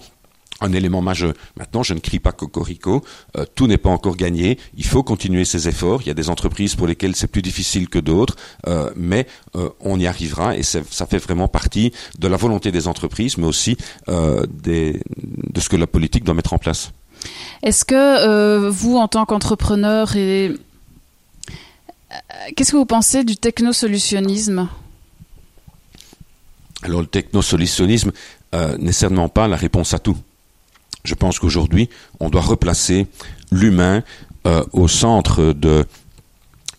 un 0.60 0.72
élément 0.72 1.02
majeur. 1.02 1.34
Maintenant, 1.56 1.82
je 1.82 1.94
ne 1.94 2.00
crie 2.00 2.18
pas 2.18 2.32
cocorico, 2.32 3.04
euh, 3.36 3.44
tout 3.54 3.66
n'est 3.66 3.78
pas 3.78 3.90
encore 3.90 4.16
gagné, 4.16 4.58
il 4.76 4.84
faut 4.84 5.02
continuer 5.02 5.44
ces 5.44 5.68
efforts, 5.68 6.02
il 6.02 6.08
y 6.08 6.10
a 6.10 6.14
des 6.14 6.30
entreprises 6.30 6.74
pour 6.74 6.86
lesquelles 6.86 7.16
c'est 7.16 7.26
plus 7.26 7.42
difficile 7.42 7.88
que 7.88 7.98
d'autres, 7.98 8.36
euh, 8.66 8.90
mais 8.96 9.26
euh, 9.56 9.70
on 9.80 9.98
y 9.98 10.06
arrivera 10.06 10.56
et 10.56 10.62
ça 10.62 11.06
fait 11.06 11.18
vraiment 11.18 11.48
partie 11.48 11.92
de 12.18 12.28
la 12.28 12.36
volonté 12.36 12.70
des 12.72 12.88
entreprises, 12.88 13.38
mais 13.38 13.46
aussi 13.46 13.76
des, 14.06 15.00
de 15.16 15.60
ce 15.60 15.68
que 15.68 15.76
la 15.76 15.86
politique 15.86 16.24
doit 16.24 16.34
mettre 16.34 16.52
en 16.52 16.58
place. 16.58 16.92
Est-ce 17.62 17.84
que 17.84 18.68
vous, 18.68 18.96
en 18.96 19.08
tant 19.08 19.24
qu'entrepreneur, 19.24 20.16
et 20.16 20.52
qu'est-ce 22.56 22.72
que 22.72 22.76
vous 22.76 22.86
pensez 22.86 23.24
du 23.24 23.36
technosolutionnisme? 23.36 24.68
Alors 26.82 27.00
le 27.00 27.06
technosolutionnisme 27.06 28.12
n'est 28.78 28.92
certainement 28.92 29.28
pas 29.28 29.48
la 29.48 29.56
réponse 29.56 29.94
à 29.94 29.98
tout. 29.98 30.16
Je 31.04 31.14
pense 31.14 31.38
qu'aujourd'hui, 31.38 31.88
on 32.20 32.30
doit 32.30 32.42
replacer 32.42 33.06
l'humain 33.50 34.02
euh, 34.46 34.64
au 34.72 34.88
centre 34.88 35.54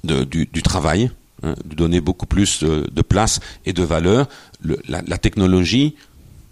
du, 0.04 0.62
travail, 0.64 1.12
hein, 1.44 1.56
donner 1.66 2.02
beaucoup 2.02 2.26
plus 2.26 2.64
de, 2.64 3.02
place 3.02 3.40
et 3.66 3.74
de 3.74 3.84
valeur. 3.84 4.28
Le, 4.62 4.80
la, 4.88 5.18
technologie 5.18 5.96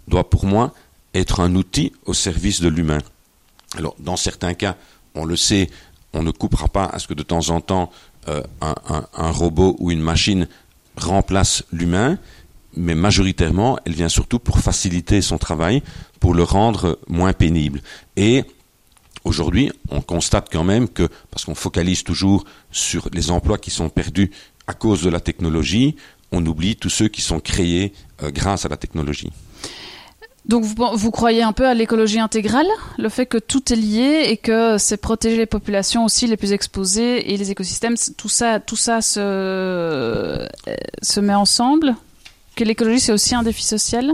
doit, 0.08 0.28
pour 0.28 0.44
moi, 0.44 0.74
être 1.14 1.40
un 1.40 1.54
outil 1.54 1.92
au 2.04 2.14
service 2.14 2.60
de 2.60 2.68
l'humain. 2.68 2.98
Alors, 3.76 3.94
dans 3.98 4.16
certains 4.16 4.54
cas, 4.54 4.76
on 5.14 5.24
le 5.24 5.36
sait, 5.36 5.70
on 6.12 6.22
ne 6.22 6.30
coupera 6.30 6.68
pas 6.68 6.86
à 6.86 6.98
ce 6.98 7.08
que 7.08 7.14
de 7.14 7.22
temps 7.22 7.50
en 7.50 7.60
temps 7.60 7.90
euh, 8.28 8.42
un 8.60 9.30
robot 9.30 9.76
ou 9.78 9.90
une 9.90 10.00
machine 10.00 10.46
remplace 10.96 11.64
l'humain, 11.72 12.18
mais 12.76 12.94
majoritairement, 12.94 13.78
elle 13.84 13.94
vient 13.94 14.08
surtout 14.08 14.38
pour 14.38 14.58
faciliter 14.58 15.22
son 15.22 15.38
travail, 15.38 15.82
pour 16.22 16.34
le 16.34 16.44
rendre 16.44 17.00
moins 17.08 17.32
pénible. 17.32 17.80
Et 18.16 18.44
aujourd'hui, 19.24 19.72
on 19.90 20.00
constate 20.00 20.48
quand 20.52 20.62
même 20.62 20.88
que, 20.88 21.08
parce 21.32 21.44
qu'on 21.44 21.56
focalise 21.56 22.04
toujours 22.04 22.44
sur 22.70 23.08
les 23.12 23.32
emplois 23.32 23.58
qui 23.58 23.72
sont 23.72 23.88
perdus 23.88 24.30
à 24.68 24.72
cause 24.72 25.02
de 25.02 25.10
la 25.10 25.18
technologie, 25.18 25.96
on 26.30 26.46
oublie 26.46 26.76
tous 26.76 26.90
ceux 26.90 27.08
qui 27.08 27.22
sont 27.22 27.40
créés 27.40 27.92
euh, 28.22 28.30
grâce 28.30 28.64
à 28.64 28.68
la 28.68 28.76
technologie. 28.76 29.32
Donc 30.44 30.62
vous, 30.62 30.76
vous, 30.94 31.10
croyez 31.10 31.42
un 31.42 31.52
peu 31.52 31.66
à 31.66 31.74
l'écologie 31.74 32.20
intégrale, 32.20 32.68
le 32.98 33.08
fait 33.08 33.26
que 33.26 33.38
tout 33.38 33.72
est 33.72 33.76
lié 33.76 34.26
et 34.28 34.36
que 34.36 34.78
c'est 34.78 34.98
protéger 34.98 35.36
les 35.36 35.46
populations 35.46 36.04
aussi 36.04 36.28
les 36.28 36.36
plus 36.36 36.52
exposées 36.52 37.32
et 37.32 37.36
les 37.36 37.50
écosystèmes, 37.50 37.96
tout 38.16 38.28
ça, 38.28 38.60
tout 38.60 38.76
ça 38.76 39.02
se, 39.02 39.18
euh, 39.18 40.46
se 41.02 41.18
met 41.18 41.34
ensemble? 41.34 41.96
Que 42.54 42.62
l'écologie, 42.62 43.00
c'est 43.00 43.12
aussi 43.12 43.34
un 43.34 43.42
défi 43.42 43.64
social? 43.64 44.12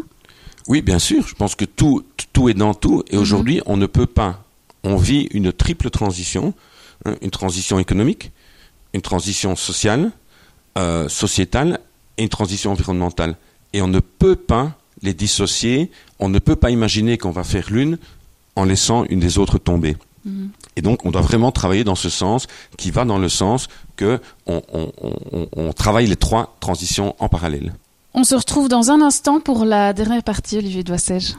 Oui, 0.69 0.83
bien 0.83 0.99
sûr. 0.99 1.27
Je 1.27 1.35
pense 1.35 1.55
que 1.55 1.65
tout, 1.65 2.05
tout 2.33 2.49
est 2.51 2.55
dans 2.55 2.75
tout. 2.75 3.03
Et 3.11 3.17
-hmm. 3.17 3.21
aujourd'hui, 3.23 3.61
on 3.67 3.77
ne 3.77 3.87
peut 3.87 4.07
pas. 4.07 4.45
On 4.85 4.97
vit 4.97 5.23
une 5.33 5.53
triple 5.53 5.91
transition 5.91 6.55
hein, 7.05 7.15
une 7.23 7.31
transition 7.31 7.79
économique, 7.79 8.31
une 8.93 9.01
transition 9.01 9.57
sociale, 9.57 10.13
euh, 10.77 11.09
sociétale 11.09 11.81
et 12.17 12.23
une 12.23 12.29
transition 12.29 12.71
environnementale. 12.73 13.33
Et 13.73 13.81
on 13.83 13.89
ne 13.89 14.01
peut 14.01 14.37
pas 14.37 14.67
les 15.03 15.15
dissocier. 15.15 15.91
On 16.19 16.29
ne 16.29 16.39
peut 16.39 16.57
pas 16.57 16.71
imaginer 16.71 17.19
qu'on 17.19 17.35
va 17.41 17.45
faire 17.45 17.67
l'une 17.71 17.99
en 18.55 18.65
laissant 18.65 19.05
une 19.13 19.21
des 19.27 19.35
autres 19.39 19.59
tomber. 19.59 19.95
-hmm. 19.97 20.49
Et 20.77 20.83
donc, 20.83 21.05
on 21.07 21.11
doit 21.15 21.27
vraiment 21.31 21.53
travailler 21.61 21.85
dans 21.85 22.01
ce 22.07 22.11
sens, 22.23 22.47
qui 22.81 22.91
va 22.97 23.05
dans 23.13 23.21
le 23.27 23.31
sens 23.43 23.61
que 24.01 24.21
on, 24.47 24.61
on, 24.79 24.85
on, 25.37 25.49
on 25.65 25.73
travaille 25.73 26.07
les 26.07 26.21
trois 26.27 26.45
transitions 26.61 27.09
en 27.25 27.29
parallèle. 27.29 27.73
On 28.21 28.25
se 28.25 28.35
retrouve 28.35 28.69
dans 28.69 28.91
un 28.91 29.01
instant 29.01 29.39
pour 29.39 29.65
la 29.65 29.93
dernière 29.93 30.25
partie, 30.25 30.59
Olivier 30.59 30.83
Doissège. 30.83 31.37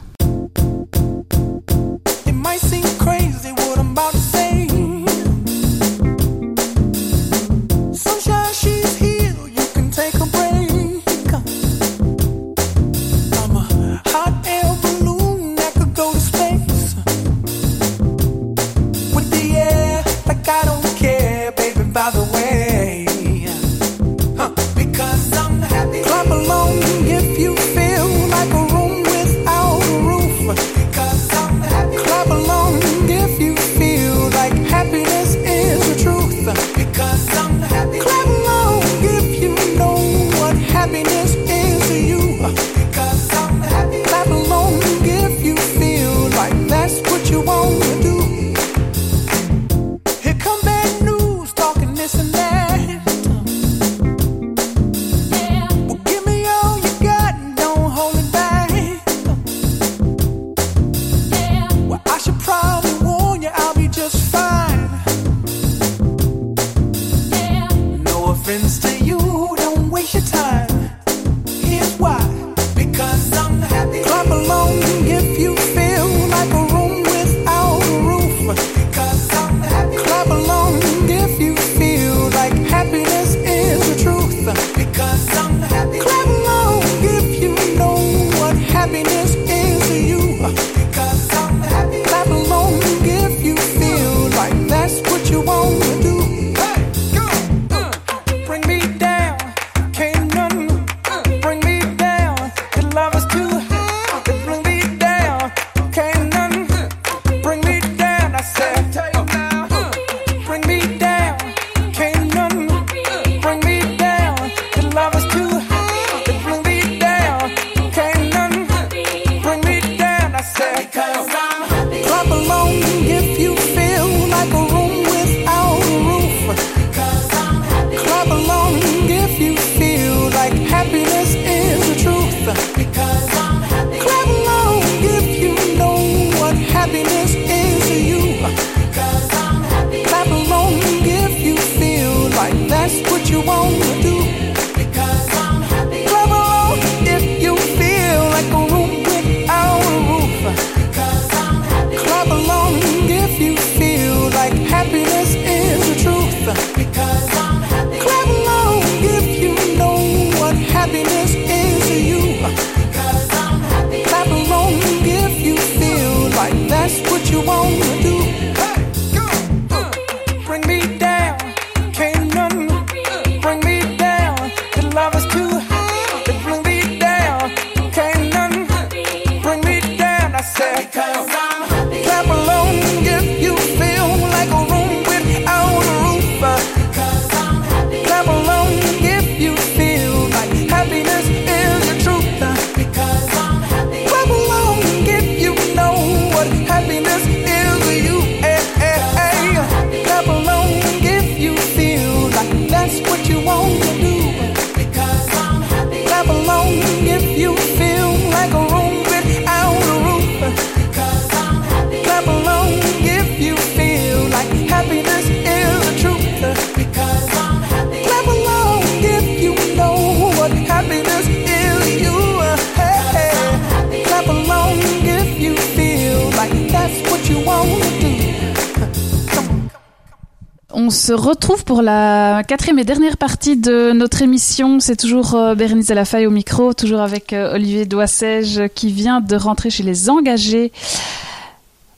On 230.90 230.92
se 230.92 231.14
retrouve 231.14 231.66
pour 231.66 231.84
la 231.84 232.42
quatrième 232.48 232.80
et 232.80 232.84
dernière 232.84 233.18
partie 233.18 233.56
de 233.56 233.92
notre 233.92 234.24
émission. 234.24 234.80
C'est 234.80 234.96
toujours 234.96 235.36
euh, 235.36 235.54
Bérénice 235.54 235.86
Delafaye 235.86 236.26
au 236.26 236.32
micro, 236.32 236.74
toujours 236.74 237.02
avec 237.02 237.32
euh, 237.32 237.54
Olivier 237.54 237.86
Doissège 237.86 238.62
qui 238.74 238.92
vient 238.92 239.22
de 239.22 239.36
rentrer 239.36 239.70
chez 239.70 239.84
les 239.84 240.10
engagés. 240.10 240.72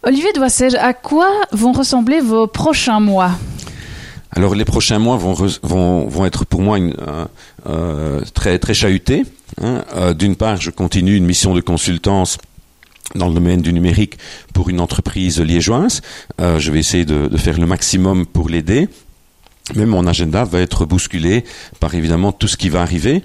Olivier 0.04 0.34
Doissège, 0.34 0.76
à 0.76 0.92
quoi 0.92 1.30
vont 1.54 1.72
ressembler 1.72 2.20
vos 2.20 2.48
prochains 2.48 3.00
mois? 3.00 3.32
Alors 4.34 4.56
les 4.56 4.66
prochains 4.66 5.00
mois 5.00 5.18
vont, 5.18 5.34
vont, 5.62 6.08
vont 6.08 6.26
être 6.26 6.46
pour 6.46 6.62
moi 6.62 6.78
euh, 6.78 7.26
euh, 7.68 8.22
très, 8.34 8.74
chahutés. 8.74 9.24
Hein. 9.62 9.84
Euh, 9.96 10.14
D'une 10.14 10.36
part, 10.36 10.60
je 10.60 10.72
continue 10.72 11.16
une 11.16 11.26
mission 11.26 11.54
de 11.54 11.62
consultance 11.62 12.38
dans 13.16 13.28
le 13.28 13.34
domaine 13.34 13.62
du 13.62 13.74
numérique 13.74 14.18
pour 14.54 14.70
une 14.70 14.80
entreprise 14.80 15.40
liégeoise. 15.40 16.02
Euh, 16.40 16.60
je 16.60 16.72
vais 16.72 16.80
essayer 16.80 17.06
de, 17.06 17.28
de, 17.28 17.38
faire 17.38 17.60
le 17.60 17.66
maximum 17.66 18.26
pour 18.26 18.50
l'aider. 18.50 18.88
Mais 19.76 19.86
mon 19.86 20.06
agenda 20.08 20.44
va 20.44 20.60
être 20.60 20.86
bousculé 20.86 21.44
par 21.80 21.94
évidemment 21.96 22.32
tout 22.32 22.48
ce 22.48 22.58
qui 22.58 22.70
va 22.70 22.82
arriver. 22.82 23.24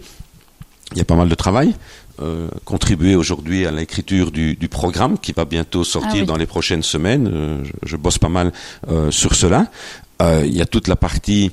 Il 0.92 0.98
y 0.98 1.00
a 1.00 1.04
pas 1.04 1.16
mal 1.16 1.28
de 1.28 1.34
travail. 1.34 1.74
Euh, 2.22 2.48
contribuer 2.64 3.14
aujourd'hui 3.14 3.66
à 3.66 3.70
l'écriture 3.70 4.30
du, 4.30 4.54
du, 4.54 4.68
programme 4.68 5.18
qui 5.18 5.32
va 5.32 5.44
bientôt 5.44 5.84
sortir 5.84 6.12
ah 6.14 6.20
oui. 6.20 6.26
dans 6.26 6.36
les 6.36 6.46
prochaines 6.46 6.82
semaines. 6.82 7.28
Euh, 7.30 7.64
je, 7.64 7.72
je, 7.82 7.96
bosse 7.96 8.16
pas 8.16 8.30
mal 8.30 8.52
euh, 8.88 9.10
sur 9.10 9.34
cela. 9.34 9.66
Euh, 10.22 10.42
il 10.46 10.56
y 10.56 10.62
a 10.62 10.66
toute 10.66 10.88
la 10.88 10.96
partie 10.96 11.52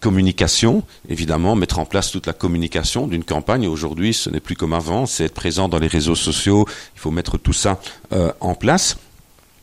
communication, 0.00 0.82
évidemment, 1.08 1.54
mettre 1.54 1.78
en 1.78 1.84
place 1.84 2.10
toute 2.10 2.26
la 2.26 2.32
communication 2.32 3.06
d'une 3.06 3.22
campagne. 3.22 3.66
Aujourd'hui, 3.66 4.14
ce 4.14 4.30
n'est 4.30 4.40
plus 4.40 4.56
comme 4.56 4.72
avant, 4.72 5.06
c'est 5.06 5.24
être 5.24 5.34
présent 5.34 5.68
dans 5.68 5.78
les 5.78 5.86
réseaux 5.86 6.14
sociaux, 6.14 6.66
il 6.96 7.00
faut 7.00 7.10
mettre 7.10 7.38
tout 7.38 7.52
ça 7.52 7.80
euh, 8.12 8.32
en 8.40 8.54
place. 8.54 8.96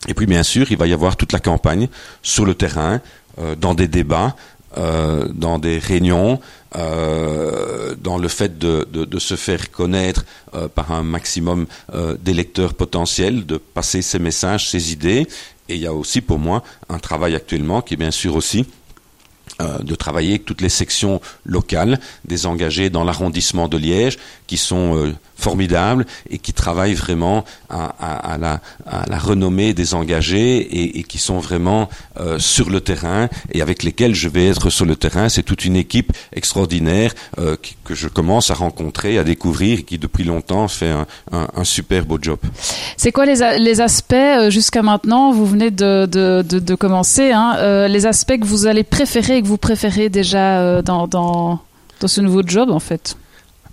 Et 0.07 0.13
puis, 0.13 0.27
bien 0.27 0.43
sûr, 0.43 0.71
il 0.71 0.77
va 0.77 0.87
y 0.87 0.93
avoir 0.93 1.17
toute 1.17 1.33
la 1.33 1.39
campagne 1.39 1.89
sur 2.21 2.45
le 2.45 2.53
terrain, 2.53 3.01
euh, 3.39 3.55
dans 3.55 3.73
des 3.73 3.87
débats, 3.87 4.35
euh, 4.77 5.27
dans 5.33 5.59
des 5.59 5.79
réunions, 5.79 6.39
dans 6.73 8.19
le 8.19 8.27
fait 8.27 8.59
de, 8.59 8.85
se 9.17 9.35
faire 9.35 9.71
connaître 9.71 10.25
par 10.75 10.91
un 10.91 11.01
maximum 11.01 11.65
d'électeurs 12.19 12.75
potentiels, 12.75 13.47
de 13.47 13.57
passer 13.57 14.03
ses 14.03 14.19
messages, 14.19 14.69
ses 14.69 14.91
idées. 14.91 15.27
Et 15.69 15.75
il 15.75 15.81
y 15.81 15.87
a 15.87 15.93
aussi 15.93 16.21
pour 16.21 16.37
moi 16.37 16.61
un 16.87 16.99
travail 16.99 17.33
actuellement 17.33 17.81
qui 17.81 17.95
est 17.95 17.97
bien 17.97 18.11
sûr 18.11 18.35
aussi 18.35 18.67
de 19.59 19.95
travailler 19.95 20.31
avec 20.31 20.45
toutes 20.45 20.61
les 20.61 20.69
sections 20.69 21.21
locales 21.45 21.99
des 22.25 22.45
engagés 22.45 22.89
dans 22.89 23.03
l'arrondissement 23.03 23.67
de 23.67 23.77
Liège 23.77 24.17
qui 24.47 24.57
sont 24.57 24.95
euh, 24.95 25.13
formidables 25.35 26.05
et 26.29 26.39
qui 26.39 26.51
travaillent 26.51 26.95
vraiment 26.95 27.43
à, 27.69 28.37
la, 28.39 29.19
renommée 29.19 29.73
des 29.73 29.93
engagés 29.93 30.97
et, 30.97 31.03
qui 31.03 31.19
sont 31.19 31.37
vraiment 31.37 31.89
euh, 32.19 32.39
sur 32.39 32.71
le 32.71 32.81
terrain 32.81 33.29
et 33.51 33.61
avec 33.61 33.83
lesquels 33.83 34.15
je 34.15 34.29
vais 34.29 34.47
être 34.47 34.71
sur 34.71 34.85
le 34.85 34.95
terrain. 34.95 35.29
C'est 35.29 35.43
toute 35.43 35.63
une 35.65 35.75
équipe 35.75 36.11
extraordinaire 36.33 37.13
euh, 37.37 37.55
que 37.83 37.93
je 37.93 38.07
commence 38.07 38.49
à 38.49 38.55
rencontrer, 38.55 39.19
à 39.19 39.23
découvrir 39.23 39.79
et 39.79 39.83
qui 39.83 39.99
depuis 39.99 40.23
longtemps 40.23 40.67
fait 40.67 40.91
un, 41.31 41.63
super 41.63 42.05
beau 42.05 42.17
job. 42.19 42.39
C'est 42.95 43.11
quoi 43.11 43.25
les, 43.25 43.59
les 43.59 43.81
aspects 43.81 44.15
jusqu'à 44.49 44.81
maintenant? 44.81 45.31
Vous 45.31 45.45
venez 45.45 45.69
de, 45.69 46.05
de, 46.05 46.41
de, 46.41 46.75
commencer, 46.75 47.31
hein, 47.31 47.87
les 47.87 48.05
aspects 48.05 48.39
que 48.39 48.45
vous 48.45 48.65
allez 48.65 48.83
préférer 48.83 49.37
et 49.37 49.41
que 49.41 49.47
vous 49.47 49.57
préférez 49.57 50.09
déjà 50.09 50.81
dans, 50.81 51.07
dans 51.07 51.59
ce 52.05 52.21
nouveau 52.21 52.41
job 52.45 52.71
en 52.71 52.79
fait? 52.79 53.17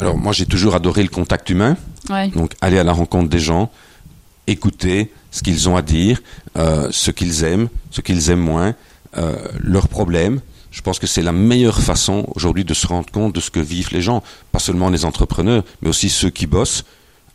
Alors 0.00 0.16
moi 0.16 0.32
j'ai 0.32 0.46
toujours 0.46 0.74
adoré 0.74 1.02
le 1.02 1.08
contact 1.08 1.48
humain. 1.50 1.76
Ouais. 2.10 2.28
Donc 2.28 2.52
aller 2.60 2.78
à 2.78 2.84
la 2.84 2.92
rencontre 2.92 3.28
des 3.28 3.38
gens, 3.38 3.70
écouter 4.46 5.10
ce 5.30 5.42
qu'ils 5.42 5.68
ont 5.68 5.76
à 5.76 5.82
dire, 5.82 6.22
euh, 6.56 6.88
ce 6.90 7.10
qu'ils 7.10 7.44
aiment, 7.44 7.68
ce 7.90 8.00
qu'ils 8.00 8.30
aiment 8.30 8.40
moins, 8.40 8.74
euh, 9.16 9.36
leurs 9.58 9.88
problèmes. 9.88 10.40
Je 10.70 10.82
pense 10.82 10.98
que 10.98 11.06
c'est 11.06 11.22
la 11.22 11.32
meilleure 11.32 11.80
façon 11.80 12.26
aujourd'hui 12.34 12.64
de 12.64 12.74
se 12.74 12.86
rendre 12.86 13.10
compte 13.10 13.34
de 13.34 13.40
ce 13.40 13.50
que 13.50 13.60
vivent 13.60 13.90
les 13.92 14.02
gens, 14.02 14.22
pas 14.50 14.58
seulement 14.58 14.90
les 14.90 15.04
entrepreneurs, 15.04 15.62
mais 15.82 15.88
aussi 15.88 16.08
ceux 16.08 16.30
qui 16.30 16.46
bossent, 16.46 16.84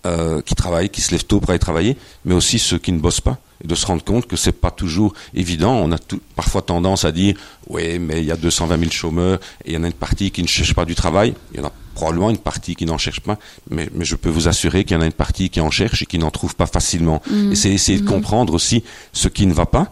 euh, 0.05 0.41
qui 0.41 0.55
travaillent, 0.55 0.89
qui 0.89 1.01
se 1.01 1.11
lèvent 1.11 1.25
tôt 1.25 1.39
pour 1.39 1.49
aller 1.49 1.59
travailler, 1.59 1.97
mais 2.25 2.35
aussi 2.35 2.59
ceux 2.59 2.77
qui 2.77 2.91
ne 2.91 2.99
bossent 2.99 3.21
pas 3.21 3.37
et 3.63 3.67
de 3.67 3.75
se 3.75 3.85
rendre 3.85 4.03
compte 4.03 4.27
que 4.27 4.35
c'est 4.35 4.53
pas 4.53 4.71
toujours 4.71 5.13
évident. 5.33 5.73
On 5.73 5.91
a 5.91 5.97
tout, 5.97 6.21
parfois 6.35 6.61
tendance 6.61 7.05
à 7.05 7.11
dire 7.11 7.35
oui, 7.67 7.99
mais 7.99 8.19
il 8.19 8.25
y 8.25 8.31
a 8.31 8.37
220 8.37 8.77
000 8.77 8.91
chômeurs 8.91 9.39
et 9.65 9.71
il 9.71 9.73
y 9.73 9.77
en 9.77 9.83
a 9.83 9.87
une 9.87 9.93
partie 9.93 10.31
qui 10.31 10.41
ne 10.41 10.47
cherche 10.47 10.73
pas 10.73 10.85
du 10.85 10.95
travail. 10.95 11.33
Il 11.53 11.59
y 11.59 11.63
en 11.63 11.67
a 11.67 11.73
probablement 11.99 12.29
une 12.29 12.37
partie 12.37 12.75
qui 12.75 12.85
n'en 12.85 12.97
cherche 12.97 13.19
pas, 13.19 13.37
mais, 13.69 13.89
mais 13.93 14.05
je 14.05 14.15
peux 14.15 14.29
vous 14.29 14.47
assurer 14.47 14.85
qu'il 14.85 14.95
y 14.95 14.99
en 14.99 15.01
a 15.01 15.05
une 15.05 15.11
partie 15.11 15.49
qui 15.49 15.59
en 15.59 15.69
cherche 15.69 16.01
et 16.03 16.05
qui 16.05 16.17
n'en 16.17 16.31
trouve 16.31 16.55
pas 16.55 16.65
facilement. 16.65 17.21
Mmh. 17.29 17.51
Et 17.51 17.55
c'est 17.55 17.71
essayer 17.71 17.97
mmh. 17.97 18.05
de 18.05 18.09
comprendre 18.09 18.53
aussi 18.53 18.85
ce 19.11 19.27
qui 19.27 19.45
ne 19.45 19.53
va 19.53 19.65
pas 19.65 19.91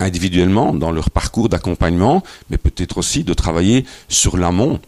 individuellement 0.00 0.74
dans 0.74 0.90
leur 0.90 1.10
parcours 1.10 1.48
d'accompagnement, 1.48 2.24
mais 2.50 2.58
peut-être 2.58 2.98
aussi 2.98 3.22
de 3.22 3.34
travailler 3.34 3.84
sur 4.08 4.36
l'amont 4.36 4.80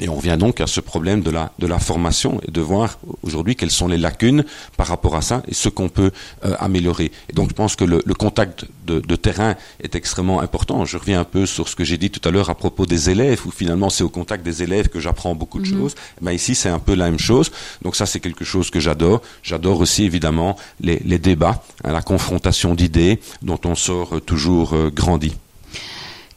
et 0.00 0.08
on 0.08 0.18
vient 0.18 0.36
donc 0.36 0.60
à 0.60 0.66
ce 0.66 0.80
problème 0.80 1.22
de 1.22 1.30
la, 1.30 1.52
de 1.58 1.66
la 1.66 1.78
formation 1.78 2.40
et 2.46 2.50
de 2.50 2.60
voir 2.60 2.98
aujourd'hui 3.22 3.56
quelles 3.56 3.70
sont 3.70 3.88
les 3.88 3.98
lacunes 3.98 4.44
par 4.76 4.86
rapport 4.86 5.16
à 5.16 5.22
ça 5.22 5.42
et 5.48 5.54
ce 5.54 5.68
qu'on 5.68 5.88
peut 5.88 6.12
euh, 6.44 6.54
améliorer. 6.60 7.10
Et 7.28 7.32
donc 7.32 7.48
je 7.48 7.54
pense 7.54 7.74
que 7.74 7.84
le, 7.84 8.02
le 8.04 8.14
contact 8.14 8.66
de, 8.86 9.00
de, 9.00 9.16
terrain 9.16 9.56
est 9.82 9.94
extrêmement 9.96 10.40
important. 10.40 10.84
Je 10.84 10.96
reviens 10.96 11.20
un 11.20 11.24
peu 11.24 11.46
sur 11.46 11.68
ce 11.68 11.74
que 11.74 11.84
j'ai 11.84 11.98
dit 11.98 12.10
tout 12.10 12.26
à 12.28 12.30
l'heure 12.30 12.48
à 12.50 12.54
propos 12.54 12.86
des 12.86 13.10
élèves, 13.10 13.42
où 13.46 13.50
finalement 13.50 13.90
c'est 13.90 14.04
au 14.04 14.08
contact 14.08 14.44
des 14.44 14.62
élèves 14.62 14.88
que 14.88 15.00
j'apprends 15.00 15.34
beaucoup 15.34 15.58
de 15.58 15.68
mmh. 15.68 15.78
choses. 15.78 15.94
Mais 16.20 16.34
ici 16.34 16.54
c'est 16.54 16.68
un 16.68 16.78
peu 16.78 16.94
la 16.94 17.06
même 17.06 17.18
chose. 17.18 17.50
Donc 17.82 17.96
ça 17.96 18.06
c'est 18.06 18.20
quelque 18.20 18.44
chose 18.44 18.70
que 18.70 18.80
j'adore. 18.80 19.20
J'adore 19.42 19.80
aussi 19.80 20.04
évidemment 20.04 20.56
les, 20.80 21.00
les 21.04 21.18
débats, 21.18 21.62
hein, 21.82 21.92
la 21.92 22.02
confrontation 22.02 22.74
d'idées 22.74 23.20
dont 23.42 23.60
on 23.64 23.74
sort 23.74 24.20
toujours 24.24 24.74
euh, 24.74 24.90
grandi. 24.90 25.34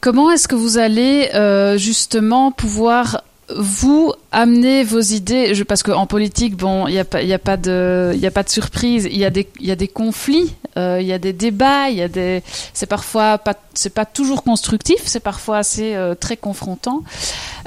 Comment 0.00 0.32
est-ce 0.32 0.48
que 0.48 0.56
vous 0.56 0.78
allez 0.78 1.30
euh, 1.34 1.78
justement 1.78 2.50
pouvoir 2.50 3.22
vous 3.56 4.12
amenez 4.32 4.84
vos 4.84 5.00
idées, 5.00 5.52
parce 5.68 5.82
qu'en 5.82 6.06
politique, 6.06 6.56
bon, 6.56 6.86
il 6.86 6.92
n'y 6.92 6.98
a, 6.98 7.04
pas, 7.04 7.18
a, 7.18 7.38
pas 7.38 7.56
de, 7.56 8.14
surprise, 8.46 9.08
il 9.10 9.18
y, 9.18 9.24
a 9.24 9.30
des, 9.30 9.88
conflits, 9.88 10.54
il 10.76 10.80
euh, 10.80 11.00
y 11.00 11.12
a 11.12 11.18
des 11.18 11.32
débats, 11.32 11.90
il 11.90 11.96
y 11.96 12.02
a 12.02 12.08
des, 12.08 12.42
c'est 12.72 12.86
parfois 12.86 13.38
pas, 13.38 13.54
c'est 13.74 13.92
pas 13.92 14.06
toujours 14.06 14.42
constructif, 14.42 15.02
c'est 15.04 15.20
parfois 15.20 15.58
assez 15.58 15.94
euh, 15.94 16.14
très 16.14 16.36
confrontant. 16.36 17.02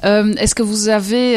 Euh, 0.03 0.33
est-ce 0.35 0.55
que 0.55 0.63
vous 0.63 0.89
avez, 0.89 1.35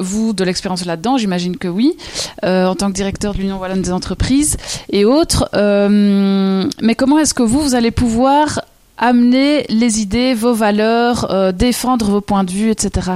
vous, 0.00 0.32
de 0.32 0.44
l'expérience 0.44 0.84
là-dedans? 0.84 1.18
J'imagine 1.18 1.56
que 1.56 1.68
oui, 1.68 1.96
en 2.42 2.74
tant 2.74 2.88
que 2.88 2.94
directeur 2.94 3.34
de 3.34 3.38
l'Union 3.38 3.58
Wallonne 3.58 3.82
des 3.82 3.92
entreprises 3.92 4.56
et 4.90 5.04
autres. 5.04 5.48
mais 5.54 6.94
comment 6.94 7.18
est-ce 7.18 7.34
que 7.34 7.42
vous, 7.42 7.60
vous 7.60 7.74
allez 7.74 7.90
pouvoir 7.90 8.62
amener 8.98 9.64
les 9.70 10.00
idées, 10.00 10.34
vos 10.34 10.52
valeurs, 10.52 11.52
défendre 11.54 12.10
vos 12.10 12.20
points 12.20 12.44
de 12.44 12.50
vue, 12.50 12.70
etc. 12.70 13.12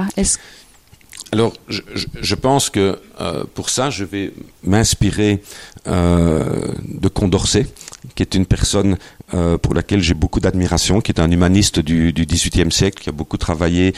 alors, 1.31 1.53
je, 1.67 2.35
pense 2.35 2.69
que 2.69 2.99
euh, 3.19 3.43
pour 3.53 3.69
ça, 3.69 3.89
je 3.89 4.05
vais 4.05 4.31
m'inspirer 4.63 5.41
euh, 5.87 6.71
de 6.87 7.07
Condorcet, 7.09 7.67
qui 8.13 8.23
est 8.23 8.35
une 8.35 8.45
personne 8.45 8.97
euh, 9.33 9.57
pour 9.57 9.73
laquelle 9.73 10.01
j'ai 10.01 10.13
beaucoup 10.13 10.39
d'admiration, 10.39 11.01
qui 11.01 11.11
est 11.11 11.19
un 11.19 11.29
humaniste 11.29 11.79
du, 11.79 12.13
XVIIIe 12.13 12.71
siècle, 12.71 13.01
qui 13.01 13.09
a 13.09 13.11
beaucoup 13.11 13.37
travaillé 13.37 13.93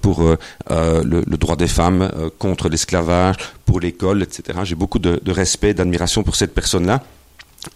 pour 0.00 0.24
le, 0.70 1.36
droit 1.36 1.56
des 1.56 1.68
femmes, 1.68 2.10
contre 2.38 2.68
l'esclavage, 2.68 3.36
pour 3.64 3.78
l'école, 3.78 4.22
etc. 4.22 4.60
J'ai 4.64 4.74
beaucoup 4.74 4.98
de, 4.98 5.20
respect, 5.30 5.74
d'admiration 5.74 6.22
pour 6.22 6.36
cette 6.36 6.54
personne-là. 6.54 7.04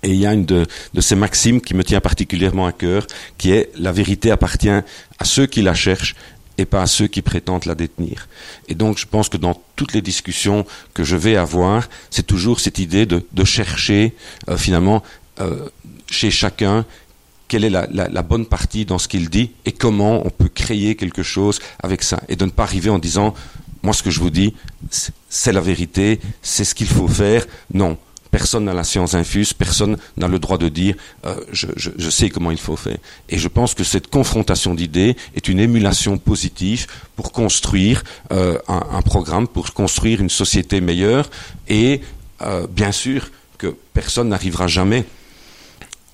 Et 0.02 0.10
il 0.10 0.16
y 0.16 0.26
a 0.26 0.32
une 0.32 0.44
de, 0.44 0.66
ces 0.98 1.14
maximes 1.14 1.60
qui 1.60 1.74
me 1.74 1.84
tient 1.84 2.00
particulièrement 2.00 2.66
à 2.66 2.72
cœur, 2.72 3.06
qui 3.38 3.52
est 3.52 3.70
la 3.76 3.92
vérité 3.92 4.32
appartient 4.32 4.68
à 4.68 5.24
ceux 5.24 5.46
qui 5.46 5.62
la 5.62 5.74
cherchent 5.74 6.16
et 6.58 6.64
pas 6.64 6.82
à 6.82 6.86
ceux 6.86 7.06
qui 7.06 7.22
prétendent 7.22 7.66
la 7.66 7.74
détenir. 7.74 8.28
Et 8.68 8.74
donc, 8.74 8.98
je 8.98 9.06
pense 9.06 9.28
que 9.28 9.36
dans 9.36 9.60
toutes 9.76 9.92
les 9.92 10.02
discussions 10.02 10.64
que 10.94 11.04
je 11.04 11.16
vais 11.16 11.36
avoir, 11.36 11.88
c'est 12.10 12.26
toujours 12.26 12.60
cette 12.60 12.78
idée 12.78 13.06
de, 13.06 13.44
chercher 13.44 14.14
euh, 14.48 14.56
finalement 14.56 15.02
euh, 15.40 15.68
chez 16.10 16.30
chacun 16.30 16.84
quelle 17.48 17.64
est 17.64 17.70
la 17.70 18.22
bonne 18.22 18.46
partie 18.46 18.84
dans 18.84 18.98
ce 18.98 19.06
qu'il 19.06 19.30
dit 19.30 19.52
et 19.66 19.70
comment 19.70 20.26
on 20.26 20.30
peut 20.30 20.48
créer 20.48 20.96
quelque 20.96 21.22
chose 21.22 21.60
avec 21.80 22.02
ça. 22.02 22.20
Et 22.28 22.34
de 22.34 22.44
ne 22.44 22.50
pas 22.50 22.64
arriver 22.64 22.90
en 22.90 22.98
disant, 22.98 23.34
moi 23.84 23.92
ce 23.92 24.02
que 24.02 24.10
je 24.10 24.18
vous 24.18 24.30
dis, 24.30 24.52
c'est 25.28 25.52
la 25.52 25.60
vérité, 25.60 26.18
c'est 26.42 26.64
ce 26.64 26.74
qu'il 26.74 26.88
faut 26.88 27.06
faire. 27.06 27.46
Non, 27.72 27.98
Personne 28.30 28.64
n'a 28.64 28.74
la 28.74 28.84
science 28.84 29.14
infuse, 29.14 29.52
personne 29.52 29.96
n'a 30.16 30.28
le 30.28 30.38
droit 30.38 30.58
de 30.58 30.68
dire 30.68 30.94
euh, 31.24 31.36
je, 31.52 32.10
sais 32.10 32.30
comment 32.30 32.50
il 32.50 32.58
faut 32.58 32.76
faire. 32.76 32.98
Et 33.28 33.38
je 33.38 33.48
pense 33.48 33.74
que 33.74 33.84
cette 33.84 34.08
confrontation 34.08 34.74
d'idées 34.74 35.16
est 35.34 35.48
une 35.48 35.60
émulation 35.60 36.18
positive 36.18 36.86
pour 37.14 37.32
construire 37.32 38.02
euh, 38.32 38.58
un, 38.68 39.02
programme, 39.02 39.48
pour 39.48 39.72
construire 39.72 40.20
une 40.20 40.30
société 40.30 40.80
meilleure. 40.80 41.28
Et 41.68 42.00
euh, 42.42 42.66
bien 42.68 42.92
sûr 42.92 43.30
que 43.58 43.74
personne 43.94 44.28
n'arrivera 44.28 44.66
jamais 44.66 45.04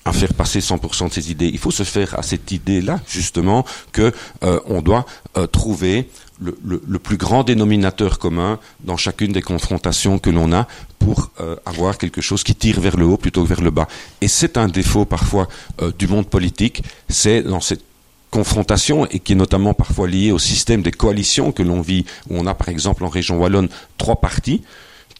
à 0.04 0.12
faire 0.12 0.34
passer 0.34 0.58
100% 0.58 1.08
de 1.08 1.12
ses 1.12 1.30
idées. 1.30 1.48
Il 1.52 1.58
faut 1.58 1.70
se 1.70 1.84
faire 1.84 2.18
à 2.18 2.22
cette 2.22 2.50
idée-là, 2.50 3.00
justement, 3.08 3.64
que 3.92 4.12
euh, 4.42 4.80
doit 4.80 5.06
trouver 5.52 6.08
le, 6.42 6.98
plus 6.98 7.16
grand 7.16 7.44
dénominateur 7.44 8.18
commun 8.18 8.58
dans 8.84 8.96
chacune 8.96 9.32
des 9.32 9.42
confrontations 9.42 10.18
que 10.18 10.30
l'on 10.30 10.52
a 10.52 10.66
pour 10.98 11.30
euh, 11.40 11.56
avoir 11.66 11.98
quelque 11.98 12.20
chose 12.20 12.42
qui 12.44 12.54
tire 12.54 12.80
vers 12.80 12.96
le 12.96 13.04
haut 13.04 13.16
plutôt 13.16 13.42
que 13.42 13.48
vers 13.48 13.60
le 13.60 13.70
bas. 13.70 13.88
Et 14.20 14.28
c'est 14.28 14.56
un 14.56 14.68
défaut 14.68 15.04
parfois 15.04 15.48
euh, 15.80 15.92
du 15.98 16.06
monde 16.06 16.26
politique, 16.26 16.82
c'est 17.08 17.42
dans 17.42 17.60
cette 17.60 17.84
confrontation 18.30 19.06
et 19.06 19.18
qui 19.18 19.32
est 19.32 19.36
notamment 19.36 19.74
parfois 19.74 20.08
liée 20.08 20.32
au 20.32 20.38
système 20.38 20.82
des 20.82 20.90
coalitions 20.90 21.52
que 21.52 21.62
l'on 21.62 21.80
vit, 21.80 22.04
où 22.30 22.38
on 22.38 22.46
a 22.46 22.54
par 22.54 22.68
exemple 22.68 23.04
en 23.04 23.08
région 23.08 23.38
wallonne 23.38 23.68
trois 23.98 24.16
partis 24.16 24.62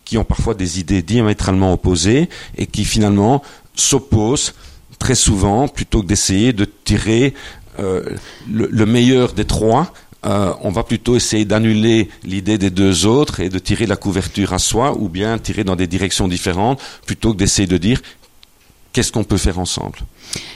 qui 0.05 0.18
ont 0.18 0.25
parfois 0.25 0.55
des 0.55 0.81
idées 0.81 1.03
diamétralement 1.03 1.73
opposées 1.73 2.29
et 2.57 2.66
qui 2.66 2.85
finalement 2.85 3.43
s'opposent 3.75 4.55
très 4.99 5.14
souvent 5.14 5.68
plutôt 5.68 6.03
que 6.03 6.07
d'essayer 6.07 6.53
de 6.53 6.64
tirer 6.64 7.35
euh, 7.81 8.03
le, 8.51 8.87
meilleur 8.87 9.33
des 9.33 9.45
trois. 9.45 9.93
Euh, 10.25 10.53
on 10.62 10.70
va 10.70 10.85
plutôt 10.85 11.16
essayer 11.16 11.45
d'annuler 11.45 12.09
l'idée 12.23 12.57
des 12.57 12.70
deux 12.70 13.07
autres 13.07 13.41
et 13.41 13.49
de 13.49 13.59
tirer 13.59 13.87
la 13.87 13.97
couverture 13.97 14.53
à 14.53 14.61
soi 14.61 14.97
ou 14.97 15.09
bien 15.09 15.37
tirer 15.39 15.64
dans 15.64 15.75
des 15.75 15.89
directions 15.89 16.29
différentes 16.29 16.81
plutôt 17.07 17.33
que 17.33 17.39
d'essayer 17.39 17.66
de 17.66 17.77
dire 17.77 18.01
qu'est-ce 18.93 19.11
qu'on 19.11 19.25
peut 19.25 19.37
faire 19.37 19.59
ensemble. 19.59 19.99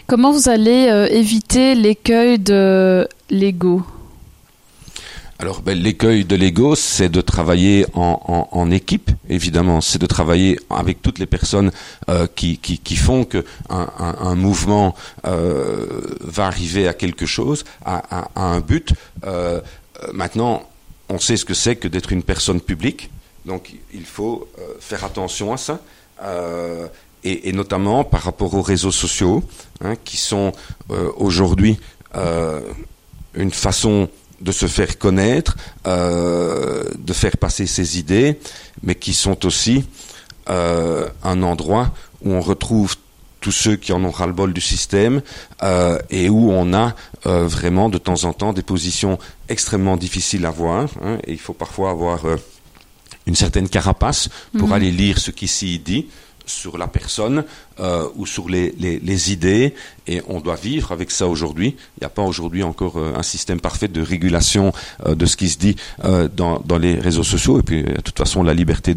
Comment 0.06 0.30
vous 0.30 0.48
allez 0.48 0.86
euh, 0.88 1.08
éviter 1.08 1.74
l'écueil 1.74 2.38
de 2.38 3.08
l'ego? 3.28 3.82
Alors, 5.38 5.60
ben, 5.60 5.78
l'écueil 5.78 6.24
de 6.24 6.34
l'ego, 6.34 6.74
c'est 6.74 7.10
de 7.10 7.20
travailler 7.20 7.86
en, 7.94 8.70
équipe, 8.70 9.10
évidemment. 9.28 9.80
C'est 9.82 9.98
de 10.00 10.06
travailler 10.06 10.58
avec 10.70 11.02
toutes 11.02 11.18
les 11.18 11.26
personnes 11.26 11.70
euh, 12.08 12.26
qui, 12.34 12.96
font 12.96 13.24
que 13.24 13.44
un, 13.68 14.34
mouvement 14.34 14.94
euh, 15.26 16.16
va 16.20 16.46
arriver 16.46 16.88
à 16.88 16.94
quelque 16.94 17.26
chose, 17.26 17.64
à, 17.84 18.28
un 18.34 18.60
but. 18.60 18.94
Euh, 19.24 19.60
maintenant, 20.12 20.62
on 21.10 21.18
sait 21.18 21.36
ce 21.36 21.44
que 21.44 21.54
c'est 21.54 21.76
que 21.76 21.86
d'être 21.86 22.12
une 22.12 22.22
personne 22.22 22.60
publique, 22.60 23.10
donc 23.44 23.74
il 23.92 24.06
faut 24.06 24.48
faire 24.80 25.04
attention 25.04 25.52
à 25.52 25.58
ça 25.58 25.80
et, 27.24 27.52
notamment 27.52 28.04
par 28.04 28.22
rapport 28.22 28.54
aux 28.54 28.62
réseaux 28.62 28.90
sociaux, 28.90 29.44
hein, 29.82 29.94
qui 30.02 30.16
sont 30.16 30.52
aujourd'hui 31.18 31.78
une 33.34 33.50
façon 33.52 34.08
de 34.40 34.52
se 34.52 34.66
faire 34.66 34.98
connaître, 34.98 35.56
euh, 35.86 36.84
de 36.98 37.12
faire 37.12 37.36
passer 37.36 37.66
ses 37.66 37.98
idées, 37.98 38.38
mais 38.82 38.94
qui 38.94 39.14
sont 39.14 39.46
aussi 39.46 39.84
un 40.48 41.42
endroit 41.42 41.92
où 42.22 42.32
on 42.32 42.40
retrouve 42.40 42.94
tous 43.40 43.50
ceux 43.50 43.74
qui 43.74 43.92
en 43.92 44.04
ont 44.04 44.12
ras-le-bol 44.12 44.52
du 44.52 44.60
système 44.60 45.22
et 46.08 46.28
où 46.28 46.52
on 46.52 46.72
a 46.72 46.94
vraiment 47.24 47.88
de 47.88 47.98
temps 47.98 48.22
en 48.22 48.32
temps 48.32 48.52
des 48.52 48.62
positions 48.62 49.18
extrêmement 49.48 49.96
difficiles 49.96 50.46
à 50.46 50.50
voir. 50.50 50.88
Hein, 51.02 51.18
et 51.26 51.32
il 51.32 51.40
faut 51.40 51.52
parfois 51.52 51.90
avoir 51.90 52.20
une 53.26 53.34
certaine 53.34 53.68
carapace 53.68 54.28
pour 54.56 54.68
mhm. 54.68 54.74
aller 54.74 54.92
lire 54.92 55.18
ce 55.18 55.32
qui 55.32 55.48
s'y 55.48 55.80
dit 55.80 56.06
sur 56.46 56.78
la 56.78 56.86
personne 56.86 57.44
euh, 57.80 58.08
ou 58.16 58.24
sur 58.24 58.48
les, 58.48 59.32
idées 59.32 59.74
et 60.06 60.22
on 60.28 60.40
doit 60.40 60.54
vivre 60.54 60.92
avec 60.92 61.10
ça 61.10 61.26
aujourd'hui. 61.26 61.76
Il 61.96 62.00
n'y 62.02 62.06
a 62.06 62.10
pas 62.10 62.22
aujourd'hui 62.22 62.62
encore 62.62 62.98
euh, 62.98 63.14
un 63.16 63.22
système 63.22 63.60
parfait 63.60 63.88
de 63.88 64.00
régulation 64.00 64.72
euh, 65.04 65.14
de 65.14 65.26
ce 65.26 65.36
qui 65.36 65.48
se 65.48 65.58
dit 65.58 65.76
dans, 66.34 66.60
dans, 66.60 66.78
les 66.78 66.94
réseaux 66.94 67.24
sociaux 67.24 67.58
et 67.58 67.62
puis 67.62 67.82
de 67.82 68.00
toute 68.00 68.16
façon 68.16 68.42
la 68.42 68.54
liberté 68.54 68.94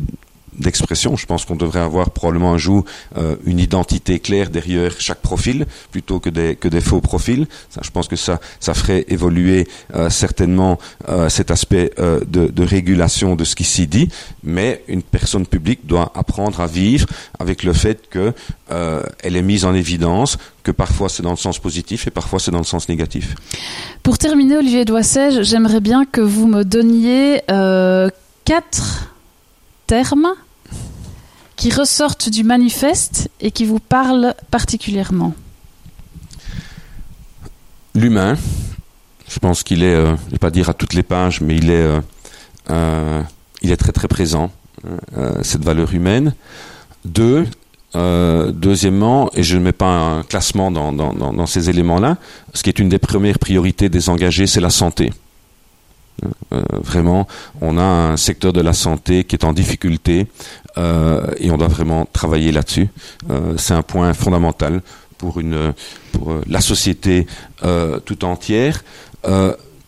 d'expression. 0.57 1.15
Je 1.15 1.25
pense 1.25 1.45
qu'on 1.45 1.55
devrait 1.55 1.79
avoir 1.79 2.11
probablement 2.11 2.53
un 2.53 2.57
jour 2.57 2.85
euh, 3.17 3.35
une 3.45 3.59
identité 3.59 4.19
claire 4.19 4.49
derrière 4.49 4.99
chaque 4.99 5.21
profil 5.21 5.65
plutôt 5.91 6.19
que 6.19 6.29
des, 6.29 6.55
que 6.55 6.67
des 6.67 6.81
faux 6.81 7.01
profils. 7.01 7.47
Je 7.81 7.89
pense 7.91 8.07
que 8.07 8.15
ça, 8.15 8.39
ça 8.59 8.73
ferait 8.73 9.05
évoluer 9.07 9.67
euh, 9.95 10.09
certainement 10.09 10.79
euh, 11.07 11.29
cet 11.29 11.51
aspect 11.51 11.91
de, 11.97 12.63
régulation 12.63 13.35
de 13.35 13.43
ce 13.43 13.55
qui 13.55 13.63
s'y 13.63 13.87
dit. 13.87 14.09
Mais 14.43 14.83
une 14.87 15.01
personne 15.01 15.45
publique 15.45 15.85
doit 15.85 16.11
apprendre 16.15 16.61
à 16.61 16.67
vivre 16.67 17.07
avec 17.39 17.63
le 17.63 17.73
fait 17.73 18.09
que 18.09 18.33
elle 19.23 19.35
est 19.35 19.41
mise 19.41 19.65
en 19.65 19.73
évidence, 19.73 20.37
que 20.61 20.71
parfois 20.71 21.09
c'est 21.09 21.23
dans 21.23 21.31
le 21.31 21.37
sens 21.37 21.57
positif 21.57 22.05
et 22.05 22.11
parfois 22.11 22.39
c'est 22.39 22.51
dans 22.51 22.59
le 22.59 22.63
sens 22.63 22.87
négatif. 22.87 23.33
Pour 24.03 24.17
terminer, 24.19 24.57
Olivier 24.57 24.85
Doissège, 24.85 25.41
j'aimerais 25.41 25.79
bien 25.79 26.05
que 26.05 26.21
vous 26.21 26.47
me 26.47 26.63
donniez 26.63 27.41
quatre 28.45 29.08
termes 29.89 30.35
qui 31.55 31.71
ressortent 31.71 32.29
du 32.29 32.43
manifeste 32.43 33.27
et 33.41 33.49
qui 33.49 33.65
vous 33.65 33.79
parlent 33.79 34.35
particulièrement 34.51 35.33
L'humain, 37.95 38.37
je 39.27 39.39
pense 39.39 39.63
qu'il 39.63 39.83
est, 39.83 39.95
euh, 39.95 40.15
je 40.15 40.25
ne 40.27 40.31
vais 40.31 40.37
pas 40.37 40.51
dire 40.51 40.69
à 40.69 40.75
toutes 40.75 40.93
les 40.93 41.01
pages, 41.01 41.41
mais 41.41 41.55
il 41.55 41.71
est, 41.71 41.81
euh, 41.81 42.01
euh, 42.69 43.21
il 43.63 43.71
est 43.71 43.77
très 43.77 43.91
très 43.91 44.07
présent, 44.07 44.51
cette 45.41 45.65
valeur 45.65 45.91
humaine. 45.93 46.35
Deux, 47.03 47.47
deuxièmement, 47.95 49.31
et 49.33 49.41
je 49.41 49.57
ne 49.57 49.63
mets 49.63 49.71
pas 49.71 49.87
un 49.87 50.23
classement 50.23 50.69
dans, 50.69 50.93
dans, 50.93 51.13
dans 51.13 51.45
ces 51.47 51.71
éléments-là, 51.71 52.17
ce 52.53 52.61
qui 52.61 52.69
est 52.69 52.79
une 52.79 52.89
des 52.89 52.99
premières 52.99 53.39
priorités 53.39 53.89
des 53.89 54.07
engagés, 54.07 54.45
c'est 54.45 54.61
la 54.61 54.69
santé. 54.69 55.11
Euh, 56.53 56.61
vraiment, 56.81 57.27
on 57.61 57.77
a 57.77 57.83
un 57.83 58.17
secteur 58.17 58.53
de 58.53 58.61
la 58.61 58.73
santé 58.73 59.23
qui 59.23 59.35
est 59.35 59.45
en 59.45 59.53
difficulté 59.53 60.27
euh, 60.77 61.25
et 61.37 61.51
on 61.51 61.57
doit 61.57 61.67
vraiment 61.67 62.07
travailler 62.11 62.51
là-dessus. 62.51 62.89
Euh, 63.29 63.55
c'est 63.57 63.73
un 63.73 63.81
point 63.81 64.13
fondamental 64.13 64.81
pour 65.17 65.41
la 66.47 66.61
société 66.61 67.27
tout 68.05 68.23
entière. 68.23 68.85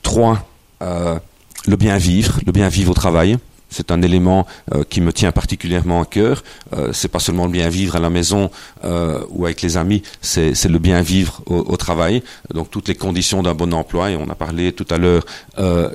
trois, 0.04 0.46
le 0.82 1.76
bien 1.78 1.96
vivre, 1.96 2.42
le 2.46 2.52
bien 2.52 2.68
vivre 2.68 2.92
au 2.92 2.94
travail. 2.94 3.38
C'est 3.72 3.90
un 3.90 4.02
élément 4.02 4.46
euh, 4.74 4.84
qui 4.88 5.02
me 5.02 5.12
tient 5.12 5.32
particulièrement 5.32 6.02
à 6.02 6.06
cœur. 6.06 6.44
Euh, 6.74 6.92
c'est 6.94 7.08
pas 7.08 7.20
seulement 7.20 7.46
le 7.46 7.52
bien 7.52 7.70
vivre 7.70 7.96
à 7.96 8.00
la 8.00 8.10
maison 8.10 8.52
euh, 8.84 9.24
ou 9.30 9.46
avec 9.46 9.62
les 9.62 9.78
amis, 9.78 10.04
c'est, 10.22 10.54
le 10.66 10.80
bien 10.80 11.02
vivre 11.02 11.42
au, 11.48 11.78
travail. 11.78 12.22
Donc 12.54 12.70
toutes 12.70 12.88
les 12.88 12.96
conditions 12.96 13.42
d'un 13.42 13.56
bon 13.56 13.74
emploi. 13.74 14.12
Et 14.12 14.16
on 14.16 14.30
a 14.30 14.36
parlé 14.36 14.74
tout 14.74 14.86
à 14.90 14.98
l'heure 14.98 15.26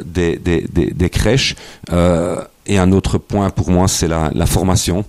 des, 0.04 0.36
des, 0.36 0.66
des, 0.66 1.10
crèches. 1.10 1.54
et 2.66 2.78
un 2.78 2.92
autre 2.92 3.18
point 3.18 3.50
pour 3.50 3.70
moi, 3.70 3.88
c'est 3.88 4.08
la, 4.08 4.30
la 4.34 4.46
formation 4.46 5.04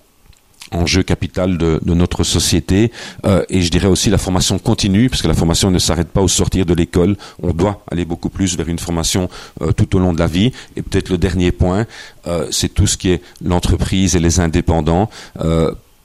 enjeu 0.72 1.04
capital 1.04 1.58
de, 1.58 1.80
notre 1.86 2.24
société. 2.24 2.92
Euh, 3.26 3.44
et 3.50 3.62
je 3.62 3.72
dirais 3.72 3.88
aussi 3.88 4.10
la 4.10 4.18
formation 4.18 4.60
continue 4.60 5.10
parce 5.10 5.22
que 5.22 5.28
la 5.28 5.34
formation 5.34 5.72
ne 5.72 5.80
s'arrête 5.80 6.10
pas 6.10 6.22
au 6.22 6.28
sortir 6.28 6.66
de 6.66 6.74
l'école. 6.74 7.18
On 7.42 7.54
doit 7.54 7.84
aller 7.92 8.06
beaucoup 8.06 8.30
plus 8.30 8.58
vers 8.58 8.68
une 8.68 8.80
formation 8.80 9.30
euh, 9.62 9.72
tout 9.72 9.96
au 9.96 10.00
long 10.00 10.14
de 10.14 10.20
la 10.20 10.28
vie. 10.28 10.52
Et 10.76 10.82
peut-être 10.82 11.10
le 11.10 11.18
dernier 11.18 11.52
point 11.52 11.86
euh, 12.28 12.48
c'est 12.52 12.74
tout 12.74 12.88
ce 12.88 12.98
qui 12.98 13.12
est 13.12 13.22
l'entreprise 13.44 14.16
et 14.16 14.20
les 14.20 14.40
indépendants 14.40 15.10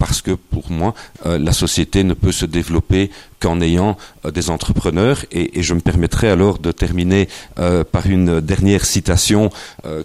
parce 0.03 0.21
que 0.21 0.33
pour 0.33 0.73
moi, 0.73 0.95
euh, 1.27 1.39
la 1.39 1.53
société 1.53 2.03
ne 2.03 2.15
peut 2.15 2.33
se 2.33 2.45
développer 2.45 3.13
qu'en 3.39 3.61
ayant 3.61 3.97
euh, 4.25 4.33
des 4.33 4.51
entrepreneurs. 4.51 5.25
Et, 5.31 5.63
je 5.63 5.75
me 5.75 5.81
permettrai 5.81 6.29
alors 6.29 6.59
de 6.59 6.73
terminer 6.73 7.29
euh, 7.61 7.85
par 7.85 8.09
une 8.09 8.41
dernière 8.41 8.85
citation 8.85 9.51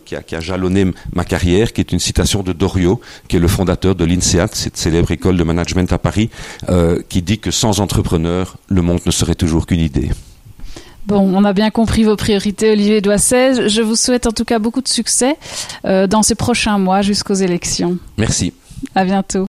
qui 0.05 0.15
a, 0.15 0.21
qui, 0.21 0.35
a, 0.35 0.39
jalonné 0.39 0.85
ma 1.13 1.25
carrière, 1.25 1.73
qui 1.73 1.81
est 1.81 1.91
une 1.91 1.99
citation 1.99 2.43
de 2.43 2.53
Dorio, 2.53 3.01
qui 3.27 3.37
est 3.37 3.39
le 3.39 3.47
fondateur 3.47 3.95
de 3.95 4.05
l'INSEAD, 4.05 4.53
cette 4.53 4.77
célèbre 4.77 5.09
école 5.09 5.35
de 5.35 5.43
management 5.43 5.91
à 5.91 5.97
Paris, 5.97 6.29
qui 7.09 7.21
dit 7.23 7.39
que 7.39 7.49
sans 7.49 7.79
entrepreneurs, 7.79 8.57
le 8.67 8.81
monde 8.83 8.99
ne 9.05 9.11
serait 9.11 9.35
toujours 9.35 9.65
qu'une 9.65 9.79
idée. 9.79 10.11
Bon, 11.07 11.21
on 11.35 11.43
a 11.43 11.53
bien 11.53 11.71
compris 11.71 12.03
vos 12.03 12.15
priorités, 12.15 12.71
Olivier 12.71 13.01
Doissez. 13.01 13.67
Je 13.67 13.81
vous 13.81 13.95
souhaite 13.95 14.27
en 14.27 14.31
tout 14.31 14.45
cas 14.45 14.59
beaucoup 14.59 14.81
de 14.81 14.89
succès 14.89 15.37
dans 15.83 16.21
ces 16.21 16.35
prochains 16.35 16.77
mois 16.77 17.01
jusqu'aux 17.01 17.39
élections. 17.47 17.97
Merci. 18.17 18.53
À 18.93 19.05
bientôt. 19.05 19.47